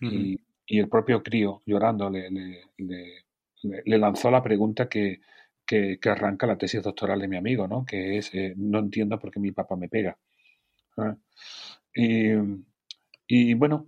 y, 0.00 0.38
y, 0.66 0.78
el 0.78 0.88
propio 0.88 1.22
crío 1.22 1.62
llorando 1.66 2.10
le, 2.10 2.30
le, 2.30 3.24
le 3.62 3.98
lanzó 3.98 4.30
la 4.30 4.42
pregunta 4.42 4.88
que, 4.88 5.20
que, 5.66 5.98
arranca 6.04 6.46
la 6.46 6.58
tesis 6.58 6.82
doctoral 6.82 7.20
de 7.20 7.28
mi 7.28 7.36
amigo, 7.36 7.66
¿no? 7.66 7.84
Que 7.84 8.18
es, 8.18 8.34
eh, 8.34 8.54
no 8.56 8.78
entiendo 8.78 9.18
por 9.18 9.30
qué 9.30 9.40
mi 9.40 9.52
papá 9.52 9.76
me 9.76 9.88
pega. 9.88 10.18
¿Ah? 10.96 11.16
Y, 13.26 13.54
bueno, 13.54 13.86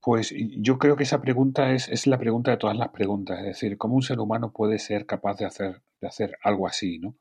pues 0.00 0.34
yo 0.36 0.78
creo 0.78 0.96
que 0.96 1.04
esa 1.04 1.20
pregunta 1.20 1.72
es, 1.72 1.88
es, 1.88 2.06
la 2.06 2.18
pregunta 2.18 2.50
de 2.50 2.58
todas 2.58 2.76
las 2.76 2.88
preguntas, 2.88 3.38
es 3.38 3.46
decir, 3.46 3.78
¿cómo 3.78 3.94
un 3.94 4.02
ser 4.02 4.20
humano 4.20 4.52
puede 4.52 4.78
ser 4.78 5.06
capaz 5.06 5.38
de 5.38 5.46
hacer, 5.46 5.82
de 6.00 6.08
hacer 6.08 6.38
algo 6.42 6.66
así, 6.66 6.98
¿no? 6.98 7.16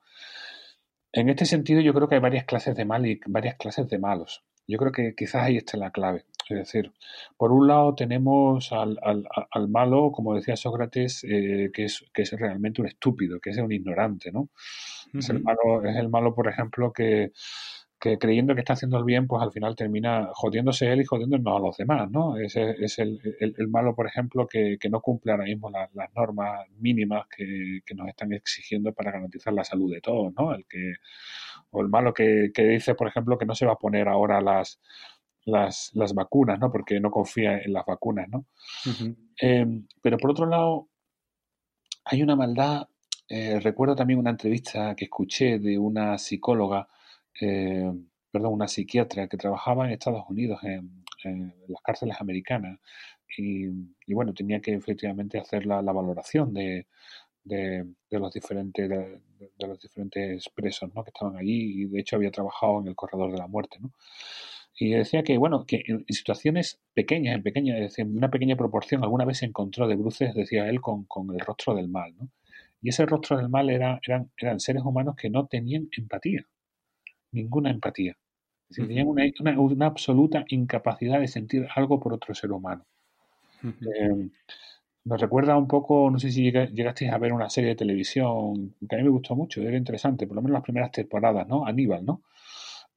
En 1.13 1.29
este 1.29 1.45
sentido, 1.45 1.79
yo 1.79 1.93
creo 1.93 2.09
que 2.09 2.15
hay 2.15 2.21
varias 2.21 2.45
clases 2.45 2.75
de 2.75 2.85
mal 2.85 3.05
y 3.05 3.19
varias 3.27 3.55
clases 3.55 3.87
de 3.87 3.99
malos. 3.99 4.43
Yo 4.67 4.79
creo 4.79 4.91
que 4.91 5.13
quizás 5.15 5.43
ahí 5.43 5.57
está 5.57 5.77
la 5.77 5.91
clave. 5.91 6.25
Es 6.49 6.57
decir, 6.57 6.91
por 7.37 7.51
un 7.51 7.67
lado 7.67 7.95
tenemos 7.95 8.71
al, 8.73 8.99
al, 9.01 9.67
malo, 9.69 10.11
como 10.11 10.35
decía 10.35 10.55
Sócrates, 10.55 11.23
eh, 11.23 11.69
que, 11.73 11.85
es, 11.85 12.03
que 12.13 12.23
es 12.23 12.31
realmente 12.31 12.81
un 12.81 12.87
estúpido, 12.87 13.39
que 13.39 13.51
es 13.51 13.57
un 13.57 13.71
ignorante, 13.71 14.31
¿no? 14.31 14.49
es, 15.13 15.29
el 15.29 15.41
malo, 15.41 15.85
es 15.85 15.95
el 15.95 16.09
malo, 16.09 16.33
por 16.33 16.49
ejemplo, 16.49 16.91
que, 16.91 17.31
que 18.03 18.17
creyendo 18.17 18.53
que 18.53 18.59
está 18.59 18.73
haciendo 18.73 18.97
el 18.97 19.05
bien, 19.05 19.27
pues 19.27 19.41
al 19.41 19.53
final 19.53 19.77
termina 19.77 20.27
jodiéndose 20.33 20.91
él 20.91 20.99
y 20.99 21.05
jodiéndonos 21.05 21.55
a 21.55 21.59
los 21.65 21.77
demás, 21.77 22.11
¿no? 22.11 22.35
Es, 22.35 22.57
es 22.57 22.99
el, 22.99 23.17
el, 23.39 23.67
malo, 23.69 23.95
por 23.95 24.07
ejemplo, 24.07 24.45
que, 24.45 24.77
que, 24.77 24.89
no 24.89 24.99
cumple 24.99 25.31
ahora 25.31 25.45
mismo 25.45 25.69
las 25.69 26.13
normas 26.13 26.67
mínimas 26.79 27.27
que, 27.33 27.79
que, 27.85 27.95
nos 27.95 28.09
están 28.09 28.33
exigiendo 28.33 28.91
para 28.91 29.13
garantizar 29.13 29.53
la 29.53 29.63
salud 29.63 29.89
de 29.89 30.01
todos, 30.01 30.33
¿no? 30.37 30.53
El 30.53 30.65
que, 30.65 30.95
o 31.71 31.79
el 31.79 31.87
malo 31.87 32.13
que, 32.13 32.51
que 32.53 32.63
dice, 32.63 32.93
por 32.93 33.07
ejemplo, 33.07 33.37
que 33.37 33.45
no 33.45 33.55
se 33.55 33.65
va 33.65 33.71
a 33.71 33.79
poner 33.79 34.09
ahora 34.09 34.41
las, 34.41 34.81
las, 35.45 35.91
las 35.93 36.13
vacunas, 36.13 36.59
¿no? 36.59 36.73
Porque 36.73 36.99
no 36.99 37.09
confía 37.09 37.57
en 37.59 37.71
las 37.71 37.85
vacunas, 37.85 38.27
¿no? 38.27 38.47
Em, 39.37 39.87
pero 40.01 40.17
por 40.17 40.31
otro 40.31 40.45
lado, 40.45 40.89
hay 42.03 42.21
una 42.21 42.35
maldad. 42.35 42.89
Eh, 43.29 43.61
recuerdo 43.61 43.95
también 43.95 44.19
una 44.19 44.31
entrevista 44.31 44.93
que 44.93 45.05
escuché 45.05 45.57
de 45.57 45.77
una 45.79 46.17
psicóloga, 46.17 46.89
eh, 47.41 47.91
perdón, 48.31 48.53
una 48.53 48.67
psiquiatra 48.67 49.27
que 49.27 49.37
trabajaba 49.37 49.85
en 49.85 49.93
Estados 49.93 50.25
Unidos, 50.29 50.59
en, 50.63 51.03
las 51.67 51.81
cárceles 51.81 52.17
americanas, 52.19 52.79
y, 53.37 53.67
bueno, 54.13 54.33
tenía 54.33 54.59
que 54.59 54.73
efectivamente 54.73 55.39
hacer 55.39 55.65
la, 55.65 55.81
valoración 55.81 56.53
de, 56.53 56.87
los 58.09 58.33
diferentes 58.33 58.89
de, 58.89 59.21
los 59.59 59.79
diferentes 59.79 60.49
presos 60.49 60.93
¿no? 60.93 61.03
que 61.03 61.11
estaban 61.11 61.37
allí 61.37 61.81
y 61.81 61.85
de 61.85 61.99
hecho 61.99 62.15
había 62.17 62.31
trabajado 62.31 62.81
en 62.81 62.87
el 62.87 62.95
corredor 62.95 63.31
de 63.31 63.37
la 63.37 63.47
muerte 63.47 63.77
¿no? 63.81 63.91
Y 64.75 64.91
decía 64.91 65.23
que, 65.23 65.37
bueno, 65.37 65.65
que 65.65 65.83
en 65.85 66.05
situaciones 66.09 66.81
pequeñas, 66.93 67.35
en 67.35 67.43
pequeña, 67.43 67.75
es 67.77 67.95
decir, 67.95 68.05
una 68.05 68.31
pequeña 68.31 68.55
proporción, 68.55 69.03
alguna 69.03 69.25
vez 69.25 69.37
se 69.39 69.45
encontró 69.45 69.87
de 69.87 69.95
bruces, 69.95 70.33
decía 70.33 70.67
él, 70.67 70.81
con, 70.81 71.05
el 71.31 71.39
rostro 71.39 71.75
del 71.75 71.89
mal, 71.89 72.15
¿no? 72.17 72.29
Y 72.81 72.89
ese 72.89 73.05
rostro 73.05 73.37
del 73.37 73.49
mal 73.49 73.69
era, 73.69 73.99
eran, 74.05 74.31
eran 74.35 74.59
seres 74.59 74.83
humanos 74.83 75.15
que 75.15 75.29
no 75.29 75.45
tenían 75.47 75.89
empatía, 75.95 76.45
ninguna 77.33 77.69
empatía. 77.69 78.15
Es 78.69 78.77
decir, 78.77 78.87
tenían 78.87 79.07
una, 79.07 79.23
una, 79.59 79.85
absoluta 79.85 80.45
incapacidad 80.47 81.19
de 81.19 81.27
sentir 81.27 81.67
algo 81.75 81.99
por 81.99 82.13
otro 82.13 82.33
ser 82.33 82.51
humano. 82.51 82.85
Eh, 83.63 84.29
me 85.05 85.17
recuerda 85.17 85.57
un 85.57 85.67
poco, 85.67 86.09
no 86.09 86.17
sé 86.17 86.31
si 86.31 86.51
llegasteis 86.51 87.11
a 87.11 87.17
ver 87.17 87.33
una 87.33 87.49
serie 87.49 87.71
de 87.71 87.75
televisión 87.75 88.75
que 88.87 88.95
a 88.95 88.97
mí 88.97 89.03
me 89.03 89.09
gustó 89.09 89.35
mucho, 89.35 89.61
era 89.61 89.77
interesante, 89.77 90.25
por 90.27 90.35
lo 90.35 90.41
menos 90.41 90.53
las 90.53 90.63
primeras 90.63 90.91
temporadas, 90.91 91.47
¿no? 91.47 91.65
Aníbal, 91.65 92.05
¿no? 92.05 92.23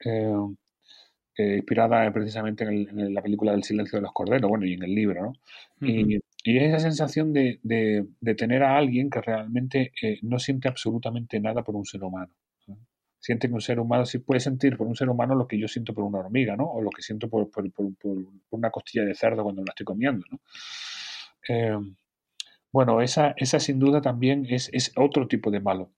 Eh, 0.04 0.32
inspirada 1.38 2.10
precisamente 2.12 2.64
en, 2.64 3.12
la 3.12 3.22
película 3.22 3.52
del 3.52 3.64
silencio 3.64 3.98
de 3.98 4.02
los 4.02 4.12
corderos, 4.12 4.48
bueno, 4.48 4.64
y 4.64 4.74
en 4.74 4.82
el 4.82 4.94
libro, 4.94 5.22
¿no? 5.22 5.32
y, 5.86 6.16
y, 6.16 6.56
es 6.58 6.68
esa 6.68 6.78
sensación 6.78 7.32
de, 7.32 7.60
de, 7.62 8.34
tener 8.34 8.62
a 8.62 8.76
alguien 8.76 9.10
que 9.10 9.20
realmente 9.20 9.92
eh, 10.00 10.18
no 10.22 10.38
siente 10.38 10.68
absolutamente 10.68 11.38
nada 11.40 11.62
por 11.62 11.76
un 11.76 11.84
ser 11.84 12.04
humano. 12.04 12.32
Siente 13.26 13.48
que 13.48 13.54
un 13.54 13.60
ser 13.60 13.80
humano 13.80 14.06
sí 14.06 14.20
puede 14.20 14.38
sentir 14.38 14.76
por 14.76 14.86
un 14.86 14.94
ser 14.94 15.08
humano 15.08 15.34
lo 15.34 15.48
que 15.48 15.58
yo 15.58 15.66
siento 15.66 15.92
por 15.92 16.04
una 16.04 16.20
hormiga, 16.20 16.54
¿no? 16.54 16.70
O 16.70 16.80
lo 16.80 16.90
que 16.90 17.02
siento 17.02 17.28
por, 17.28 17.50
por, 17.50 17.68
por, 17.72 17.88
una 18.50 18.70
costilla 18.70 19.04
de 19.04 19.16
cerdo 19.16 19.42
cuando 19.42 19.64
la 19.64 19.70
estoy 19.70 19.84
comiendo, 19.84 20.24
¿no? 20.30 20.40
Eh, 21.48 21.76
bueno, 22.70 23.00
esa, 23.00 23.34
esa 23.36 23.58
sin 23.58 23.80
duda 23.80 24.00
también 24.00 24.46
es, 24.48 24.70
es 24.72 24.92
otro 24.94 25.26
tipo 25.26 25.50
de 25.50 25.58
malo. 25.58 25.90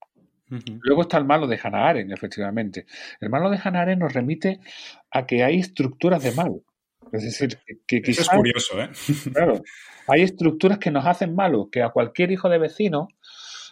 Luego 0.80 1.02
está 1.02 1.18
el 1.18 1.26
malo 1.26 1.46
de 1.46 1.60
Hannah 1.62 1.90
Arendt, 1.90 2.14
efectivamente. 2.14 2.86
El 3.20 3.28
malo 3.28 3.50
de 3.50 3.60
Hannah 3.62 3.82
Arendt 3.82 4.00
nos 4.00 4.14
remite 4.14 4.60
a 5.10 5.26
que 5.26 5.44
hay 5.44 5.58
estructuras 5.58 6.22
de 6.22 6.32
mal. 6.32 6.62
Es 7.12 7.24
decir, 7.24 7.58
que, 7.86 8.00
quizás, 8.00 8.26
es 8.26 8.34
curioso, 8.34 8.80
¿eh? 8.80 8.88
Claro, 9.34 9.62
hay 10.06 10.22
estructuras 10.22 10.78
que 10.78 10.90
nos 10.90 11.04
hacen 11.04 11.34
malos, 11.34 11.68
que 11.70 11.82
a 11.82 11.90
cualquier 11.90 12.30
hijo 12.32 12.48
de 12.48 12.56
vecino, 12.56 13.08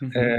eh, 0.02 0.38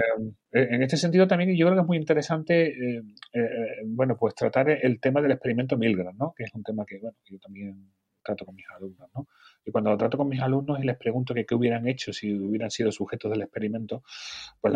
en 0.52 0.82
este 0.82 0.98
sentido 0.98 1.28
también 1.28 1.56
yo 1.56 1.66
creo 1.66 1.76
que 1.76 1.82
es 1.82 1.88
muy 1.88 1.98
interesante, 1.98 2.68
eh, 2.68 3.02
eh, 3.34 3.42
bueno, 3.86 4.16
pues 4.20 4.36
tratar 4.36 4.70
el 4.70 5.00
tema 5.00 5.22
del 5.22 5.32
experimento 5.32 5.78
Milgram, 5.78 6.16
¿no? 6.18 6.34
Que 6.36 6.44
es 6.44 6.54
un 6.54 6.64
tema 6.64 6.86
que, 6.86 7.00
bueno, 7.00 7.18
yo 7.26 7.38
también 7.40 7.92
trato 8.28 8.46
con 8.46 8.56
mis 8.56 8.66
alumnos, 8.70 9.10
¿no? 9.16 9.28
Y 9.66 9.72
cuando 9.72 9.90
lo 9.90 9.98
trato 9.98 10.18
con 10.18 10.30
mis 10.30 10.42
alumnos 10.42 10.80
y 10.80 10.84
les 10.84 10.98
pregunto 10.98 11.34
que 11.34 11.46
qué 11.46 11.56
hubieran 11.56 11.88
hecho 11.88 12.14
si 12.14 12.34
hubieran 12.34 12.70
sido 12.70 12.92
sujetos 12.92 13.32
del 13.32 13.42
experimento, 13.42 14.04
pues 14.62 14.74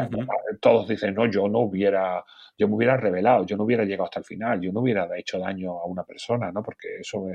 todos 0.59 0.87
dicen, 0.87 1.13
no, 1.13 1.29
yo 1.29 1.47
no 1.47 1.59
hubiera, 1.59 2.23
yo 2.57 2.67
me 2.67 2.75
hubiera 2.75 2.97
revelado, 2.97 3.45
yo 3.45 3.55
no 3.57 3.63
hubiera 3.63 3.83
llegado 3.83 4.05
hasta 4.05 4.19
el 4.19 4.25
final, 4.25 4.59
yo 4.61 4.71
no 4.71 4.81
hubiera 4.81 5.07
hecho 5.17 5.39
daño 5.39 5.79
a 5.79 5.85
una 5.85 6.03
persona, 6.03 6.51
¿no? 6.51 6.63
Porque 6.63 6.97
eso... 6.99 7.27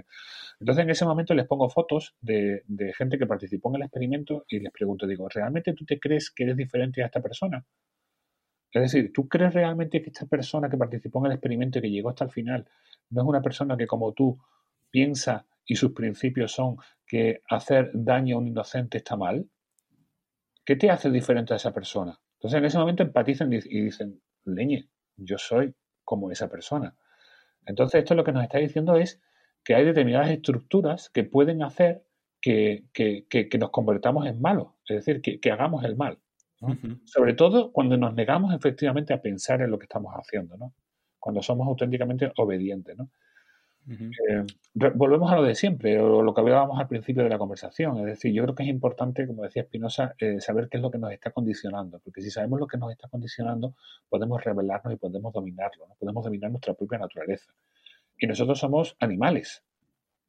Entonces 0.58 0.84
en 0.84 0.90
ese 0.90 1.04
momento 1.04 1.34
les 1.34 1.46
pongo 1.46 1.68
fotos 1.68 2.14
de, 2.20 2.62
de 2.66 2.92
gente 2.94 3.18
que 3.18 3.26
participó 3.26 3.70
en 3.70 3.76
el 3.76 3.82
experimento 3.82 4.44
y 4.48 4.60
les 4.60 4.72
pregunto, 4.72 5.06
digo, 5.06 5.28
¿realmente 5.28 5.72
tú 5.74 5.84
te 5.84 5.98
crees 5.98 6.30
que 6.30 6.44
eres 6.44 6.56
diferente 6.56 7.02
a 7.02 7.06
esta 7.06 7.20
persona? 7.20 7.64
Es 8.72 8.82
decir, 8.82 9.10
¿tú 9.12 9.26
crees 9.28 9.54
realmente 9.54 10.02
que 10.02 10.10
esta 10.10 10.26
persona 10.26 10.68
que 10.68 10.76
participó 10.76 11.20
en 11.20 11.26
el 11.26 11.32
experimento 11.32 11.78
y 11.78 11.82
que 11.82 11.90
llegó 11.90 12.10
hasta 12.10 12.24
el 12.24 12.30
final 12.30 12.68
no 13.08 13.22
es 13.22 13.28
una 13.28 13.40
persona 13.40 13.76
que 13.76 13.86
como 13.86 14.12
tú 14.12 14.38
piensa 14.90 15.46
y 15.66 15.76
sus 15.76 15.92
principios 15.92 16.52
son 16.52 16.76
que 17.06 17.42
hacer 17.48 17.90
daño 17.92 18.36
a 18.36 18.38
un 18.38 18.48
inocente 18.48 18.98
está 18.98 19.16
mal, 19.16 19.48
¿qué 20.64 20.76
te 20.76 20.90
hace 20.90 21.10
diferente 21.10 21.52
a 21.52 21.56
esa 21.56 21.74
persona? 21.74 22.18
Entonces 22.34 22.58
en 22.58 22.64
ese 22.64 22.78
momento 22.78 23.02
empatizan 23.02 23.52
y 23.52 23.60
dicen, 23.60 24.20
leñe, 24.44 24.88
yo 25.16 25.38
soy 25.38 25.74
como 26.04 26.30
esa 26.30 26.48
persona. 26.48 26.96
Entonces 27.66 28.00
esto 28.00 28.14
lo 28.14 28.24
que 28.24 28.32
nos 28.32 28.44
está 28.44 28.58
diciendo 28.58 28.96
es 28.96 29.20
que 29.64 29.74
hay 29.74 29.84
determinadas 29.84 30.30
estructuras 30.30 31.10
que 31.10 31.24
pueden 31.24 31.62
hacer 31.62 32.04
que, 32.40 32.84
nos 33.58 33.70
convertamos 33.70 34.26
en 34.26 34.40
malos, 34.40 34.68
es 34.88 35.04
decir, 35.04 35.20
que, 35.40 35.50
hagamos 35.50 35.84
el 35.84 35.96
mal. 35.96 36.18
Sobre 37.04 37.34
todo 37.34 37.72
cuando 37.72 37.96
nos 37.96 38.14
negamos 38.14 38.54
efectivamente 38.54 39.12
a 39.12 39.20
pensar 39.20 39.60
en 39.60 39.70
lo 39.70 39.78
que 39.78 39.84
estamos 39.84 40.12
haciendo, 40.14 40.56
¿no? 40.56 40.72
cuando 41.18 41.42
somos 41.42 41.66
auténticamente 41.66 42.32
obedientes. 42.36 42.96
¿no? 42.96 43.10
Eh, 43.88 44.44
volvemos 44.74 45.30
a 45.30 45.36
lo 45.36 45.44
de 45.44 45.54
siempre, 45.54 46.00
o 46.00 46.22
lo 46.22 46.34
que 46.34 46.40
hablábamos 46.40 46.80
al 46.80 46.88
principio 46.88 47.22
de 47.22 47.28
la 47.28 47.38
conversación. 47.38 47.98
Es 47.98 48.06
decir, 48.06 48.32
yo 48.32 48.42
creo 48.42 48.54
que 48.54 48.64
es 48.64 48.68
importante, 48.68 49.26
como 49.26 49.44
decía 49.44 49.62
Espinosa, 49.62 50.14
eh, 50.18 50.40
saber 50.40 50.68
qué 50.68 50.78
es 50.78 50.82
lo 50.82 50.90
que 50.90 50.98
nos 50.98 51.12
está 51.12 51.30
condicionando, 51.30 52.00
porque 52.00 52.20
si 52.20 52.30
sabemos 52.30 52.58
lo 52.58 52.66
que 52.66 52.78
nos 52.78 52.90
está 52.90 53.08
condicionando, 53.08 53.74
podemos 54.08 54.42
revelarnos 54.42 54.94
y 54.94 54.96
podemos 54.96 55.32
dominarlo, 55.32 55.86
podemos 55.98 56.24
dominar 56.24 56.50
nuestra 56.50 56.74
propia 56.74 56.98
naturaleza. 56.98 57.52
Y 58.18 58.26
nosotros 58.26 58.58
somos 58.58 58.96
animales, 58.98 59.62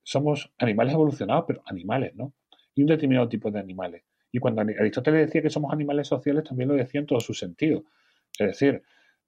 somos 0.04 0.54
animales 0.60 0.94
evolucionados, 0.94 1.46
pero 1.48 1.64
animales, 1.66 2.16
¿no? 2.16 2.34
Y 2.76 2.82
un 2.82 2.88
determinado 2.88 3.28
tipo 3.28 3.50
de 3.50 3.60
animales. 3.60 4.04
Y 4.32 4.40
cuando 4.40 4.62
Aristóteles 4.62 5.28
decía 5.28 5.42
que 5.42 5.50
somos 5.50 5.74
animales 5.74 6.08
sociales, 6.08 6.44
también 6.44 6.70
lo 6.70 6.76
decía 6.76 7.00
en 7.00 7.08
todo 7.08 7.20
su 7.20 7.34
sentido. 7.34 7.86
Es 8.38 8.48
decir, 8.48 8.84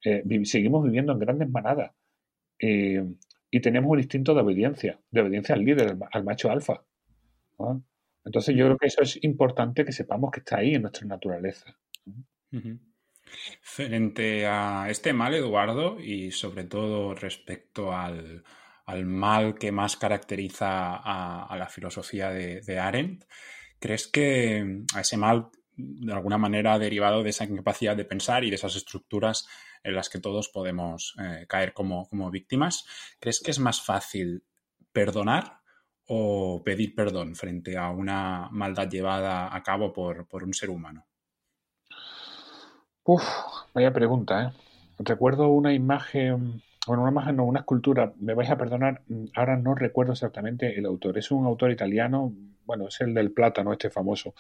eh, 0.05 0.23
seguimos 0.43 0.83
viviendo 0.83 1.13
en 1.13 1.19
grandes 1.19 1.49
manadas 1.49 1.91
y 3.51 3.61
tenemos 3.61 3.91
un 3.91 3.99
instinto 3.99 4.33
de 4.33 4.41
obediencia, 4.41 4.99
de 5.09 5.21
obediencia 5.21 5.55
al 5.55 5.63
líder, 5.63 5.97
al 6.11 6.23
macho 6.23 6.51
alfa. 6.51 6.83
Entonces 8.23 8.55
yo 8.55 8.65
creo 8.65 8.77
que 8.77 8.87
eso 8.87 9.01
es 9.01 9.23
importante 9.23 9.85
que 9.85 9.91
sepamos 9.91 10.31
que 10.31 10.39
está 10.39 10.57
ahí 10.57 10.75
en 10.75 10.83
nuestra 10.83 11.07
naturaleza. 11.07 11.75
Frente 13.61 14.47
a 14.47 14.87
este 14.89 15.13
mal, 15.13 15.33
Eduardo, 15.33 15.99
y 15.99 16.31
sobre 16.31 16.63
todo 16.63 17.15
respecto 17.15 17.95
al, 17.95 18.43
mal 19.05 19.55
que 19.55 19.71
más 19.71 19.97
caracteriza 19.97 20.95
a, 20.95 21.55
la 21.57 21.67
filosofía 21.67 22.29
de, 22.29 22.61
de, 22.61 22.79
Arendt, 22.79 23.25
¿crees 23.79 24.07
que 24.07 24.83
a 24.95 25.01
ese 25.01 25.17
mal, 25.17 25.49
de 25.79 26.13
alguna 26.13 26.37
manera, 26.37 26.77
derivado 26.77 27.23
de 27.23 27.29
esa 27.29 27.45
incapacidad 27.45 27.95
de 27.95 28.05
pensar 28.05 28.43
y 28.43 28.49
de 28.49 28.55
esas 28.55 28.75
estructuras 28.75 29.47
en 29.83 29.95
las 29.95 30.09
que 30.09 30.19
todos 30.19 30.49
podemos 30.49 31.15
eh, 31.19 31.45
caer 31.47 31.73
como, 31.73 32.07
víctimas. 32.31 32.85
¿Crees 33.19 33.39
que 33.39 33.51
es 33.51 33.59
más 33.59 33.81
fácil 33.81 34.43
perdonar 34.91 35.59
o 36.05 36.61
pedir 36.63 36.95
perdón 36.95 37.35
frente 37.35 37.77
a 37.77 37.89
una 37.89 38.49
maldad 38.51 38.89
llevada 38.89 39.55
a 39.55 39.63
cabo 39.63 39.93
por, 39.93 40.27
un 40.43 40.53
ser 40.53 40.69
humano? 40.69 41.05
Uf, 43.03 43.23
vaya 43.73 43.93
pregunta, 43.93 44.43
¿eh? 44.43 44.53
recuerdo 44.99 45.47
una 45.47 45.73
imagen, 45.73 46.61
bueno, 46.89 47.03
una 47.03 47.11
imagen, 47.11 47.35
no, 47.35 47.45
una 47.45 47.59
escultura, 47.59 48.13
me 48.19 48.33
vais 48.33 48.49
a 48.49 48.57
perdonar, 48.57 49.03
ahora 49.35 49.57
no 49.57 49.75
recuerdo 49.75 50.13
exactamente 50.13 50.75
el 50.75 50.87
autor, 50.87 51.19
es 51.19 51.29
un 51.29 51.45
autor 51.45 51.69
italiano, 51.69 52.33
bueno, 52.65 52.87
es 52.87 52.99
el 53.01 53.13
del 53.13 53.31
plátano, 53.31 53.71
este 53.71 53.91
famoso, 53.91 54.33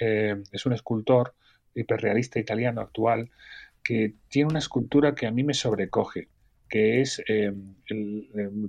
eh, 0.00 0.40
es 0.52 0.66
un 0.66 0.72
escultor 0.72 1.34
hiperrealista 1.74 2.38
italiano 2.38 2.80
actual 2.80 3.32
que 3.82 4.14
tiene 4.28 4.50
una 4.50 4.60
escultura 4.60 5.16
que 5.16 5.26
a 5.26 5.32
mí 5.32 5.42
me 5.42 5.52
sobrecoge, 5.52 6.28
que 6.68 7.00
es, 7.00 7.24
eh, 7.26 7.52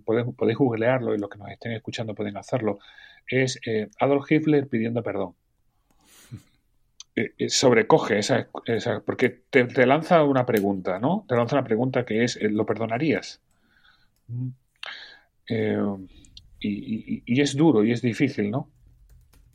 podéis, 0.04 0.26
podéis, 0.36 0.58
googlearlo 0.58 1.14
y 1.14 1.20
los 1.20 1.30
que 1.30 1.38
nos 1.38 1.52
estén 1.52 1.74
escuchando 1.74 2.16
pueden 2.16 2.38
hacerlo, 2.38 2.80
es 3.28 3.60
Adolf 4.00 4.32
Hitler 4.32 4.68
pidiendo 4.68 5.04
perdón. 5.04 5.36
Eh, 7.14 7.34
eh, 7.38 7.50
sobrecoge 7.50 8.20
esa, 8.20 8.50
porque 9.06 9.30
te, 9.50 9.86
lanza 9.86 10.24
una 10.24 10.46
pregunta, 10.46 10.98
¿no? 10.98 11.26
Te 11.28 11.36
lanza 11.36 11.58
una 11.58 11.66
pregunta 11.66 12.06
que 12.06 12.24
es, 12.24 12.38
eh, 12.38 12.50
¿lo 12.50 12.66
perdonarías? 12.66 13.42
Mm. 14.28 14.50
y, 16.62 17.42
es 17.42 17.56
duro 17.58 17.84
y 17.84 17.92
es 17.92 18.02
difícil, 18.02 18.50
¿no? 18.50 18.70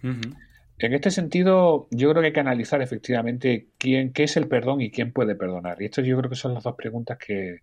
En 0.03 0.93
este 0.93 1.11
sentido, 1.11 1.89
yo 1.91 2.11
creo 2.11 2.21
que 2.21 2.27
hay 2.27 2.33
que 2.35 2.41
analizar 2.41 2.83
efectivamente 2.83 3.69
quién, 3.79 4.13
qué 4.13 4.25
es 4.25 4.37
el 4.37 4.49
perdón 4.49 4.83
y 4.83 4.91
quién 4.91 5.13
puede 5.13 5.35
perdonar. 5.35 5.81
Y 5.81 5.87
esto 5.87 6.03
yo 6.03 6.19
creo 6.19 6.29
que 6.29 6.37
son 6.37 6.53
las 6.53 6.65
dos 6.65 6.77
preguntas 6.77 7.19
que, 7.19 7.63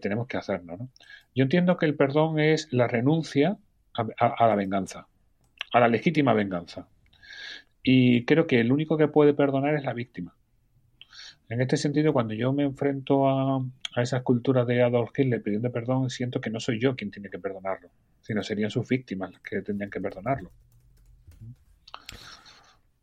tenemos 0.00 0.26
que 0.26 0.38
hacernos. 0.38 0.80
¿no? 0.80 0.88
Yo 1.34 1.44
entiendo 1.44 1.76
que 1.76 1.86
el 1.86 1.94
perdón 1.94 2.40
es 2.40 2.68
la 2.72 2.88
renuncia 2.88 3.58
a 3.92 4.46
la 4.48 4.54
venganza, 4.56 5.06
a 5.72 5.80
la 5.80 5.88
legítima 5.88 6.32
venganza. 6.32 6.88
Y 7.84 8.24
creo 8.24 8.46
que 8.46 8.58
el 8.58 8.72
único 8.72 8.96
que 8.96 9.06
puede 9.06 9.34
perdonar 9.34 9.74
es 9.74 9.84
la 9.84 9.92
víctima. 9.92 10.34
En 11.48 11.60
este 11.60 11.76
sentido, 11.76 12.12
cuando 12.12 12.34
yo 12.34 12.52
me 12.52 12.64
enfrento 12.64 13.28
a, 13.28 13.58
a 13.94 14.02
esas 14.02 14.22
culturas 14.22 14.66
de 14.66 14.82
Adolf 14.82 15.10
Hitler 15.16 15.42
pidiendo 15.42 15.70
perdón, 15.70 16.10
siento 16.10 16.40
que 16.40 16.50
no 16.50 16.58
soy 16.58 16.80
yo 16.80 16.96
quien 16.96 17.10
tiene 17.10 17.30
que 17.30 17.38
perdonarlo, 17.38 17.90
sino 18.22 18.42
serían 18.42 18.70
sus 18.70 18.88
víctimas 18.88 19.32
las 19.32 19.42
que 19.42 19.62
tendrían 19.62 19.90
que 19.90 20.00
perdonarlo. 20.00 20.50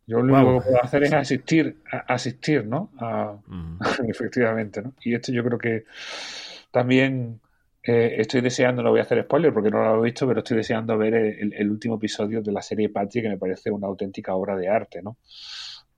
Yo 0.06 0.20
lo 0.20 0.34
único 0.34 0.58
que 0.58 0.68
puedo 0.68 0.82
hacer 0.82 1.04
es 1.04 1.12
asistir, 1.12 1.76
asistir, 2.08 2.66
¿no? 2.66 2.90
efectivamente, 4.08 4.82
¿no? 4.82 4.94
Y 5.02 5.14
esto 5.14 5.32
yo 5.32 5.44
creo 5.44 5.58
que 5.58 5.84
también 6.72 7.40
eh, 7.84 8.14
estoy 8.18 8.40
deseando, 8.40 8.80
no 8.82 8.90
voy 8.90 9.00
a 9.00 9.02
hacer 9.02 9.24
spoiler 9.24 9.52
porque 9.52 9.70
no 9.70 9.82
lo 9.82 10.00
he 10.00 10.04
visto, 10.04 10.26
pero 10.26 10.38
estoy 10.38 10.58
deseando 10.58 10.96
ver 10.96 11.14
el, 11.14 11.70
último 11.70 11.96
episodio 11.96 12.40
de 12.40 12.52
la 12.52 12.62
serie 12.62 12.90
Patria 12.90 13.22
que 13.22 13.28
me 13.30 13.38
parece 13.38 13.72
una 13.72 13.88
auténtica 13.88 14.34
obra 14.34 14.56
de 14.56 14.68
arte, 14.68 15.02
¿no? 15.02 15.16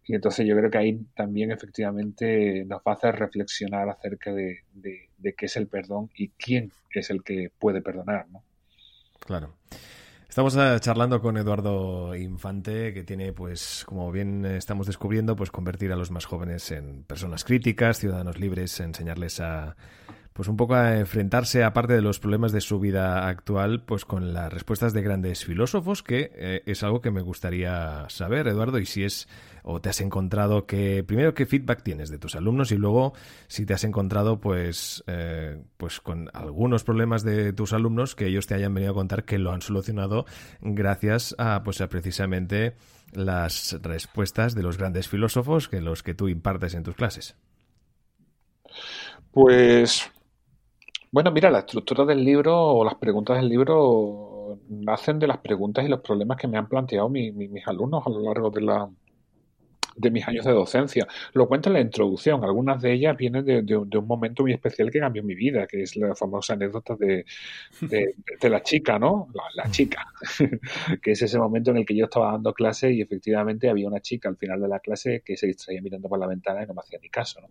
Y 0.07 0.15
entonces 0.15 0.47
yo 0.47 0.57
creo 0.57 0.71
que 0.71 0.79
ahí 0.79 0.99
también 1.15 1.51
efectivamente 1.51 2.65
nos 2.67 2.81
va 2.81 2.93
a 2.93 2.95
hacer 2.95 3.17
reflexionar 3.17 3.89
acerca 3.89 4.33
de, 4.33 4.63
qué 5.37 5.47
es 5.47 5.57
el 5.57 5.67
perdón 5.67 6.11
y 6.15 6.29
quién 6.29 6.73
es 6.91 7.11
el 7.11 7.23
que 7.23 7.51
puede 7.59 7.83
perdonar, 7.83 8.29
¿no? 8.31 8.43
Claro. 9.21 9.55
Estamos 10.29 10.57
eh, 10.57 10.77
charlando 10.81 11.21
con 11.21 11.37
Eduardo 11.37 12.15
Infante, 12.15 12.93
que 12.93 13.05
tiene, 13.05 13.33
pues, 13.33 13.85
como 13.87 14.11
bien 14.11 14.45
estamos 14.45 14.87
descubriendo, 14.87 15.37
pues 15.37 15.51
convertir 15.51 15.93
a 15.93 15.97
los 15.97 16.11
más 16.11 16.25
jóvenes 16.25 16.71
en 16.71 17.05
personas 17.05 17.45
críticas, 17.45 17.99
ciudadanos 17.99 18.39
libres, 18.39 18.81
enseñarles 18.81 19.41
a 19.41 19.77
pues 20.35 20.49
un 20.49 20.57
poco 20.57 20.75
a 20.75 20.99
enfrentarse, 20.99 21.63
aparte 21.63 21.93
de 21.93 22.03
los 22.03 22.19
problemas 22.19 22.51
de 22.51 22.61
su 22.61 22.81
vida 22.81 23.29
actual, 23.29 23.83
pues 23.83 24.05
con 24.05 24.35
las 24.35 24.53
respuestas 24.53 24.93
de 24.93 25.01
grandes 25.01 25.45
filósofos, 25.45 26.03
que 26.03 26.33
eh, 26.35 26.63
es 26.67 26.83
algo 26.83 27.01
que 27.01 27.13
me 27.13 27.23
gustaría 27.23 28.05
saber, 28.09 28.49
Eduardo, 28.49 28.81
y 28.81 28.85
si 28.85 29.05
es 29.05 29.29
o 29.63 29.81
te 29.81 29.91
has 29.91 30.01
encontrado 30.01 30.67
que, 30.67 31.05
primero, 31.05 31.35
qué 31.35 31.47
feedback 31.47 31.85
tienes 31.85 32.11
de 32.11 32.19
tus 32.19 32.35
alumnos 32.35 32.73
y 32.73 32.77
luego 32.77 33.15
si 33.47 33.65
te 33.65 33.75
has 33.75 33.85
encontrado, 33.85 34.41
pues, 34.41 35.05
eh, 35.07 35.63
pues 35.77 36.01
con 36.01 36.29
algunos 36.35 36.83
problemas 36.83 37.23
de 37.23 37.53
tus 37.53 37.73
alumnos 37.73 38.17
que 38.17 38.27
ellos 38.27 38.49
te 38.49 38.55
hayan 38.55 38.75
venido 38.75 38.91
a 38.91 38.97
contar 38.97 39.25
que 39.25 39.39
lo 39.39 39.53
han 39.53 39.63
solucionado 39.63 40.27
gracias 40.61 41.37
a, 41.39 41.63
pues, 41.63 41.81
a 41.81 41.89
precisamente 41.89 42.75
las 43.13 43.79
respuestas 43.83 44.57
de 44.57 44.65
los 44.65 44.79
grandes 44.79 45.07
filósofos 45.07 45.69
que 45.69 45.81
los 45.81 46.03
que 46.03 46.15
tú 46.15 46.29
impartes 46.29 46.75
en 46.75 46.83
tus 46.83 46.97
clases. 46.97 47.37
Pues 49.31 50.11
bueno, 51.15 51.31
mira, 51.31 51.49
la 51.49 51.61
estructura 51.61 52.05
del 52.05 52.25
libro 52.25 52.53
o 52.61 52.85
las 52.85 52.97
preguntas 52.97 53.37
del 53.37 53.49
libro 53.49 54.59
nacen 54.69 55.21
de 55.21 55.29
las 55.29 55.39
preguntas 55.39 55.85
y 55.85 55.89
los 55.89 56.01
problemas 56.01 56.37
que 56.39 56.49
me 56.49 56.59
han 56.59 56.69
planteado 56.69 57.09
mis 57.09 57.69
alumnos 57.69 58.05
a 58.05 58.11
lo 58.11 58.21
largo 58.21 58.51
de 58.51 58.61
la, 58.63 58.91
de 59.97 60.11
mis 60.11 60.27
años 60.27 60.45
de 60.45 60.53
docencia. 60.53 61.07
Lo 61.33 61.47
cuento 61.49 61.69
en 61.69 61.75
la 61.75 61.81
introducción. 61.81 62.45
Algunas 62.45 62.83
de 62.83 62.93
ellas 62.93 63.17
vienen 63.17 63.45
de, 63.45 63.77
un 63.77 64.07
momento 64.07 64.43
muy 64.43 64.53
especial 64.53 64.91
que 64.91 65.01
cambió 65.01 65.23
mi 65.23 65.35
vida, 65.35 65.67
que 65.67 65.83
es 65.83 65.97
la 65.97 66.15
famosa 66.15 66.55
anécdota 66.55 66.97
de, 66.97 67.25
la 68.43 68.63
chica, 68.63 68.99
¿no? 68.99 69.29
La, 69.55 69.71
chica, 69.71 70.07
que 71.03 71.13
es 71.13 71.23
ese 71.23 71.39
momento 71.39 71.71
en 71.71 71.79
el 71.79 71.87
que 71.87 71.97
yo 71.97 72.05
estaba 72.05 72.33
dando 72.33 72.53
clase 72.53 72.93
y 72.93 73.01
efectivamente 73.01 73.69
había 73.69 73.89
una 73.89 74.01
chica 74.01 74.29
al 74.29 74.37
final 74.37 74.61
de 74.61 74.69
la 74.69 74.81
clase 74.81 75.23
que 75.25 75.37
se 75.37 75.47
distraía 75.47 75.81
mirando 75.83 76.09
por 76.09 76.19
la 76.19 76.27
ventana 76.27 76.63
y 76.63 76.67
no 76.67 76.75
me 76.75 76.81
hacía 76.81 76.99
ni 77.01 77.09
caso, 77.09 77.41
¿no? 77.41 77.49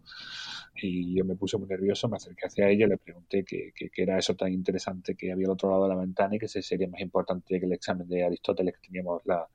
y 0.75 1.15
yo 1.15 1.23
me 1.23 1.35
puse 1.35 1.57
muy 1.57 1.67
nervioso, 1.67 2.09
me 2.09 2.17
acerqué 2.17 2.47
hacia 2.47 2.67
ella, 2.67 2.87
le 2.87 2.97
pregunté 2.97 3.45
qué, 3.45 3.73
era 3.95 4.17
eso 4.17 4.35
tan 4.35 4.51
interesante 4.51 5.15
que 5.15 5.31
había 5.31 5.45
al 5.45 5.51
otro 5.51 5.69
lado 5.69 5.83
de 5.83 5.89
la 5.89 5.95
ventana 5.95 6.35
y 6.35 6.39
que 6.39 6.47
sería 6.47 6.87
más 6.87 7.01
importante 7.01 7.59
que 7.59 7.65
el 7.65 7.73
examen 7.73 8.07
de 8.07 8.23
Aristóteles 8.23 8.75
que 8.75 8.87
teníamos 8.87 9.21
la, 9.25 9.47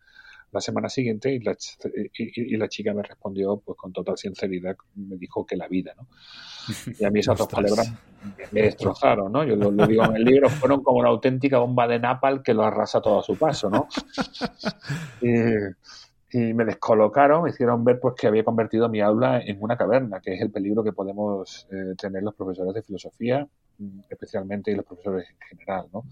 semana 0.61 0.89
siguiente 0.89 1.33
y 1.33 1.41
la, 1.41 1.57
y, 2.15 2.57
la, 2.57 2.69
chica 2.69 2.93
me 2.95 3.03
respondió 3.03 3.59
pues 3.59 3.77
con 3.77 3.93
total 3.93 4.17
sinceridad, 4.17 4.77
me 4.95 5.17
dijo 5.17 5.47
que 5.47 5.57
la 5.57 5.69
vida, 5.69 5.95
¿no? 5.97 6.07
Y 6.99 7.05
a 7.05 7.11
mí 7.11 7.21
esas 7.21 7.39
dos 7.39 7.49
palabras 7.49 7.93
me 8.51 8.63
destrozaron, 8.63 9.31
¿no? 9.33 9.45
Yo 9.45 9.57
lo, 9.57 9.87
digo 9.87 10.05
en 10.05 10.17
el 10.17 10.25
libro, 10.25 10.49
fueron 10.49 10.83
como 10.83 10.99
una 10.99 11.11
auténtica 11.11 11.59
bomba 11.59 11.87
de 11.87 11.99
napal 11.99 12.43
que 12.43 12.55
lo 12.55 12.65
arrasa 12.65 13.01
todo 13.01 13.21
a 13.21 13.23
su 13.23 13.37
paso, 13.37 13.71
¿no? 13.71 13.89
Y, 15.21 15.29
y 16.31 16.53
me 16.53 16.65
descolocaron, 16.65 17.43
me 17.43 17.51
hicieron 17.51 17.85
ver 17.85 17.99
pues 18.01 18.15
que 18.15 18.27
había 18.27 18.45
convertido 18.45 18.89
mi 18.89 19.01
aula 19.01 19.41
en 19.41 19.59
una 19.61 19.77
caverna, 19.77 20.21
que 20.21 20.35
es 20.35 20.41
el 20.41 20.51
peligro 20.51 20.85
que 20.85 20.93
podemos 20.93 21.67
eh, 21.71 21.95
tener 21.97 22.23
los 22.23 22.35
profesores 22.35 22.75
de 22.75 22.83
filosofía, 22.83 23.47
especialmente 24.09 24.75
los 24.75 24.85
profesores 24.85 25.29
en 25.31 25.39
general, 25.49 25.87
¿no? 25.93 26.05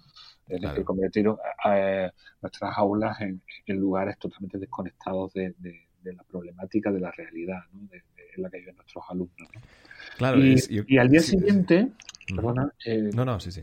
Es 0.49 0.61
decir, 0.61 0.85
convertir 0.85 1.27
eh, 1.69 2.11
nuestras 2.41 2.79
aulas 2.79 3.21
en, 3.21 3.43
lugares 3.67 4.19
totalmente 4.19 4.59
desconectados 4.59 5.33
de, 5.33 5.55
la 6.05 6.23
problemática 6.23 6.93
de 6.93 7.01
la 7.01 7.11
realidad, 7.11 7.61
¿no? 7.73 7.89
De, 7.89 8.03
en 8.37 8.43
la 8.43 8.51
que 8.51 8.59
viven 8.59 8.77
nuestros 8.77 9.05
alumnos. 9.09 9.49
Claro, 10.17 10.39
y, 10.39 10.99
al 10.99 11.09
día 11.09 11.21
siguiente, 11.21 11.89
perdona, 12.35 12.73
eh, 12.85 13.11
no, 13.15 13.25
no, 13.25 13.41
sí, 13.41 13.51
sí. 13.51 13.63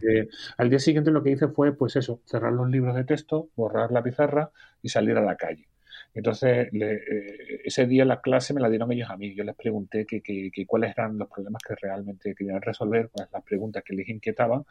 al 0.57 0.69
día 0.69 0.79
siguiente 0.79 1.11
lo 1.11 1.23
que 1.23 1.31
hice 1.31 1.47
fue, 1.47 1.73
pues 1.73 1.95
eso, 1.95 2.21
cerrar 2.25 2.53
los 2.53 2.69
libros 2.69 2.95
de 2.95 3.05
texto, 3.05 3.49
borrar 3.55 3.91
la 3.91 4.03
pizarra 4.03 4.51
y 4.81 4.89
salir 4.89 5.17
a 5.17 5.21
la 5.21 5.37
calle. 5.37 5.67
Entonces, 6.13 6.69
eh, 6.73 7.61
ese 7.63 7.87
día 7.87 8.05
la 8.05 8.21
clase 8.21 8.53
me 8.53 8.61
la 8.61 8.69
dieron 8.69 8.91
ellos 8.91 9.09
a 9.09 9.17
mí. 9.17 9.33
Yo 9.33 9.43
les 9.43 9.55
pregunté 9.55 10.05
que, 10.05 10.65
cuáles 10.67 10.91
eran 10.91 11.17
los 11.17 11.27
problemas 11.27 11.61
que 11.67 11.75
realmente 11.75 12.35
querían 12.35 12.61
resolver, 12.61 13.09
cuáles 13.11 13.31
las 13.31 13.43
preguntas 13.43 13.83
que 13.83 13.95
les 13.95 14.07
inquietaban. 14.09 14.63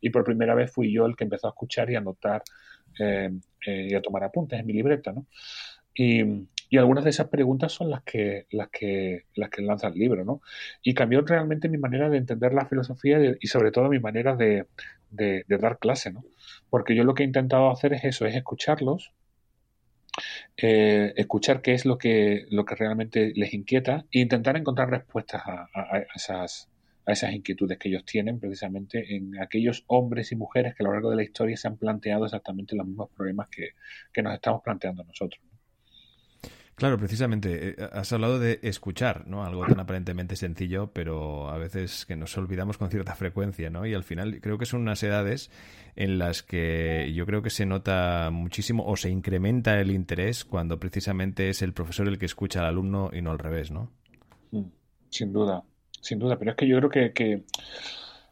Y 0.00 0.10
por 0.10 0.24
primera 0.24 0.54
vez 0.54 0.72
fui 0.72 0.92
yo 0.92 1.06
el 1.06 1.16
que 1.16 1.24
empezó 1.24 1.48
a 1.48 1.50
escuchar 1.50 1.90
y 1.90 1.96
a 1.96 1.98
anotar 1.98 2.42
eh, 2.98 3.30
eh, 3.66 3.88
y 3.90 3.94
a 3.94 4.00
tomar 4.00 4.24
apuntes 4.24 4.58
en 4.58 4.66
mi 4.66 4.72
libreta, 4.72 5.12
¿no? 5.12 5.26
Y, 5.94 6.46
algunas 6.76 7.04
de 7.04 7.10
esas 7.10 7.28
preguntas 7.28 7.72
son 7.72 7.88
las 7.90 8.02
que, 8.02 8.46
las 8.50 8.68
que, 8.68 9.24
las 9.34 9.48
que 9.48 9.62
lanza 9.62 9.88
el 9.88 9.94
libro, 9.94 10.24
¿no? 10.26 10.42
Y 10.82 10.92
cambió 10.92 11.22
realmente 11.22 11.70
mi 11.70 11.78
manera 11.78 12.10
de 12.10 12.18
entender 12.18 12.52
la 12.52 12.66
filosofía 12.66 13.18
y 13.40 13.46
sobre 13.46 13.70
todo 13.70 13.88
mi 13.88 13.98
manera 13.98 14.36
de, 14.36 14.66
de 15.10 15.44
dar 15.48 15.78
clase, 15.78 16.12
¿no? 16.12 16.24
Porque 16.68 16.94
yo 16.94 17.04
lo 17.04 17.14
que 17.14 17.22
he 17.22 17.26
intentado 17.26 17.70
hacer 17.70 17.94
es 17.94 18.04
eso, 18.04 18.26
es 18.26 18.34
escucharlos, 18.34 19.12
eh, 20.56 21.12
escuchar 21.16 21.60
qué 21.62 21.74
es 21.74 21.84
lo 21.84 21.98
que, 21.98 22.46
lo 22.50 22.64
que 22.64 22.74
realmente 22.74 23.32
les 23.34 23.52
inquieta 23.52 24.06
e 24.10 24.20
intentar 24.20 24.56
encontrar 24.56 24.90
respuestas 24.90 25.42
a, 25.44 25.68
esas, 26.14 26.68
a 27.04 27.12
esas 27.12 27.32
inquietudes 27.32 27.78
que 27.78 27.88
ellos 27.88 28.04
tienen 28.04 28.40
precisamente 28.40 29.14
en 29.14 29.38
aquellos 29.40 29.84
hombres 29.86 30.32
y 30.32 30.36
mujeres 30.36 30.74
que 30.74 30.82
a 30.82 30.86
lo 30.86 30.92
largo 30.92 31.10
de 31.10 31.16
la 31.16 31.24
historia 31.24 31.56
se 31.56 31.68
han 31.68 31.76
planteado 31.76 32.24
exactamente 32.24 32.74
los 32.74 32.86
mismos 32.86 33.10
problemas 33.14 33.48
que, 33.48 33.70
que 34.12 34.22
nos 34.22 34.34
estamos 34.34 34.62
planteando 34.62 35.04
nosotros. 35.04 35.40
Claro, 36.76 36.98
precisamente. 36.98 37.70
Eh, 37.70 37.88
has 37.90 38.12
hablado 38.12 38.38
de 38.38 38.60
escuchar, 38.62 39.26
¿no? 39.26 39.44
Algo 39.44 39.66
tan 39.66 39.80
aparentemente 39.80 40.36
sencillo, 40.36 40.90
pero 40.92 41.48
a 41.48 41.56
veces 41.56 42.04
que 42.04 42.16
nos 42.16 42.36
olvidamos 42.36 42.76
con 42.76 42.90
cierta 42.90 43.14
frecuencia, 43.14 43.70
¿no? 43.70 43.86
Y 43.86 43.94
al 43.94 44.04
final 44.04 44.40
creo 44.42 44.58
que 44.58 44.66
son 44.66 44.82
unas 44.82 45.02
edades 45.02 45.50
en 45.96 46.18
las 46.18 46.42
que 46.42 47.10
yo 47.14 47.24
creo 47.24 47.40
que 47.40 47.48
se 47.48 47.64
nota 47.64 48.28
muchísimo 48.30 48.84
o 48.86 48.94
se 48.96 49.08
incrementa 49.08 49.80
el 49.80 49.90
interés 49.90 50.44
cuando 50.44 50.78
precisamente 50.78 51.48
es 51.48 51.62
el 51.62 51.72
profesor 51.72 52.08
el 52.08 52.18
que 52.18 52.26
escucha 52.26 52.60
al 52.60 52.66
alumno 52.66 53.08
y 53.10 53.22
no 53.22 53.30
al 53.30 53.38
revés, 53.38 53.70
¿no? 53.70 53.90
Mm, 54.50 54.64
sin 55.08 55.32
duda, 55.32 55.64
sin 56.02 56.18
duda. 56.18 56.38
Pero 56.38 56.50
es 56.50 56.56
que 56.58 56.68
yo 56.68 56.76
creo 56.76 57.12
que, 57.14 57.44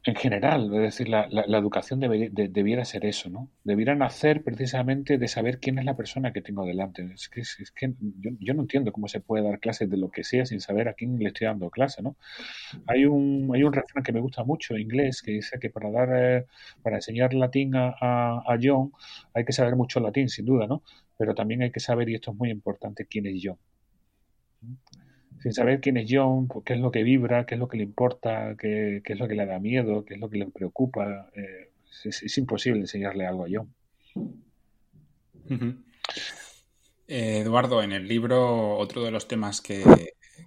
en 0.06 0.14
general, 0.16 0.66
es 0.74 0.82
decir, 0.82 1.08
la, 1.08 1.26
la, 1.30 1.58
educación 1.58 1.98
debiera 1.98 2.84
ser 2.84 3.06
eso, 3.06 3.30
¿no? 3.30 3.48
Debiera 3.64 3.94
nacer 3.94 4.44
precisamente 4.44 5.16
de 5.16 5.28
saber 5.28 5.60
quién 5.60 5.78
es 5.78 5.86
la 5.86 5.96
persona 5.96 6.30
que 6.30 6.42
tengo 6.42 6.66
delante. 6.66 7.10
Es 7.14 7.30
que, 7.30 7.40
es 7.40 7.72
que 7.74 7.94
yo, 8.20 8.32
yo, 8.38 8.52
no 8.52 8.62
entiendo 8.62 8.92
cómo 8.92 9.08
se 9.08 9.20
puede 9.20 9.44
dar 9.44 9.60
clases 9.60 9.88
de 9.88 9.96
lo 9.96 10.10
que 10.10 10.22
sea 10.22 10.44
sin 10.44 10.60
saber 10.60 10.88
a 10.88 10.92
quién 10.92 11.18
le 11.18 11.28
estoy 11.28 11.46
dando 11.46 11.70
clase, 11.70 12.02
¿no? 12.02 12.16
Hay 12.86 13.06
un, 13.06 13.50
hay 13.54 13.62
un 13.62 13.72
refrán 13.72 14.04
que 14.04 14.12
me 14.12 14.20
gusta 14.20 14.44
mucho, 14.44 14.74
en 14.74 14.82
inglés, 14.82 15.22
que 15.22 15.32
dice 15.32 15.58
que 15.58 15.70
para 15.70 15.90
dar, 15.90 16.10
eh, 16.14 16.46
para 16.82 16.96
enseñar 16.96 17.32
latín 17.32 17.74
a, 17.74 17.94
a, 17.98 18.58
John 18.62 18.92
hay 19.32 19.46
que 19.46 19.52
saber 19.52 19.74
mucho 19.74 20.00
latín, 20.00 20.28
sin 20.28 20.44
duda, 20.44 20.66
¿no? 20.66 20.82
Pero 21.16 21.34
también 21.34 21.62
hay 21.62 21.70
que 21.70 21.80
saber, 21.80 22.10
y 22.10 22.14
esto 22.14 22.32
es 22.32 22.36
muy 22.36 22.50
importante, 22.50 23.06
quién 23.06 23.26
es 23.26 23.40
John 23.42 23.58
sin 25.44 25.52
saber 25.52 25.82
quién 25.82 25.98
es 25.98 26.06
John, 26.08 26.48
qué 26.64 26.72
es 26.72 26.80
lo 26.80 26.90
que 26.90 27.02
vibra, 27.02 27.44
qué 27.44 27.56
es 27.56 27.58
lo 27.58 27.68
que 27.68 27.76
le 27.76 27.82
importa, 27.82 28.56
qué, 28.58 29.02
es 29.04 29.18
lo 29.18 29.28
que 29.28 29.34
le 29.34 29.44
da 29.44 29.58
miedo, 29.58 30.02
qué 30.02 30.14
es 30.14 30.20
lo 30.20 30.30
que 30.30 30.38
le 30.38 30.46
preocupa. 30.46 31.28
Eh, 31.34 31.70
es, 32.04 32.38
imposible 32.38 32.80
enseñarle 32.80 33.26
algo 33.26 33.44
a 33.44 33.48
John. 33.52 33.74
Eh, 37.06 37.40
Eduardo, 37.40 37.82
en 37.82 37.92
el 37.92 38.08
libro 38.08 38.78
otro 38.78 39.04
de 39.04 39.10
los 39.10 39.28
temas 39.28 39.60
que, 39.60 39.84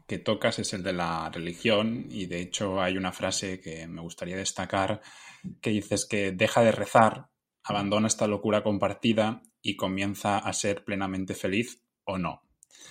que, 0.07 0.17
tocas 0.17 0.57
es 0.57 0.73
el 0.73 0.81
de 0.81 0.93
la 0.93 1.29
religión 1.29 2.07
y 2.09 2.25
de 2.25 2.41
hecho 2.41 2.81
hay 2.81 2.97
una 2.97 3.11
frase 3.11 3.59
que 3.59 3.85
me 3.85 4.01
gustaría 4.01 4.35
destacar 4.35 5.01
que 5.61 5.69
dices 5.69 6.07
que 6.07 6.31
deja 6.31 6.63
de 6.63 6.71
rezar, 6.71 7.27
abandona 7.63 8.07
esta 8.07 8.25
locura 8.25 8.63
compartida 8.63 9.43
y 9.61 9.75
comienza 9.75 10.39
a 10.39 10.51
ser 10.53 10.83
plenamente 10.83 11.35
feliz 11.35 11.83
o 12.03 12.17
no. 12.17 12.41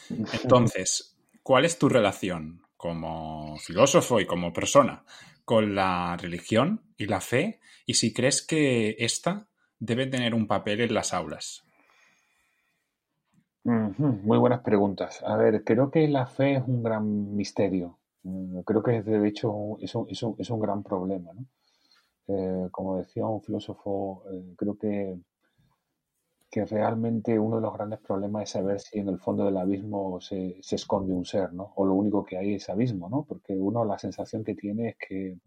Entonces, 0.09 1.16
¿Cuál 1.47 1.65
es 1.65 1.79
tu 1.79 1.89
relación 1.89 2.63
como 2.77 3.57
filósofo 3.59 4.19
y 4.19 4.27
como 4.27 4.53
persona 4.53 5.05
con 5.45 5.77
la 5.77 6.17
religión 6.17 6.81
y 6.97 7.07
la 7.07 7.21
fe? 7.21 7.61
Y 7.87 7.95
si 7.95 8.13
crees 8.13 8.45
que 8.45 8.97
esta 8.99 9.47
debe 9.79 10.09
tener 10.09 10.35
un 10.35 10.49
papel 10.49 10.81
en 10.81 10.93
las 10.93 11.15
aulas. 11.15 11.63
Muy 13.63 14.39
buenas 14.39 14.63
preguntas. 14.63 15.23
A 15.25 15.37
ver, 15.37 15.63
creo 15.63 15.89
que 15.93 16.09
la 16.09 16.27
fe 16.27 16.57
es 16.57 16.65
un 16.67 16.83
gran 16.83 17.37
misterio. 17.37 18.01
Mm, 18.25 18.63
creo 18.63 18.83
que 18.83 19.03
de 19.03 19.29
hecho 19.29 19.79
es 19.81 19.95
un, 19.95 20.09
es 20.11 20.51
un, 20.51 20.61
gran 20.61 20.83
problema. 20.83 21.31
Eh, 22.27 22.67
como 22.73 22.99
decía 22.99 23.25
un 23.25 23.41
filósofo, 23.41 24.25
eh, 24.33 24.53
creo 24.57 24.77
que 24.77 25.17
que 26.51 26.65
realmente 26.65 27.39
uno 27.39 27.57
de 27.57 27.63
los 27.63 27.75
grandes 27.75 28.01
problemas 28.01 28.45
es 28.45 28.51
saber 28.51 28.81
si 28.81 28.99
en 28.99 29.09
el 29.09 29.19
fondo 29.19 29.45
del 29.45 29.57
abismo 29.57 30.21
se, 30.21 30.61
esconde 30.71 31.13
un 31.13 31.25
ser, 31.25 31.53
¿no? 31.53 31.73
O 31.77 31.85
lo 31.85 31.95
único 31.95 32.25
que 32.25 32.39
hay 32.39 32.55
es 32.55 32.69
abismo, 32.69 33.09
¿no? 33.09 33.25
Porque 33.25 33.55
uno 33.55 33.85
la 33.85 33.99
sensación 33.99 34.45
que 34.45 34.55
tiene 34.55 34.91
es 34.91 34.97
que, 34.97 35.39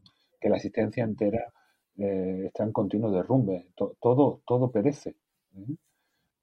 la 0.42 0.56
existencia 0.56 1.04
entera 1.04 1.52
eh, 1.98 2.44
está 2.48 2.64
en 2.64 2.72
continuo 2.72 3.12
derrumbe, 3.12 3.68
todo, 3.76 4.42
todo 4.46 4.72
perece. 4.72 5.16
¿eh? 5.56 5.76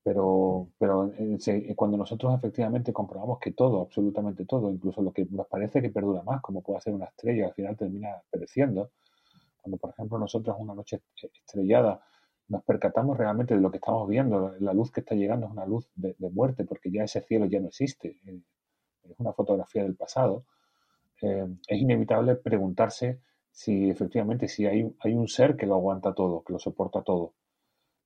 Pero, 0.03 0.69
pero 0.79 1.13
eh, 1.19 1.75
cuando 1.75 1.97
nosotros 1.97 2.33
efectivamente 2.35 2.93
comprobamos 2.93 3.39
que 3.41 3.53
todo, 3.53 3.83
absolutamente 3.83 4.45
todo, 4.45 4.71
incluso 4.71 5.03
lo 5.03 5.13
que 5.13 5.27
nos 5.31 5.47
parece 5.49 5.83
que 5.83 5.91
perdura 5.91 6.23
más, 6.23 6.41
como 6.43 6.63
puede 6.63 6.81
ser 6.81 6.95
una 6.95 7.07
estrella, 7.07 7.47
al 7.47 7.55
final 7.55 7.77
termina 7.77 8.23
pereciendo. 8.31 8.91
Cuando, 9.61 9.79
por 9.79 9.91
ejemplo, 9.91 10.19
nosotros 10.19 10.57
una 10.61 10.75
noche 10.75 11.03
estrellada 11.15 12.01
nos 12.49 12.63
percatamos 12.63 13.17
realmente 13.17 13.55
de 13.55 13.61
lo 13.61 13.71
que 13.71 13.79
estamos 13.79 14.09
viendo. 14.09 14.55
La 14.61 14.73
luz 14.73 14.91
que 14.93 15.01
está 15.01 15.15
llegando 15.15 15.47
es 15.47 15.53
una 15.53 15.67
luz 15.67 15.89
de, 15.95 16.15
muerte, 16.31 16.65
porque 16.65 16.91
ya 16.91 17.05
ese 17.05 17.21
cielo 17.23 17.47
ya 17.47 17.61
no 17.61 17.69
existe. 17.69 18.19
Eh, 18.27 18.41
es 19.05 19.19
una 19.19 19.33
fotografía 19.33 19.83
del 19.83 19.97
pasado. 19.97 20.45
Eh, 21.23 21.47
es 21.67 21.81
inevitable 21.81 22.37
preguntarse 22.37 23.21
si 23.51 23.91
efectivamente 23.91 24.49
si 24.49 24.67
hay, 24.67 24.95
hay 25.01 25.15
un 25.15 25.29
ser 25.29 25.57
que 25.57 25.67
lo 25.67 25.75
aguanta 25.75 26.15
todo, 26.15 26.43
que 26.45 26.53
lo 26.53 26.59
soporta 26.59 27.03
todo. 27.03 27.35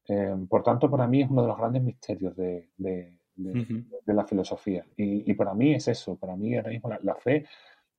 Eh, 0.08 0.34
por 0.48 0.62
tanto, 0.62 0.90
para 0.90 1.06
mí 1.06 1.22
es 1.22 1.30
uno 1.30 1.42
de 1.42 1.48
los 1.48 1.58
grandes 1.58 1.82
misterios 1.82 2.34
de, 2.36 2.70
la 4.06 4.24
filosofía. 4.24 4.84
Y, 4.96 5.34
para 5.34 5.54
mí 5.54 5.74
es 5.74 5.88
eso, 5.88 6.16
para 6.16 6.36
mí 6.36 6.56
ahora 6.56 6.70
mismo 6.70 6.90
la, 7.02 7.14
fe 7.16 7.46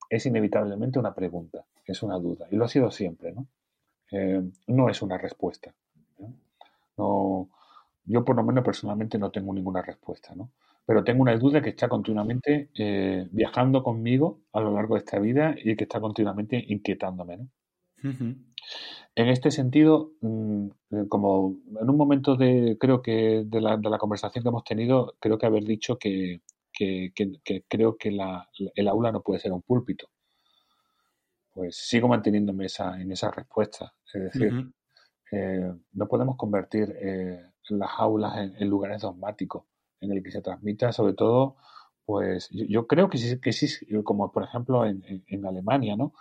es 0.09 0.25
inevitablemente 0.25 0.99
una 0.99 1.13
pregunta, 1.13 1.65
es 1.85 2.01
una 2.03 2.17
duda. 2.17 2.47
Y 2.49 2.55
lo 2.55 2.65
ha 2.65 2.67
sido 2.67 2.89
siempre, 2.89 3.33
¿no? 3.33 3.47
no 4.67 4.89
es 4.89 5.01
una 5.01 5.17
respuesta. 5.17 5.73
No, 6.97 7.49
yo 8.05 8.25
por 8.25 8.35
lo 8.35 8.43
menos 8.43 8.63
personalmente 8.63 9.17
no 9.17 9.31
tengo 9.31 9.53
ninguna 9.53 9.81
respuesta, 9.81 10.33
¿no? 10.35 10.51
Pero 10.85 11.03
tengo 11.03 11.21
una 11.21 11.37
duda 11.37 11.61
que 11.61 11.69
está 11.69 11.87
continuamente 11.87 12.69
eh, 12.75 13.27
viajando 13.31 13.83
conmigo 13.83 14.41
a 14.51 14.61
lo 14.61 14.73
largo 14.73 14.95
de 14.95 14.99
esta 14.99 15.19
vida 15.19 15.55
y 15.57 15.75
que 15.75 15.83
está 15.83 15.99
continuamente 16.01 16.63
inquietándome, 16.67 17.37
¿no? 17.37 17.47
En 19.13 19.27
este 19.27 19.51
sentido, 19.51 20.13
mm, 20.21 20.67
eh, 20.91 21.05
como 21.07 21.57
en 21.79 21.89
un 21.89 21.97
momento 21.97 22.35
de, 22.35 22.77
creo 22.79 23.01
que 23.01 23.43
de 23.45 23.61
la, 23.61 23.77
de 23.77 23.89
la 23.89 23.97
conversación 23.97 24.43
que 24.43 24.49
hemos 24.49 24.63
tenido, 24.63 25.15
creo 25.19 25.37
que 25.37 25.45
haber 25.45 25.63
dicho 25.63 25.97
que, 25.97 26.41
que, 26.73 27.11
creo 27.67 27.97
que 27.97 28.11
la, 28.11 28.49
el 28.75 28.87
aula 28.87 29.11
no 29.11 29.21
puede 29.21 29.39
ser 29.39 29.51
un 29.51 29.61
púlpito. 29.61 30.09
Pues 31.53 31.75
sigo 31.75 32.07
manteniéndome 32.07 32.65
esa, 32.65 32.99
en 32.99 33.11
esa 33.11 33.29
respuesta. 33.29 33.93
Es 34.13 34.23
decir, 34.23 34.71
eh, 35.31 35.71
no 35.93 36.07
podemos 36.07 36.35
convertir 36.35 36.93
eh, 37.01 37.41
las 37.69 37.91
aulas 37.97 38.37
en, 38.37 38.69
lugares 38.69 39.01
dogmáticos 39.01 39.63
en 40.01 40.11
el 40.11 40.21
que 40.21 40.31
se 40.31 40.41
transmita 40.41 40.91
sobre 40.91 41.13
todo 41.13 41.55
pues 42.05 42.49
yo, 42.51 42.87
creo 42.87 43.09
que 43.09 43.17
sí, 43.17 43.39
que 43.39 43.53
sí 43.53 43.67
como 44.03 44.31
por 44.31 44.43
ejemplo 44.43 44.85
en, 44.85 45.45
Alemania 45.45 45.95
no 45.95 46.13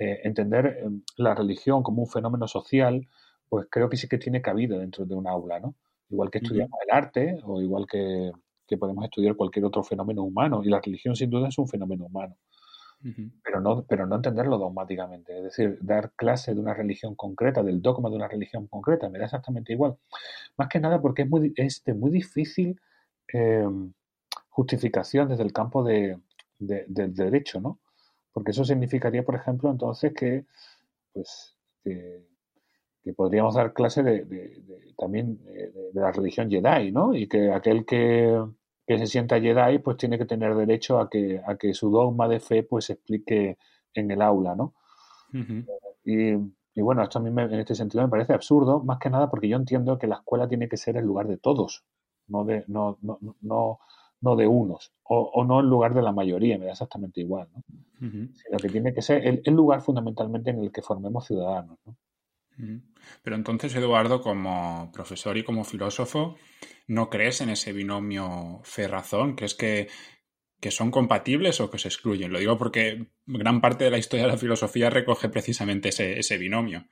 eh, 0.00 0.20
entender 0.24 0.82
la 1.16 1.34
religión 1.34 1.82
como 1.82 2.02
un 2.02 2.08
fenómeno 2.08 2.48
social 2.48 3.06
pues 3.50 3.66
creo 3.70 3.90
que 3.90 3.98
sí 3.98 4.08
que 4.08 4.18
tiene 4.18 4.40
cabida 4.40 4.78
dentro 4.78 5.04
de 5.04 5.14
un 5.14 5.26
aula 5.26 5.60
no 5.60 5.74
igual 6.08 6.30
que 6.30 6.38
estudiamos 6.38 6.78
el 6.86 6.96
arte 6.96 7.40
o 7.44 7.60
igual 7.60 7.86
que, 7.86 8.32
que 8.66 8.78
podemos 8.78 9.04
estudiar 9.04 9.36
cualquier 9.36 9.66
otro 9.66 9.82
fenómeno 9.82 10.22
humano 10.22 10.62
y 10.64 10.70
la 10.70 10.80
religión 10.80 11.16
sin 11.16 11.28
duda 11.28 11.48
es 11.48 11.58
un 11.58 11.68
fenómeno 11.68 12.06
humano 12.06 12.36
pero, 13.42 13.60
no, 13.60 13.84
pero 13.86 14.06
no 14.06 14.16
entenderlo 14.16 14.58
dogmáticamente. 14.58 15.36
Es 15.36 15.44
decir, 15.44 15.78
dar 15.80 16.12
clase 16.12 16.54
de 16.54 16.60
una 16.60 16.74
religión 16.74 17.14
concreta, 17.14 17.62
del 17.62 17.82
dogma 17.82 18.08
de 18.08 18.16
una 18.16 18.28
religión 18.28 18.66
concreta, 18.66 19.08
me 19.08 19.18
da 19.18 19.26
exactamente 19.26 19.72
igual. 19.72 19.96
Más 20.56 20.68
que 20.68 20.80
nada 20.80 21.00
porque 21.00 21.22
es, 21.22 21.28
muy, 21.28 21.52
es 21.56 21.84
de 21.84 21.94
muy 21.94 22.10
difícil 22.10 22.80
eh, 23.32 23.66
justificación 24.48 25.28
desde 25.28 25.42
el 25.42 25.52
campo 25.52 25.82
de, 25.82 26.18
del 26.58 27.14
derecho, 27.14 27.60
¿no? 27.60 27.80
Porque 28.32 28.52
eso 28.52 28.64
significaría, 28.64 29.24
por 29.24 29.34
ejemplo, 29.34 29.70
entonces 29.70 30.12
que, 30.14 30.46
pues, 31.12 31.56
que, 31.82 32.24
podríamos 33.16 33.54
dar 33.54 33.74
clase 33.74 34.02
de, 34.02 34.64
también 34.96 35.38
de, 35.44 36.00
la 36.00 36.10
religión 36.10 36.50
Jedi, 36.50 36.90
¿no? 36.90 37.14
Y 37.14 37.28
que 37.28 37.52
aquel 37.52 37.84
que, 37.84 38.42
que 38.86 38.98
se 38.98 39.06
sienta 39.06 39.40
Jedi, 39.40 39.78
pues 39.78 39.96
tiene 39.96 40.18
que 40.18 40.26
tener 40.26 40.54
derecho 40.54 40.98
a 40.98 41.08
que, 41.08 41.40
a 41.46 41.56
que 41.56 41.74
su 41.74 41.90
dogma 41.90 42.28
de 42.28 42.40
fe 42.40 42.62
pues 42.62 42.86
se 42.86 42.94
explique 42.94 43.58
en 43.94 44.10
el 44.10 44.22
aula, 44.22 44.54
¿no? 44.54 44.74
y, 46.04 46.34
bueno, 46.80 47.02
esto 47.02 47.18
a 47.18 47.22
mí 47.22 47.30
en 47.30 47.54
este 47.54 47.74
sentido 47.74 48.04
me 48.04 48.10
parece 48.10 48.34
absurdo, 48.34 48.82
más 48.84 48.98
que 48.98 49.10
nada 49.10 49.30
porque 49.30 49.48
yo 49.48 49.56
entiendo 49.56 49.98
que 49.98 50.06
la 50.06 50.16
escuela 50.16 50.48
tiene 50.48 50.68
que 50.68 50.76
ser 50.76 50.96
el 50.96 51.04
lugar 51.04 51.26
de 51.26 51.38
todos, 51.38 51.84
no 52.28 52.44
de, 52.44 52.64
no, 52.68 52.98
no, 53.02 53.18
no, 53.40 53.78
no 54.20 54.36
de 54.36 54.46
unos, 54.46 54.92
o, 55.02 55.44
no 55.44 55.60
el 55.60 55.66
lugar 55.66 55.94
de 55.94 56.02
la 56.02 56.12
mayoría, 56.12 56.58
me 56.58 56.66
da 56.66 56.72
exactamente 56.72 57.20
igual, 57.20 57.48
¿no? 57.52 57.62
Sino 58.00 58.58
que 58.60 58.68
tiene 58.68 58.92
que 58.92 59.02
ser 59.02 59.26
el, 59.26 59.40
el, 59.44 59.54
lugar 59.54 59.80
fundamentalmente 59.80 60.50
en 60.50 60.58
el 60.58 60.70
que 60.70 60.82
formemos 60.82 61.26
ciudadanos, 61.26 61.78
¿no? 61.86 61.96
Pero 63.22 63.36
entonces, 63.36 63.74
Eduardo, 63.74 64.20
como 64.20 64.90
profesor 64.92 65.36
y 65.36 65.44
como 65.44 65.64
filósofo, 65.64 66.36
¿no 66.86 67.10
crees 67.10 67.40
en 67.40 67.50
ese 67.50 67.72
binomio 67.72 68.60
fe-razón? 68.64 69.34
¿Crees 69.34 69.54
que, 69.54 69.88
que 70.60 70.70
son 70.70 70.90
compatibles 70.90 71.60
o 71.60 71.70
que 71.70 71.78
se 71.78 71.88
excluyen? 71.88 72.32
Lo 72.32 72.38
digo 72.38 72.56
porque 72.56 73.08
gran 73.26 73.60
parte 73.60 73.84
de 73.84 73.90
la 73.90 73.98
historia 73.98 74.26
de 74.26 74.32
la 74.32 74.38
filosofía 74.38 74.90
recoge 74.90 75.28
precisamente 75.28 75.88
ese, 75.88 76.38
binomio. 76.38 76.84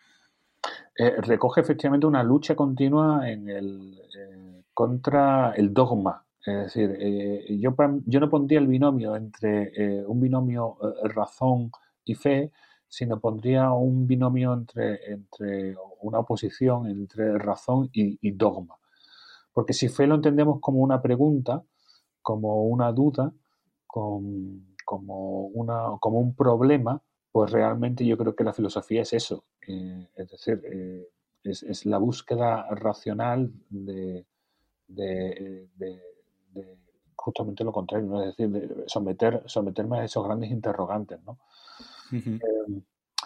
Eh, 0.96 1.14
recoge 1.22 1.60
efectivamente 1.60 2.06
una 2.06 2.22
lucha 2.22 2.54
continua 2.54 3.28
en 3.30 3.48
el, 3.48 4.00
eh, 4.16 4.64
contra 4.72 5.52
el 5.52 5.72
dogma. 5.72 6.24
Es 6.44 6.74
decir, 6.74 6.96
eh, 6.98 7.56
yo, 7.60 7.74
yo 8.04 8.20
no 8.20 8.28
pondría 8.28 8.58
el 8.58 8.66
binomio 8.66 9.14
entre 9.14 10.04
un 10.08 10.20
binomio 10.20 10.76
razón 11.04 11.70
y 12.04 12.16
fe, 12.16 12.50
sino 12.92 13.20
pondría 13.20 13.72
un 13.72 14.06
binomio 14.06 14.52
entre, 14.52 15.10
entre 15.10 15.74
una 16.02 16.18
oposición 16.18 16.86
entre 16.90 17.38
razón 17.38 17.88
y, 17.90 18.32
dogma. 18.32 18.76
Porque 19.50 19.72
si 19.72 19.88
fe 19.88 20.06
lo 20.06 20.16
entendemos 20.16 20.60
como 20.60 20.80
una 20.80 21.00
pregunta, 21.00 21.64
como 22.20 22.64
una 22.64 22.92
duda, 22.92 23.32
como, 23.86 25.46
una, 25.54 25.96
como 26.00 26.20
un 26.20 26.34
problema, 26.34 27.00
pues 27.32 27.50
realmente 27.50 28.04
yo 28.04 28.18
creo 28.18 28.36
que 28.36 28.44
la 28.44 28.52
filosofía 28.52 29.00
es 29.00 29.14
eso. 29.14 29.46
Eh, 29.66 30.08
es 30.14 30.30
decir, 30.30 30.62
eh, 30.70 31.08
es, 31.44 31.86
la 31.86 31.96
búsqueda 31.96 32.66
racional 32.74 33.50
de, 33.70 34.26
justamente 37.16 37.64
lo 37.64 37.72
contrario, 37.72 38.20
es 38.20 38.36
decir, 38.36 38.84
someter, 38.86 39.42
someterme 39.46 40.00
a 40.00 40.04
esos 40.04 40.22
grandes 40.26 40.50
interrogantes. 40.50 41.18
¿no? 41.24 41.38
Em, 42.12 42.82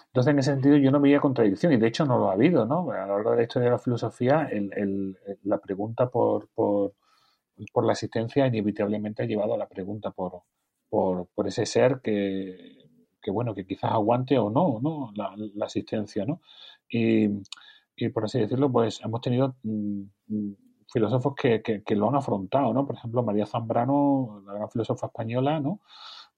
Entonces, 0.06 0.32
en 0.32 0.38
ese 0.38 0.52
sentido, 0.52 0.76
yo 0.76 0.90
no 0.90 1.00
veía 1.00 1.20
contradicción, 1.20 1.72
y 1.72 1.76
de 1.76 1.88
hecho 1.88 2.06
no 2.06 2.18
lo 2.18 2.30
ha 2.30 2.34
habido, 2.34 2.64
¿no? 2.64 2.90
A 2.90 3.06
lo 3.06 3.14
largo 3.16 3.30
de 3.32 3.36
la 3.36 3.42
historia 3.42 3.66
de 3.66 3.72
la 3.72 3.78
filosofía, 3.78 4.48
la 5.42 5.58
pregunta 5.58 6.08
por, 6.08 6.48
por, 6.54 6.94
la 7.84 7.92
existencia 7.92 8.46
inevitablemente 8.46 9.22
ha 9.22 9.26
llevado 9.26 9.54
a 9.54 9.58
la 9.58 9.68
pregunta 9.68 10.10
por, 10.10 10.42
por, 10.88 11.46
ese 11.46 11.66
ser 11.66 12.00
que, 12.02 12.88
bueno, 13.28 13.54
que 13.54 13.66
quizás 13.66 13.92
aguante 13.92 14.38
o 14.38 14.50
no, 14.50 14.80
¿no? 14.80 15.12
La, 15.14 15.34
la 15.36 15.66
existencia, 15.66 16.24
¿no? 16.24 16.40
Y, 16.88 17.28
y, 17.96 18.08
por 18.10 18.24
así 18.24 18.38
decirlo, 18.38 18.70
pues 18.70 19.00
hemos 19.04 19.20
tenido 19.20 19.56
mm, 19.62 20.02
mm, 20.28 20.54
filósofos 20.92 21.34
que, 21.34 21.62
que, 21.62 21.96
lo 21.96 22.08
han 22.08 22.16
afrontado, 22.16 22.72
¿no? 22.72 22.86
Por 22.86 22.96
ejemplo, 22.96 23.22
María 23.22 23.46
Zambrano, 23.46 24.42
la 24.46 24.54
gran 24.54 24.70
filósofa 24.70 25.06
española, 25.06 25.60
¿no? 25.60 25.80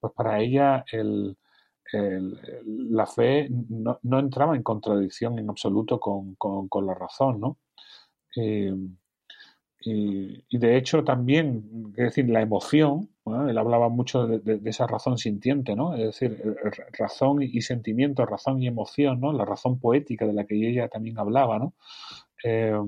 Pues 0.01 0.13
para 0.15 0.41
ella 0.41 0.85
el 0.93 1.37
la 1.93 3.07
fe 3.07 3.49
no, 3.51 3.99
entraba 4.19 4.57
en 4.57 4.63
contradicción 4.63 5.39
en 5.39 5.49
absoluto 5.49 5.99
con, 5.99 6.87
la 6.87 6.95
razón, 6.95 7.41
¿no? 7.41 7.59
Eh, 8.37 8.75
y, 9.81 10.59
de 10.59 10.77
hecho 10.77 11.05
también, 11.05 11.93
es 11.97 12.05
decir, 12.05 12.29
la 12.29 12.43
emoción, 12.43 13.11
él 13.49 13.59
hablaba 13.59 13.89
mucho 13.89 14.27
de, 14.27 14.61
esa 14.65 14.87
razón 14.87 15.19
sintiente, 15.19 15.77
¿no? 15.77 15.95
Es 15.95 16.05
decir, 16.07 16.57
razón 16.99 17.43
y 17.43 17.61
sentimiento, 17.63 18.27
razón 18.27 18.63
y 18.63 18.67
emoción, 18.67 19.21
¿no? 19.21 19.33
La 19.33 19.45
razón 19.45 19.79
poética 19.79 20.27
de 20.27 20.33
la 20.33 20.45
que 20.45 20.57
ella 20.57 20.89
también 20.89 21.19
hablaba, 21.19 21.59
¿no? 21.59 21.75
Eh, 22.45 22.79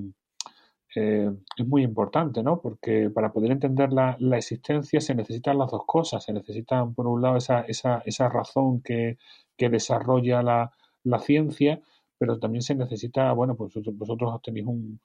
eh, 0.95 1.31
es 1.57 1.67
muy 1.67 1.83
importante, 1.83 2.43
¿no? 2.43 2.59
Porque 2.61 3.09
para 3.09 3.31
poder 3.31 3.51
entender 3.51 3.93
la, 3.93 4.17
existencia 4.37 4.99
se 4.99 5.15
necesitan 5.15 5.57
las 5.57 5.71
dos 5.71 5.83
cosas. 5.85 6.23
Se 6.23 6.33
necesita, 6.33 6.85
por 6.85 7.07
un 7.07 7.21
lado, 7.21 7.37
esa, 7.37 7.61
esa, 7.61 8.01
esa 8.05 8.29
razón 8.29 8.81
que, 8.81 9.17
desarrolla 9.57 10.41
la, 10.41 11.19
ciencia, 11.19 11.81
pero 12.17 12.39
también 12.39 12.63
se 12.63 12.73
necesita, 12.75 13.31
bueno, 13.33 13.55
pues 13.55 13.73
vosotros 13.93 14.41
tenéis 14.41 14.65
un, 14.65 14.99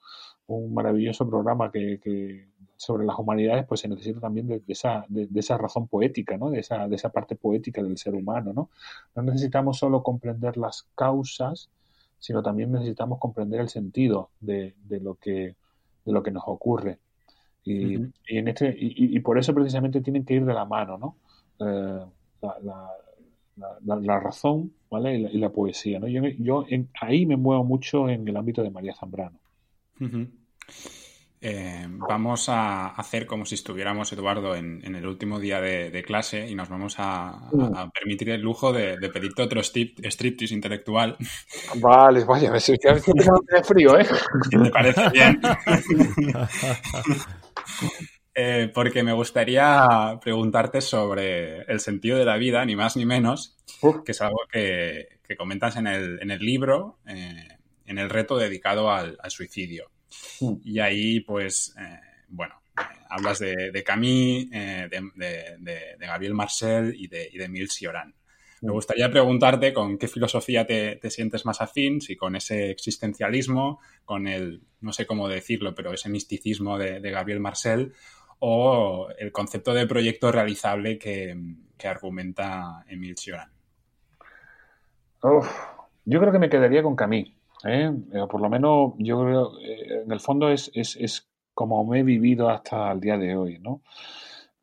un 0.47 0.73
maravilloso 0.73 1.29
programa 1.29 1.71
que, 1.71 2.49
sobre 2.75 3.05
las 3.05 3.17
humanidades, 3.19 3.65
pues 3.67 3.81
se 3.81 3.87
necesita 3.87 4.19
también 4.19 4.47
de, 4.47 4.61
esa, 4.67 5.05
de, 5.09 5.27
esa 5.35 5.57
razón 5.57 5.87
poética, 5.87 6.37
¿no? 6.37 6.49
De 6.49 6.59
esa, 6.59 6.87
de 6.87 6.95
esa 6.95 7.09
parte 7.09 7.35
poética 7.35 7.83
del 7.83 7.97
ser 7.97 8.15
humano, 8.15 8.51
¿no? 8.53 8.69
No 9.15 9.21
necesitamos 9.23 9.77
solo 9.77 10.03
comprender 10.03 10.57
las 10.57 10.87
causas, 10.95 11.69
sino 12.19 12.41
también 12.41 12.71
necesitamos 12.71 13.19
comprender 13.19 13.61
el 13.61 13.69
sentido 13.69 14.31
de, 14.39 14.75
de 14.85 14.99
lo 14.99 15.15
que 15.15 15.55
de 16.07 16.13
lo 16.13 16.23
que 16.23 16.31
nos 16.31 16.43
ocurre. 16.47 16.97
Y, 17.63 17.95
en 18.29 18.47
este, 18.47 18.73
y, 18.79 19.19
por 19.19 19.37
eso 19.37 19.53
precisamente 19.53 19.99
tienen 19.99 20.23
que 20.23 20.35
ir 20.35 20.45
de 20.45 20.53
la 20.53 20.63
mano, 20.63 20.97
¿no? 20.97 21.17
Eh, 21.59 22.05
la, 23.83 24.19
razón 24.19 24.71
¿vale? 24.89 25.17
y, 25.17 25.37
la, 25.37 25.49
poesía. 25.49 25.99
¿no? 25.99 26.07
Yo, 26.07 26.21
yo 26.39 26.65
ahí 27.01 27.25
me 27.25 27.35
muevo 27.35 27.65
mucho 27.65 28.07
en 28.07 28.25
el 28.25 28.37
ámbito 28.37 28.63
de 28.63 28.69
María 28.69 28.95
Zambrano. 28.95 29.37
Eh, 31.39 31.85
vamos 31.87 32.49
a 32.49 32.87
hacer 32.87 33.27
como 33.27 33.45
si 33.45 33.55
estuviéramos, 33.55 34.11
Eduardo, 34.11 34.55
en, 34.55 34.83
el 34.83 35.05
último 35.05 35.39
día 35.39 35.61
de, 35.61 36.03
clase 36.03 36.49
y 36.49 36.55
nos 36.55 36.69
vamos 36.69 36.95
a, 36.97 37.49
mm. 37.51 37.91
permitir 37.91 38.31
el 38.31 38.41
lujo 38.41 38.73
de, 38.73 38.97
pedirte 39.09 39.43
otro 39.43 39.61
striptease 39.61 40.53
intelectual. 40.53 41.15
Vale, 41.75 42.23
vaya, 42.23 42.51
me 42.51 42.59
siento 42.59 42.93
de 42.93 43.63
frío, 43.63 43.99
¿eh? 43.99 44.07
¿Te 44.49 44.71
parece 44.71 45.09
bien? 45.09 45.39
Eh, 48.39 48.69
porque 48.71 49.01
me 49.01 49.13
gustaría 49.13 50.19
preguntarte 50.21 50.79
sobre 50.79 51.63
el 51.63 51.79
sentido 51.79 52.19
de 52.19 52.25
la 52.25 52.37
vida, 52.37 52.63
ni 52.65 52.75
más 52.75 52.95
ni 52.95 53.03
menos, 53.03 53.57
que 54.05 54.11
es 54.11 54.21
algo 54.21 54.41
que, 54.51 55.07
comentas 55.39 55.75
en 55.75 55.87
el, 55.87 56.19
en 56.21 56.29
el 56.29 56.37
libro, 56.37 56.99
eh, 57.07 57.57
en 57.87 57.97
el 57.97 58.11
reto 58.11 58.37
dedicado 58.37 58.91
al 58.91 59.17
suicidio. 59.29 59.89
Y 60.63 60.79
ahí, 60.79 61.19
pues, 61.21 61.75
eh, 61.79 61.99
bueno, 62.29 62.55
eh, 62.77 62.81
hablas 63.09 63.39
de, 63.39 63.71
de 63.71 63.83
Camille, 63.83 64.49
eh, 64.51 64.89
de, 64.89 65.97
Gabriel 65.99 66.33
Marcel 66.33 66.95
y 66.97 67.07
de, 67.07 67.29
y 67.31 67.37
de 67.37 67.49
Me 67.49 68.71
gustaría 68.71 69.09
preguntarte 69.09 69.73
con 69.73 69.97
qué 69.97 70.07
filosofía 70.07 70.65
te, 70.65 71.09
sientes 71.09 71.45
más 71.45 71.61
afín, 71.61 72.01
si 72.01 72.15
con 72.15 72.35
ese 72.35 72.71
existencialismo, 72.71 73.79
con 74.05 74.27
el, 74.27 74.61
no 74.81 74.93
sé 74.93 75.05
cómo 75.05 75.27
decirlo, 75.27 75.75
pero 75.75 75.93
ese 75.93 76.09
misticismo 76.09 76.77
de, 76.77 76.99
Gabriel 76.99 77.39
Marcel, 77.39 77.93
o 78.39 79.07
el 79.17 79.31
concepto 79.31 79.73
de 79.73 79.87
proyecto 79.87 80.31
realizable 80.31 80.97
que, 80.97 81.35
argumenta 81.83 82.83
Emile 82.87 83.15
Cioran. 83.15 83.51
yo 86.05 86.19
creo 86.19 86.31
que 86.31 86.39
me 86.39 86.49
quedaría 86.49 86.83
con 86.83 86.95
Camille. 86.95 87.36
¿Eh? 87.65 87.91
Eh, 88.13 88.25
por 88.29 88.41
lo 88.41 88.49
menos 88.49 88.93
yo 88.97 89.23
creo, 89.23 89.59
eh, 89.59 90.03
en 90.05 90.11
el 90.11 90.19
fondo 90.19 90.49
es, 90.49 90.71
es, 90.73 91.29
como 91.53 91.83
me 91.85 91.99
he 91.99 92.03
vivido 92.03 92.49
hasta 92.49 92.91
el 92.91 92.99
día 92.99 93.17
de 93.17 93.35
hoy, 93.35 93.59
¿no? 93.59 93.81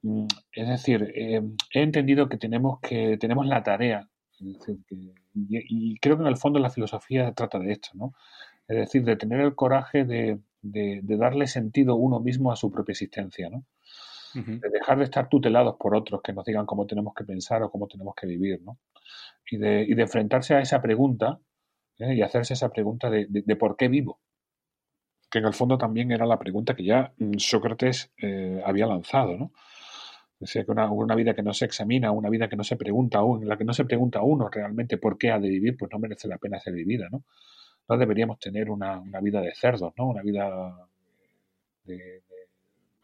Mm, 0.02 0.26
es 0.52 0.68
decir, 0.68 1.12
he 1.14 1.42
entendido 1.72 2.28
que 2.28 2.36
tenemos 2.36 2.80
que 2.80 3.16
tenemos 3.18 3.46
la 3.46 3.62
tarea, 3.62 4.08
y, 4.38 5.98
creo 5.98 6.16
que 6.16 6.22
en 6.22 6.28
el 6.28 6.36
fondo 6.36 6.58
la 6.58 6.70
filosofía 6.70 7.32
trata 7.32 7.58
de 7.58 7.72
esto, 7.72 7.90
¿no? 7.94 8.14
Es 8.68 8.76
decir, 8.76 9.04
de 9.04 9.16
tener 9.16 9.40
el 9.40 9.54
coraje 9.54 10.04
de, 10.04 10.40
darle 11.02 11.46
sentido 11.46 11.96
uno 11.96 12.20
mismo 12.20 12.52
a 12.52 12.56
su 12.56 12.70
propia 12.70 12.92
existencia, 12.92 13.50
¿no? 13.50 13.64
De 14.34 14.68
dejar 14.68 14.98
de 14.98 15.04
estar 15.04 15.28
tutelados 15.28 15.76
por 15.78 15.94
otros 15.94 16.20
que 16.20 16.32
nos 16.32 16.44
digan 16.44 16.66
cómo 16.66 16.86
tenemos 16.86 17.14
que 17.14 17.22
pensar 17.22 17.62
o 17.62 17.70
cómo 17.70 17.86
tenemos 17.86 18.16
que 18.16 18.26
vivir, 18.26 18.60
¿no? 18.62 18.78
Y 19.48 19.58
de, 19.58 19.82
y 19.82 19.94
de 19.94 20.02
enfrentarse 20.02 20.54
a 20.54 20.60
esa 20.60 20.82
pregunta 20.82 21.38
¿eh? 21.98 22.14
y 22.14 22.22
hacerse 22.22 22.54
esa 22.54 22.70
pregunta 22.70 23.10
de, 23.10 23.56
por 23.56 23.76
qué 23.76 23.88
vivo, 23.88 24.20
que 25.30 25.38
en 25.38 25.46
el 25.46 25.54
fondo 25.54 25.78
también 25.78 26.12
era 26.12 26.26
la 26.26 26.38
pregunta 26.38 26.74
que 26.74 26.84
ya 26.84 27.12
mm, 27.18 27.38
Sócrates 27.38 28.12
eh, 28.18 28.62
había 28.64 28.86
lanzado, 28.86 29.36
¿no? 29.36 29.52
Decía 30.38 30.64
que 30.64 30.72
una, 30.72 31.14
vida 31.14 31.34
que 31.34 31.42
no 31.42 31.54
se 31.54 31.64
examina, 31.64 32.10
una 32.10 32.28
vida 32.28 32.48
que 32.48 32.56
no 32.56 32.64
se 32.64 32.76
pregunta 32.76 33.18
aún, 33.18 33.42
en 33.42 33.48
la 33.48 33.56
que 33.56 33.64
no 33.64 33.72
se 33.72 33.84
pregunta 33.84 34.18
a 34.18 34.22
uno 34.22 34.48
realmente 34.50 34.98
por 34.98 35.16
qué 35.16 35.30
ha 35.30 35.38
de 35.38 35.48
vivir, 35.48 35.76
pues 35.76 35.90
no 35.92 35.98
merece 35.98 36.28
la 36.28 36.38
pena 36.38 36.60
ser 36.60 36.74
vivida, 36.74 37.08
¿no? 37.10 37.24
No 37.88 37.96
deberíamos 37.96 38.38
tener 38.38 38.68
una, 38.68 39.00
vida 39.22 39.40
de 39.40 39.54
cerdos, 39.54 39.94
¿no? 39.96 40.08
Una 40.08 40.22
vida 40.22 40.88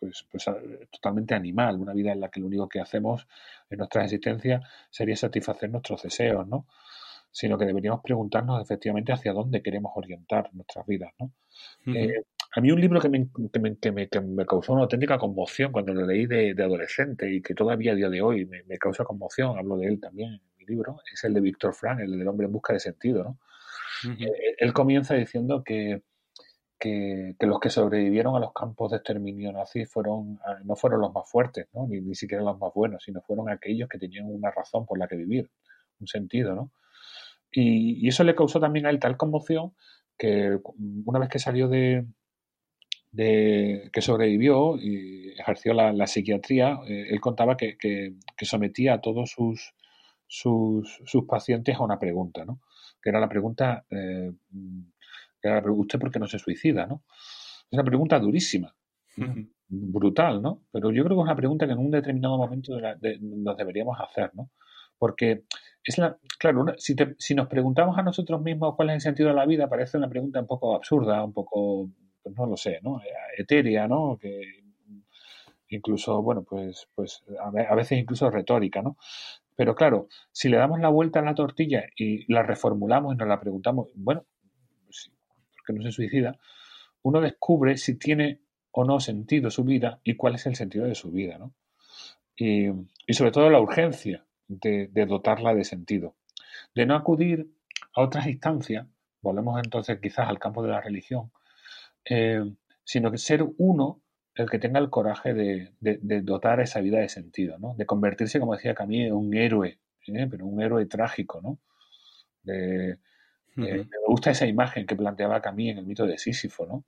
pues, 0.00 0.26
pues, 0.30 0.44
totalmente 0.90 1.34
animal, 1.34 1.78
una 1.78 1.92
vida 1.92 2.12
en 2.12 2.20
la 2.20 2.30
que 2.30 2.40
lo 2.40 2.46
único 2.46 2.68
que 2.68 2.80
hacemos 2.80 3.26
en 3.68 3.78
nuestra 3.78 4.04
existencia 4.04 4.62
sería 4.90 5.16
satisfacer 5.16 5.70
nuestros 5.70 6.02
deseos, 6.02 6.46
¿no? 6.48 6.66
Sino 7.30 7.56
que 7.58 7.64
deberíamos 7.64 8.00
preguntarnos 8.02 8.62
efectivamente 8.62 9.12
hacia 9.12 9.32
dónde 9.32 9.62
queremos 9.62 9.92
orientar 9.94 10.50
nuestras 10.52 10.86
vidas. 10.86 11.12
¿no? 11.18 11.32
Eh, 11.94 12.22
a 12.52 12.60
mí 12.60 12.72
un 12.72 12.80
libro 12.80 13.00
que 13.00 13.08
me, 13.08 13.28
que, 13.52 13.60
me, 13.60 13.76
que, 14.08 14.20
me, 14.20 14.46
causó 14.46 14.72
una 14.72 14.82
auténtica 14.82 15.18
conmoción 15.18 15.70
cuando 15.70 15.94
lo 15.94 16.06
leí 16.06 16.26
de, 16.26 16.54
adolescente 16.58 17.32
y 17.32 17.40
que 17.40 17.54
todavía 17.54 17.92
a 17.92 17.94
día 17.94 18.08
de 18.08 18.20
hoy 18.22 18.46
me, 18.46 18.78
causa 18.78 19.04
conmoción, 19.04 19.56
hablo 19.56 19.76
de 19.76 19.86
él 19.86 20.00
también 20.00 20.32
en 20.32 20.40
mi 20.58 20.64
libro, 20.64 20.98
es 21.12 21.22
el 21.24 21.34
de 21.34 21.40
Víctor 21.40 21.74
Frank, 21.74 22.00
el 22.00 22.18
del 22.18 22.26
hombre 22.26 22.46
en 22.46 22.52
busca 22.52 22.72
de 22.72 22.80
sentido. 22.80 23.22
¿no? 23.22 23.38
Eh, 24.18 24.56
él 24.58 24.72
comienza 24.72 25.14
diciendo 25.14 25.62
que, 25.62 26.02
que, 26.78 27.36
los 27.40 27.60
que 27.60 27.70
sobrevivieron 27.70 28.34
a 28.34 28.40
los 28.40 28.52
campos 28.52 28.90
de 28.90 28.96
exterminio 28.96 29.52
nazi 29.52 29.84
fueron, 29.84 30.40
ah, 30.44 30.58
no 30.64 30.74
fueron 30.74 31.00
los 31.00 31.12
más 31.14 31.30
fuertes, 31.30 31.68
¿no? 31.72 31.86
ni, 31.86 32.00
ni 32.00 32.16
siquiera 32.16 32.42
los 32.42 32.58
más 32.58 32.74
buenos, 32.74 33.04
sino 33.04 33.20
fueron 33.20 33.48
aquellos 33.48 33.88
que 33.88 33.98
tenían 33.98 34.26
una 34.26 34.50
razón 34.50 34.86
por 34.86 34.98
la 34.98 35.06
que 35.06 35.14
vivir, 35.16 35.48
un 36.00 36.08
sentido, 36.08 36.56
¿no? 36.56 36.72
Y, 37.52 38.06
eso 38.08 38.24
le 38.24 38.34
causó 38.34 38.60
también 38.60 38.86
a 38.86 38.90
él 38.90 38.98
tal 38.98 39.16
conmoción 39.16 39.72
que 40.18 40.58
una 41.04 41.18
vez 41.18 41.28
que 41.28 41.38
salió 41.38 41.68
de, 41.68 42.04
de 43.10 43.90
que 43.92 44.02
sobrevivió 44.02 44.76
y 44.76 45.30
ejerció 45.38 45.72
la, 45.72 46.06
psiquiatría, 46.06 46.78
eh, 46.86 47.06
él 47.10 47.20
contaba 47.20 47.56
que, 47.56 47.76
que, 47.78 48.44
sometía 48.44 48.94
a 48.94 49.00
todos 49.00 49.30
sus, 49.30 49.74
sus, 50.26 51.00
sus, 51.06 51.24
pacientes 51.24 51.76
a 51.76 51.82
una 51.82 51.98
pregunta, 51.98 52.44
¿no? 52.44 52.60
Que 53.02 53.08
era 53.10 53.18
la 53.18 53.28
pregunta, 53.28 53.84
eh, 53.90 54.30
¿usted 55.42 55.98
por 55.98 56.10
qué 56.10 56.18
no 56.18 56.26
se 56.26 56.38
suicida, 56.38 56.86
no? 56.86 57.02
Es 57.08 57.72
una 57.72 57.84
pregunta 57.84 58.18
durísima, 58.18 58.74
brutal, 59.68 60.42
¿no? 60.42 60.64
Pero 60.70 60.92
yo 60.92 61.02
creo 61.04 61.16
que 61.16 61.22
es 61.22 61.26
una 61.26 61.36
pregunta 61.36 61.66
que 61.66 61.72
en 61.72 61.78
un 61.78 61.90
determinado 61.90 62.36
momento 62.36 62.78
nos 63.20 63.56
deberíamos 63.56 63.98
hacer, 64.00 64.30
¿no? 64.34 64.50
Porque 65.00 65.44
es 65.82 65.96
la, 65.96 66.18
claro, 66.38 66.66
si, 66.76 66.94
si, 67.16 67.34
nos 67.34 67.48
preguntamos 67.48 67.96
a 67.96 68.02
nosotros 68.02 68.42
mismos 68.42 68.76
cuál 68.76 68.90
es 68.90 68.96
el 68.96 69.00
sentido 69.00 69.30
de 69.30 69.34
la 69.34 69.46
vida, 69.46 69.66
parece 69.66 69.96
una 69.96 70.10
pregunta 70.10 70.40
un 70.40 70.46
poco 70.46 70.76
absurda, 70.76 71.24
un 71.24 71.32
poco, 71.32 71.90
pues 72.22 72.36
no 72.36 72.44
lo 72.44 72.56
sé, 72.58 72.80
¿no? 72.82 73.00
Etérea, 73.38 73.88
¿no? 73.88 74.18
Que 74.20 74.42
incluso, 75.68 76.20
bueno, 76.22 76.42
pues, 76.42 76.86
pues 76.94 77.24
a 77.40 77.74
veces 77.74 77.98
incluso 77.98 78.30
retórica, 78.30 78.82
¿no? 78.82 78.98
Pero 79.56 79.74
claro, 79.74 80.08
si 80.32 80.50
le 80.50 80.58
damos 80.58 80.80
la 80.80 80.90
vuelta 80.90 81.20
a 81.20 81.22
la 81.22 81.34
tortilla 81.34 81.84
y 81.96 82.30
la 82.30 82.42
reformulamos 82.42 83.14
y 83.14 83.16
nos 83.16 83.28
la 83.28 83.40
preguntamos, 83.40 83.88
bueno, 83.94 84.26
¿por 84.26 85.66
qué 85.66 85.72
no 85.72 85.82
se 85.82 85.92
suicida? 85.92 86.38
Uno 87.02 87.22
descubre 87.22 87.78
si 87.78 87.98
tiene 87.98 88.42
o 88.70 88.84
no 88.84 89.00
sentido 89.00 89.50
su 89.50 89.64
vida 89.64 90.00
y 90.04 90.16
cuál 90.16 90.34
es 90.34 90.44
el 90.44 90.56
sentido 90.56 90.84
de 90.84 90.94
su 90.94 91.10
vida, 91.10 91.38
¿no? 91.38 91.54
Y, 92.36 92.68
y 93.06 93.14
sobre 93.14 93.30
todo 93.30 93.48
la 93.48 93.60
urgencia 93.60 94.26
de, 94.50 95.06
dotarla 95.06 95.54
de 95.54 95.64
sentido. 95.64 96.16
De 96.74 96.84
no 96.86 96.96
acudir 96.96 97.48
a 97.94 98.02
otras 98.02 98.26
instancias, 98.26 98.86
volvemos 99.22 99.60
entonces 99.62 99.98
quizás 100.00 100.28
al 100.28 100.38
campo 100.38 100.62
de 100.62 100.70
la 100.70 100.80
religión, 100.80 101.30
eh, 102.04 102.44
sino 102.84 103.10
que 103.10 103.18
ser 103.18 103.46
uno 103.58 104.02
el 104.34 104.48
que 104.48 104.58
tenga 104.58 104.80
el 104.80 104.90
coraje 104.90 105.34
de, 105.34 105.72
dotar 106.22 106.60
a 106.60 106.64
esa 106.64 106.80
vida 106.80 106.98
de 106.98 107.08
sentido, 107.08 107.58
¿no? 107.58 107.74
de 107.74 107.86
convertirse, 107.86 108.40
como 108.40 108.54
decía 108.54 108.74
Camille, 108.74 109.08
en 109.08 109.14
un 109.14 109.34
héroe, 109.34 109.78
¿eh? 110.06 110.26
pero 110.30 110.46
un 110.46 110.60
héroe 110.62 110.86
trágico. 110.86 111.40
¿no? 111.40 111.58
me 112.44 113.76
gusta 114.06 114.30
esa 114.30 114.46
imagen 114.46 114.86
que 114.86 114.96
planteaba 114.96 115.42
Camille 115.42 115.72
en 115.72 115.78
el 115.78 115.86
mito 115.86 116.06
de 116.06 116.18
Sísifo, 116.18 116.66
¿no? 116.66 116.84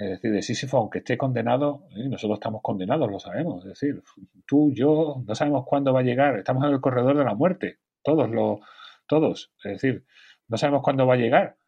Es 0.00 0.08
decir, 0.08 0.32
de 0.32 0.40
Sísifo, 0.40 0.78
aunque 0.78 1.00
esté 1.00 1.18
condenado, 1.18 1.86
¿eh? 1.90 2.08
nosotros 2.08 2.38
estamos 2.38 2.62
condenados, 2.62 3.10
lo 3.10 3.20
sabemos. 3.20 3.62
Es 3.66 3.78
decir, 3.78 4.02
tú, 4.46 4.72
yo, 4.72 5.22
no 5.26 5.34
sabemos 5.34 5.66
cuándo 5.66 5.92
va 5.92 6.00
a 6.00 6.02
llegar. 6.02 6.38
Estamos 6.38 6.64
en 6.64 6.70
el 6.70 6.80
corredor 6.80 7.18
de 7.18 7.24
la 7.24 7.34
muerte, 7.34 7.80
todos, 8.02 8.30
lo, 8.30 8.60
todos. 9.06 9.52
Es 9.62 9.72
decir, 9.72 10.06
no 10.48 10.56
sabemos 10.56 10.82
cuándo 10.82 11.06
va 11.06 11.14
a 11.14 11.18
llegar, 11.18 11.58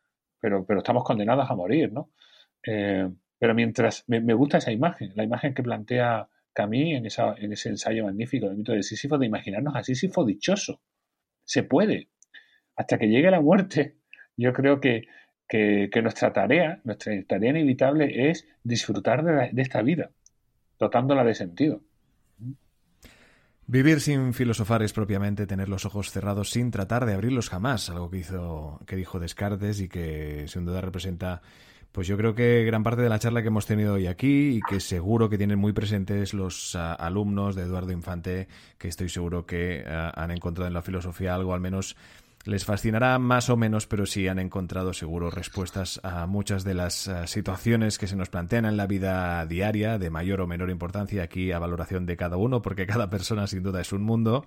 pero, 0.41 0.65
pero 0.65 0.79
estamos 0.79 1.05
condenados 1.05 1.51
a 1.51 1.55
morir, 1.55 1.93
¿no? 1.93 2.11
Eh, 2.67 3.07
pero 3.39 3.55
mientras 3.55 4.05
me, 4.07 4.33
gusta 4.33 4.59
esa 4.59 4.73
imagen, 4.73 5.13
la 5.15 5.25
imagen 5.25 5.53
que 5.53 5.63
plantea 5.63 6.31
Camille 6.55 6.97
en, 6.97 7.07
en 7.07 7.53
ese 7.53 7.69
ensayo 7.69 8.05
magnífico 8.05 8.47
del 8.47 8.57
mito 8.57 8.73
de 8.73 8.83
Sísifo, 8.83 9.19
de 9.19 9.27
imaginarnos 9.27 9.77
a 9.77 9.83
Sísifo 9.83 10.25
dichoso. 10.25 10.81
Se 11.45 11.65
puede. 11.65 12.09
Hasta 12.77 12.97
que 12.99 13.09
llegue 13.09 13.31
la 13.31 13.43
muerte, 13.43 13.99
yo 14.37 14.55
creo 14.55 14.81
que, 14.81 15.03
nuestra 16.03 16.33
tarea, 16.33 16.81
nuestra 16.85 17.13
tarea 17.25 17.51
inevitable 17.51 18.31
es 18.31 18.47
disfrutar 18.63 19.25
de, 19.25 19.51
de 19.53 19.63
esta 19.63 19.83
vida, 19.83 20.11
dotándola 20.79 21.25
de 21.25 21.35
sentido. 21.35 21.81
Vivir 23.67 24.01
sin 24.01 24.35
filosofar 24.35 24.83
es 24.83 24.93
propiamente 24.93 25.47
tener 25.47 25.69
los 25.69 25.87
ojos 25.87 26.11
cerrados 26.11 26.51
sin 26.51 26.71
tratar 26.71 27.07
de 27.07 27.15
abrirlos 27.15 27.49
jamás, 27.49 27.89
algo 27.91 28.11
que 28.11 28.19
hizo, 28.19 28.81
que 28.87 28.97
dijo 28.97 29.21
Descartes 29.21 29.81
y 29.81 29.89
que 29.89 30.47
sin 30.49 30.65
duda 30.65 30.81
representa 30.81 31.43
pues 31.93 32.07
yo 32.07 32.17
creo 32.17 32.35
que 32.35 32.65
gran 32.65 32.83
parte 32.83 33.03
de 33.03 33.11
la 33.11 33.19
charla 33.19 33.43
que 33.43 33.49
hemos 33.49 33.67
tenido 33.67 33.95
hoy 33.95 34.07
aquí 34.07 34.57
y 34.57 34.61
que 34.63 34.81
seguro 34.81 35.29
que 35.29 35.37
tienen 35.37 35.59
muy 35.59 35.75
presentes 35.75 36.33
los 36.33 36.75
ah, 36.75 36.95
alumnos 36.95 37.55
de 37.55 37.63
Eduardo 37.63 37.93
Infante, 37.93 38.49
que 38.79 38.89
estoy 38.89 39.11
seguro 39.11 39.45
que 39.45 39.85
ah, 39.87 40.11
han 40.17 40.31
encontrado 40.31 40.67
en 40.67 40.75
la 40.75 40.81
filosofía 40.81 41.35
algo 41.35 41.53
al 41.53 41.61
menos 41.61 41.95
les 42.45 42.65
fascinará 42.65 43.19
más 43.19 43.51
o 43.51 43.57
menos, 43.57 43.87
pero 43.87 44.07
sí 44.07 44.29
han 44.29 44.39
encontrado 44.39 44.93
seguro 44.93 45.31
respuestas 45.31 46.01
a 46.03 46.27
muchas 46.27 46.65
de 46.65 46.75
las 46.75 47.07
eh, 47.07 47.27
situaciones 47.27 47.99
que 47.99 48.07
se 48.07 48.17
nos 48.17 48.31
plantean 48.31 48.65
en 48.65 48.77
la 48.77 48.87
vida 48.87 49.45
diaria, 49.47 49.99
de 49.99 50.11
mayor 50.11 50.41
o 50.41 50.47
menor 50.47 50.71
importancia, 50.71 51.23
aquí 51.23 51.53
a 51.53 51.59
valoración 51.59 52.07
de 52.07 52.17
cada 52.17 52.37
uno, 52.37 52.63
porque 52.63 52.87
cada 52.87 53.11
persona 53.11 53.47
sin 53.47 53.63
duda 53.63 53.81
es 53.81 53.93
un 53.93 54.03
mundo. 54.03 54.45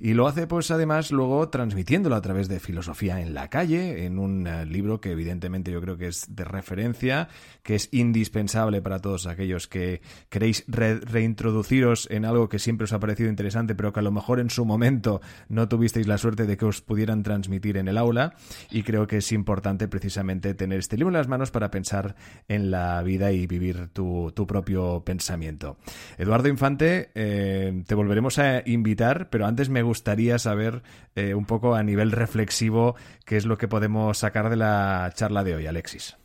Y 0.00 0.14
lo 0.14 0.28
hace 0.28 0.46
pues 0.46 0.70
además 0.70 1.10
luego 1.10 1.48
transmitiéndolo 1.48 2.16
a 2.16 2.22
través 2.22 2.48
de 2.48 2.60
filosofía 2.60 3.20
en 3.20 3.34
la 3.34 3.48
calle, 3.48 4.04
en 4.04 4.18
un 4.18 4.46
eh, 4.46 4.66
libro 4.66 5.00
que 5.00 5.12
evidentemente 5.12 5.72
yo 5.72 5.80
creo 5.80 5.96
que 5.96 6.08
es 6.08 6.34
de 6.34 6.44
referencia, 6.44 7.28
que 7.62 7.74
es 7.74 7.88
indispensable 7.92 8.82
para 8.82 9.00
todos 9.00 9.26
aquellos 9.26 9.68
que 9.68 10.02
queréis 10.28 10.64
reintroduciros 10.68 12.08
en 12.10 12.24
algo 12.24 12.48
que 12.48 12.58
siempre 12.58 12.84
os 12.84 12.92
ha 12.92 13.00
parecido 13.00 13.30
interesante, 13.30 13.74
pero 13.74 13.92
que 13.92 14.00
a 14.00 14.02
lo 14.02 14.12
mejor 14.12 14.40
en 14.40 14.50
su 14.50 14.64
momento 14.64 15.20
no 15.48 15.68
tuvisteis 15.68 16.06
la 16.06 16.18
suerte 16.18 16.46
de 16.46 16.56
que 16.56 16.66
os 16.66 16.80
pudieran 16.80 17.22
transmitir 17.22 17.37
transmitir 17.38 17.76
en 17.76 17.88
el 17.88 17.98
aula 17.98 18.34
y 18.70 18.82
creo 18.82 19.06
que 19.06 19.18
es 19.18 19.32
importante 19.32 19.88
precisamente 19.88 20.54
tener 20.54 20.80
este 20.80 20.96
libro 20.96 21.10
en 21.10 21.18
las 21.18 21.28
manos 21.28 21.50
para 21.50 21.70
pensar 21.70 22.16
en 22.48 22.70
la 22.70 23.02
vida 23.02 23.32
y 23.32 23.46
vivir 23.46 23.88
tu, 23.88 24.32
propio 24.46 25.02
pensamiento. 25.04 25.76
Eduardo 26.16 26.48
Infante, 26.48 27.10
eh, 27.14 27.82
te 27.86 27.94
volveremos 27.94 28.38
a 28.38 28.62
invitar, 28.66 29.28
pero 29.30 29.46
antes 29.46 29.68
me 29.68 29.82
gustaría 29.82 30.38
saber 30.38 30.82
eh, 31.14 31.34
un 31.34 31.44
poco 31.44 31.74
a 31.74 31.82
nivel 31.82 32.12
reflexivo 32.12 32.96
qué 33.24 33.36
es 33.36 33.46
lo 33.46 33.58
que 33.58 33.68
podemos 33.68 34.18
sacar 34.18 34.50
de 34.50 34.56
la 34.56 35.10
charla 35.14 35.44
de 35.44 35.54
hoy, 35.54 35.66
Alexis. 35.66 36.16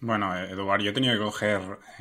Bueno, 0.00 0.36
Eduardo, 0.36 0.84
yo 0.84 0.90
he 0.90 0.94
tenido 0.94 1.14
que 1.14 1.24
coger 1.24 1.60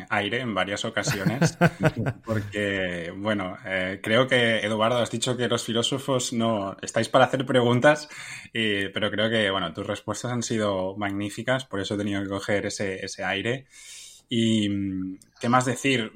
aire 0.10 0.41
en 0.41 0.54
varias 0.54 0.86
ocasiones 0.86 1.58
porque, 2.26 3.12
bueno, 3.16 3.58
eh, 3.66 4.00
creo 4.04 4.28
que, 4.28 4.60
Eduardo, 4.60 5.00
has 5.00 5.10
dicho 5.10 5.36
que 5.36 5.48
los 5.48 5.64
filósofos 5.64 6.32
no 6.32 6.78
estáis 6.82 7.10
para 7.10 7.26
hacer 7.26 7.43
preguntas, 7.43 8.08
pero 8.54 9.10
creo 9.10 9.32
que, 9.32 9.50
bueno, 9.50 9.74
tus 9.74 9.88
respuestas 9.88 10.32
han 10.32 10.43
sido 10.43 10.95
magníficas, 10.95 11.66
por 11.66 11.80
eso 11.80 11.95
he 11.95 11.98
tenido 11.98 12.22
que 12.22 12.30
coger 12.30 12.68
ese, 12.68 13.04
ese 13.04 13.24
aire. 13.24 13.66
Y, 14.30 14.70
¿qué 15.39 15.50
más 15.50 15.66
decir? 15.66 16.12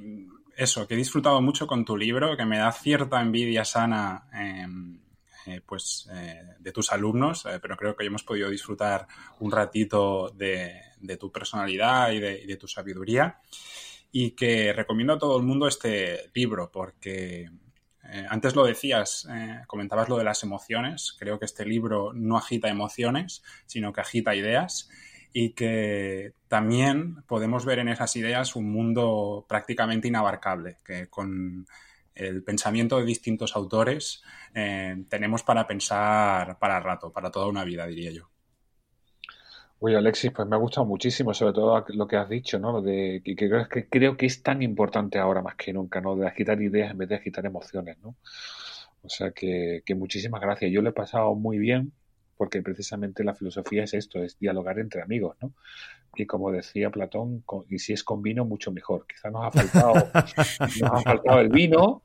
Eso, 0.55 0.88
que 0.88 0.93
he 0.93 0.97
disfrutado 0.97 1.41
mucho 1.41 1.65
con 1.65 1.84
tu 1.84 1.97
libro, 1.97 2.38
que 2.38 2.45
me 2.45 2.59
da 2.59 2.71
cierta 2.71 3.21
envidia 3.21 3.65
sana. 3.65 4.27
Eh, 5.47 5.59
pues 5.65 6.07
eh, 6.13 6.39
de 6.59 6.71
tus 6.71 6.91
alumnos, 6.91 7.47
pero 7.59 7.75
creo 7.75 7.95
que 7.95 8.03
hoy 8.03 8.07
hemos 8.07 8.21
podido 8.21 8.47
disfrutar 8.47 9.07
un 9.39 9.51
ratito 9.51 10.29
de, 10.29 10.79
de 11.01 11.17
tu 11.17 11.31
personalidad 11.31 12.11
y 12.11 12.19
de, 12.19 12.57
tu 12.57 12.67
sabiduría. 12.67 13.39
Y 14.11 14.31
que 14.31 14.73
recomiendo 14.73 15.13
a 15.13 15.19
todo 15.19 15.37
el 15.37 15.43
mundo 15.43 15.67
este 15.67 16.29
libro 16.33 16.69
porque 16.71 17.49
eh, 18.03 18.25
antes 18.29 18.55
lo 18.55 18.65
decías, 18.65 19.27
eh, 19.31 19.61
comentabas 19.67 20.09
lo 20.09 20.17
de 20.17 20.23
las 20.23 20.43
emociones. 20.43 21.15
Creo 21.17 21.39
que 21.39 21.45
este 21.45 21.65
libro 21.65 22.11
no 22.13 22.37
agita 22.37 22.67
emociones, 22.67 23.43
sino 23.65 23.93
que 23.93 24.01
agita 24.01 24.35
ideas 24.35 24.89
y 25.33 25.51
que 25.51 26.33
también 26.47 27.23
podemos 27.23 27.65
ver 27.65 27.79
en 27.79 27.87
esas 27.87 28.15
ideas 28.15 28.55
un 28.55 28.71
mundo 28.71 29.45
prácticamente 29.47 30.09
inabarcable, 30.09 30.79
que 30.83 31.07
con 31.07 31.65
el 32.15 32.43
pensamiento 32.43 32.97
de 32.97 33.05
distintos 33.05 33.55
autores 33.55 34.21
eh, 34.53 35.05
tenemos 35.09 35.43
para 35.43 35.65
pensar 35.67 36.59
para 36.59 36.79
rato, 36.79 37.11
para 37.11 37.31
toda 37.31 37.47
una 37.47 37.63
vida, 37.63 37.87
diría 37.87 38.11
yo. 38.11 38.29
Oye, 39.84 39.97
Alexis, 39.97 40.32
pues 40.32 40.47
me 40.47 40.55
ha 40.55 40.59
gustado 40.59 40.86
muchísimo, 40.86 41.34
sobre 41.34 41.53
todo 41.53 41.84
lo 41.88 42.07
que 42.07 42.15
has 42.15 42.29
dicho, 42.29 42.59
¿no? 42.59 42.84
De 42.84 43.23
que, 43.25 43.36
creo, 43.36 43.67
que 43.67 43.89
creo 43.89 44.15
que 44.15 44.27
es 44.27 44.43
tan 44.43 44.61
importante 44.61 45.17
ahora 45.17 45.41
más 45.41 45.55
que 45.55 45.73
nunca, 45.73 45.99
¿no? 45.99 46.15
De 46.15 46.27
agitar 46.27 46.61
ideas 46.61 46.91
en 46.91 46.99
vez 46.99 47.09
de 47.09 47.15
agitar 47.15 47.43
emociones, 47.47 47.97
¿no? 47.97 48.15
O 49.01 49.09
sea 49.09 49.32
que, 49.32 49.82
que 49.84 49.95
muchísimas 49.95 50.39
gracias. 50.39 50.71
Yo 50.71 50.84
lo 50.84 50.89
he 50.91 50.93
pasado 50.93 51.34
muy 51.34 51.57
bien 51.57 51.93
porque 52.38 52.61
precisamente 52.61 53.23
la 53.23 53.34
filosofía 53.34 53.84
es 53.84 53.95
esto, 53.95 54.23
es 54.23 54.38
dialogar 54.38 54.77
entre 54.77 55.01
amigos, 55.01 55.36
¿no? 55.41 55.53
Y 56.15 56.27
como 56.27 56.51
decía 56.51 56.91
Platón, 56.91 57.43
y 57.67 57.79
si 57.79 57.93
es 57.93 58.03
con 58.03 58.21
vino, 58.21 58.45
mucho 58.45 58.71
mejor. 58.71 59.07
Quizá 59.07 59.32
nos 59.32 59.47
ha 59.47 59.51
faltado, 59.51 59.93
nos 60.57 60.91
ha 60.91 61.01
faltado 61.01 61.39
el 61.39 61.49
vino, 61.49 62.03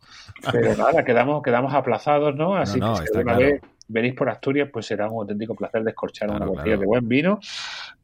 pero 0.50 0.74
nada, 0.76 1.04
quedamos, 1.04 1.42
quedamos 1.42 1.74
aplazados, 1.74 2.34
¿no? 2.36 2.56
Así 2.56 2.80
que 2.80 3.22
vez 3.22 3.60
venís 3.88 4.14
por 4.14 4.28
Asturias, 4.28 4.68
pues 4.72 4.86
será 4.86 5.08
un 5.08 5.20
auténtico 5.20 5.54
placer 5.54 5.84
descorchar 5.84 6.30
una 6.30 6.46
botella 6.46 6.76
de 6.76 6.86
buen 6.86 7.08
vino 7.08 7.40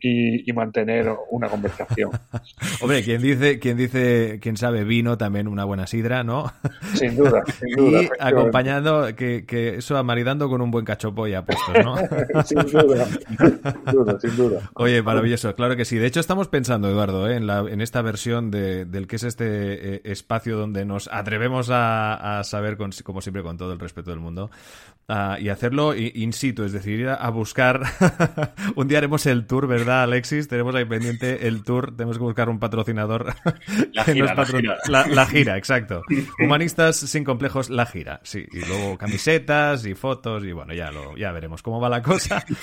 y, 0.00 0.52
mantener 0.52 1.10
una 1.30 1.48
conversación. 1.48 2.10
Hombre, 2.82 3.02
quien 3.02 3.22
dice, 3.22 3.58
quien 3.58 3.76
dice, 3.76 4.38
quien 4.40 4.56
sabe 4.56 4.84
vino, 4.84 5.16
también 5.16 5.48
una 5.48 5.64
buena 5.64 5.86
sidra, 5.86 6.24
¿no? 6.24 6.52
Sin 6.94 7.16
duda, 7.16 7.42
sin 7.60 7.74
duda. 7.76 8.02
Y 8.02 8.08
acompañando, 8.20 9.14
que, 9.16 9.46
que 9.46 9.76
eso 9.76 10.02
maridando 10.04 10.48
con 10.48 10.60
un 10.60 10.70
buen 10.70 10.84
cachopo 10.84 11.26
ya 11.26 11.44
puesto, 11.44 11.72
¿no? 11.82 11.96
sin 12.44 12.58
duda, 12.58 13.06
sin 13.06 13.92
duda, 13.92 14.20
sin 14.20 14.36
duda. 14.36 14.70
Oye, 14.74 15.02
maravilloso, 15.02 15.54
claro 15.54 15.76
que 15.76 15.84
sí. 15.84 15.96
De 15.98 16.06
hecho, 16.06 16.20
estamos 16.20 16.48
pensando, 16.48 16.88
Eduardo, 16.88 17.28
¿eh? 17.28 17.36
en, 17.36 17.46
la, 17.46 17.60
en 17.60 17.80
esta 17.80 18.02
versión 18.02 18.50
de, 18.50 18.84
del 18.84 19.06
que 19.06 19.16
es 19.16 19.22
este 19.22 19.94
eh, 19.96 20.00
espacio 20.04 20.56
donde 20.56 20.84
nos 20.84 21.08
atrevemos 21.12 21.70
a, 21.70 22.40
a 22.40 22.44
saber, 22.44 22.76
como 22.76 23.20
siempre, 23.20 23.42
con 23.42 23.56
todo 23.56 23.72
el 23.72 23.78
respeto 23.78 24.10
del 24.10 24.20
mundo, 24.20 24.50
y 25.40 25.48
hacerlo 25.72 25.94
in 25.94 26.32
situ, 26.32 26.64
es 26.64 26.72
decir, 26.72 27.00
ir 27.00 27.08
a, 27.08 27.28
buscar. 27.30 27.80
un 28.76 28.88
día 28.88 28.98
haremos 28.98 29.24
el 29.26 29.46
tour, 29.46 29.66
¿verdad, 29.66 30.02
Alexis? 30.02 30.48
Tenemos 30.48 30.74
ahí 30.74 30.84
pendiente 30.84 31.48
el 31.48 31.62
tour, 31.62 31.96
tenemos 31.96 32.18
que 32.18 32.24
buscar 32.24 32.48
un 32.48 32.58
patrocinador. 32.58 33.34
La 33.92 34.04
gira, 34.06 34.34
la, 34.88 35.26
gira. 35.26 35.56
exacto. 35.56 36.02
Humanistas 36.38 36.96
sin 36.96 37.24
complejos, 37.24 37.70
la 37.70 37.86
gira, 37.86 38.20
sí. 38.22 38.44
Y 38.52 38.64
luego 38.66 38.98
camisetas 38.98 39.86
y 39.86 39.94
fotos 39.94 40.44
y 40.44 40.52
bueno, 40.52 40.74
ya, 40.74 40.90
lo, 40.90 41.16
ya 41.16 41.32
veremos 41.32 41.62
cómo 41.62 41.80
va 41.80 41.88
la 41.88 42.02
cosa. 42.02 42.44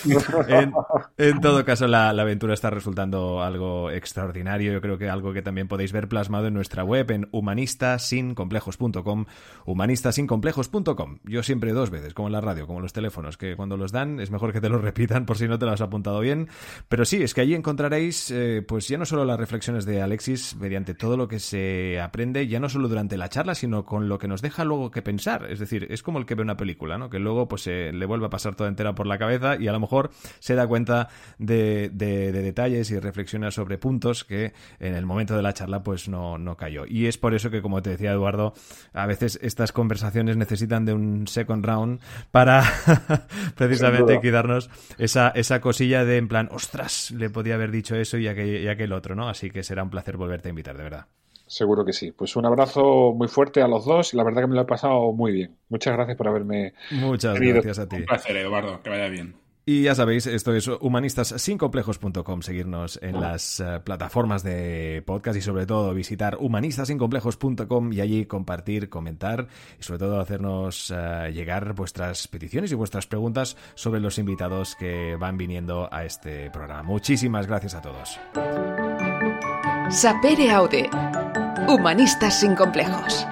En, 1.18 1.42
todo 1.42 1.66
caso, 1.66 1.88
la, 1.88 2.10
aventura 2.10 2.54
está 2.54 2.70
resultando 2.70 3.42
algo 3.42 3.92
extraordinario. 3.92 4.72
Yo 4.74 4.82
creo 4.82 4.98
que 4.98 5.10
algo 5.10 5.34
que 5.34 5.42
también 5.42 5.68
podéis 5.68 5.92
ver 5.92 6.08
plasmado 6.08 6.48
en 6.48 6.54
nuestra 6.54 6.84
web 6.84 7.10
en 7.12 7.28
humanistasincomplejos.com 7.32 9.26
humanistasincomplejos.com. 9.66 11.20
Yo 11.24 11.44
siempre 11.44 11.74
dos 11.74 11.90
veces, 11.90 12.14
como 12.14 12.30
la 12.30 12.42
radio, 12.42 12.68
como 12.68 12.82
los 12.82 12.94
teléfonos, 13.00 13.38
que 13.38 13.56
cuando 13.56 13.78
los 13.78 13.92
dan 13.92 14.20
es 14.20 14.30
mejor 14.30 14.52
que 14.52 14.62
te 14.62 14.70
lo 14.70 14.78
repitan 14.78 15.26
por 15.26 15.38
si 15.38 15.48
no 15.48 15.58
te 15.58 15.66
lo 15.66 15.72
has 15.72 15.82
apuntado 15.82 16.20
bien. 16.20 16.50
Pero 16.90 17.06
sí, 17.06 17.24
es 17.24 17.34
que 17.34 17.42
allí 17.42 17.56
encontraréis, 17.56 18.30
eh, 18.32 18.64
pues 18.68 18.88
ya 18.88 18.98
no 18.98 19.06
solo 19.06 19.24
las 19.26 19.40
reflexiones 19.40 19.86
de 19.86 20.02
Alexis 20.02 20.56
mediante 20.58 20.94
todo 20.94 21.16
lo 21.16 21.28
que 21.28 21.40
se 21.40 22.00
aprende, 22.02 22.48
ya 22.48 22.60
no 22.60 22.70
solo 22.70 22.88
durante 22.88 23.18
la 23.18 23.30
charla, 23.30 23.56
sino 23.56 23.86
con 23.86 24.10
lo 24.10 24.20
que 24.20 24.28
nos 24.28 24.42
deja 24.42 24.64
luego 24.66 24.92
que 24.92 25.02
pensar. 25.02 25.50
Es 25.50 25.60
decir, 25.60 25.88
es 25.90 26.04
como 26.04 26.20
el 26.20 26.26
que 26.26 26.36
ve 26.36 26.42
una 26.42 26.58
película, 26.58 26.98
¿no? 26.98 27.10
Que 27.10 27.20
luego 27.20 27.48
pues 27.48 27.66
le 27.68 28.06
vuelve 28.06 28.26
a 28.26 28.30
pasar 28.30 28.56
toda 28.56 28.70
entera 28.70 28.94
por 28.96 29.08
la 29.08 29.18
cabeza 29.18 29.56
y 29.58 29.68
a 29.68 29.72
lo 29.72 29.80
mejor 29.80 30.12
se 30.40 30.56
da 30.56 30.68
cuenta 30.68 31.10
de, 31.38 31.90
detalles 31.90 32.92
y 32.92 33.00
reflexiona 33.00 33.52
sobre 33.52 33.78
puntos 33.78 34.24
que 34.24 34.54
en 34.80 34.96
el 34.96 35.06
momento 35.06 35.36
de 35.36 35.42
la 35.42 35.54
charla 35.54 35.84
pues 35.84 36.10
no, 36.10 36.38
no 36.38 36.58
cayó. 36.58 36.86
Y 36.86 37.08
es 37.08 37.18
por 37.18 37.34
eso 37.34 37.50
que, 37.50 37.62
como 37.62 37.82
te 37.82 37.92
decía 37.92 38.12
Eduardo, 38.12 38.54
a 38.94 39.06
veces 39.06 39.40
estas 39.42 39.72
conversaciones 39.72 40.38
necesitan 40.38 40.86
de 40.86 40.94
un 40.94 41.28
second 41.28 41.66
round 41.66 42.00
para, 42.32 42.64
precisamente 43.56 44.20
quitarnos 44.22 44.70
esa, 44.98 45.30
esa 45.30 45.62
cosilla 45.62 46.06
de 46.06 46.18
en 46.18 46.28
plan, 46.28 46.50
ostras, 46.52 47.12
le 47.12 47.30
podía 47.30 47.56
haber 47.56 47.72
dicho 47.72 47.96
eso 47.96 48.18
y 48.18 48.28
aquel, 48.28 48.64
y 48.64 48.68
aquel 48.68 48.94
otro, 48.94 49.16
¿no? 49.16 49.30
Así 49.30 49.50
que 49.52 49.64
será 49.64 49.84
un 49.84 49.90
placer 49.90 50.18
volverte 50.18 50.50
a 50.50 50.52
invitar, 50.52 50.78
de 50.78 50.84
verdad. 50.84 51.06
Seguro 51.50 51.84
que 51.84 51.94
sí. 51.94 52.12
Pues 52.12 52.36
un 52.36 52.46
abrazo 52.46 53.12
muy 53.16 53.28
fuerte 53.28 53.64
a 53.64 53.68
los 53.68 53.84
dos. 53.84 54.14
La 54.14 54.24
verdad 54.24 54.42
que 54.42 54.48
me 54.48 54.56
lo 54.56 54.62
he 54.62 54.66
pasado 54.66 55.12
muy 55.14 55.32
bien. 55.32 55.58
Muchas 55.70 55.96
gracias 55.96 56.16
por 56.16 56.28
haberme. 56.28 56.74
Muchas 56.92 57.40
gracias 57.40 57.80
a 57.80 57.90
ti. 57.90 57.96
Un 57.96 58.06
placer, 58.06 58.38
Eduardo. 58.38 58.84
Que 58.84 58.90
vaya 58.92 59.10
bien. 59.10 59.34
Y 59.72 59.84
ya 59.84 59.94
sabéis, 59.94 60.26
esto 60.26 60.56
es 60.56 60.68
humanistas 60.68 61.28
seguirnos 62.42 62.98
en 63.04 63.22
las 63.22 63.60
uh, 63.60 63.84
plataformas 63.84 64.42
de 64.42 65.04
podcast 65.06 65.38
y 65.38 65.42
sobre 65.42 65.68
todo 65.68 65.94
visitar 65.94 66.38
humanistasincomplejos.com 66.40 67.94
y 67.94 68.02
allí 68.02 68.26
compartir, 68.26 68.90
comentar 68.90 69.46
y 69.80 69.84
sobre 69.84 70.00
todo 70.00 70.20
hacernos 70.20 70.90
uh, 70.90 71.30
llegar 71.32 71.74
vuestras 71.74 72.28
peticiones 72.28 72.72
y 72.72 72.76
vuestras 72.76 73.06
preguntas 73.06 73.58
sobre 73.76 74.00
los 74.00 74.18
invitados 74.18 74.76
que 74.76 75.16
van 75.18 75.38
viniendo 75.38 75.88
a 75.92 76.04
este 76.04 76.50
programa. 76.50 76.82
Muchísimas 76.82 77.46
gracias 77.46 77.76
a 77.76 77.82
todos. 77.84 78.20
Sapere 79.92 80.50
Aude. 80.50 80.90
Humanistas 81.68 82.40
sin 82.40 82.56
complejos. 82.56 83.24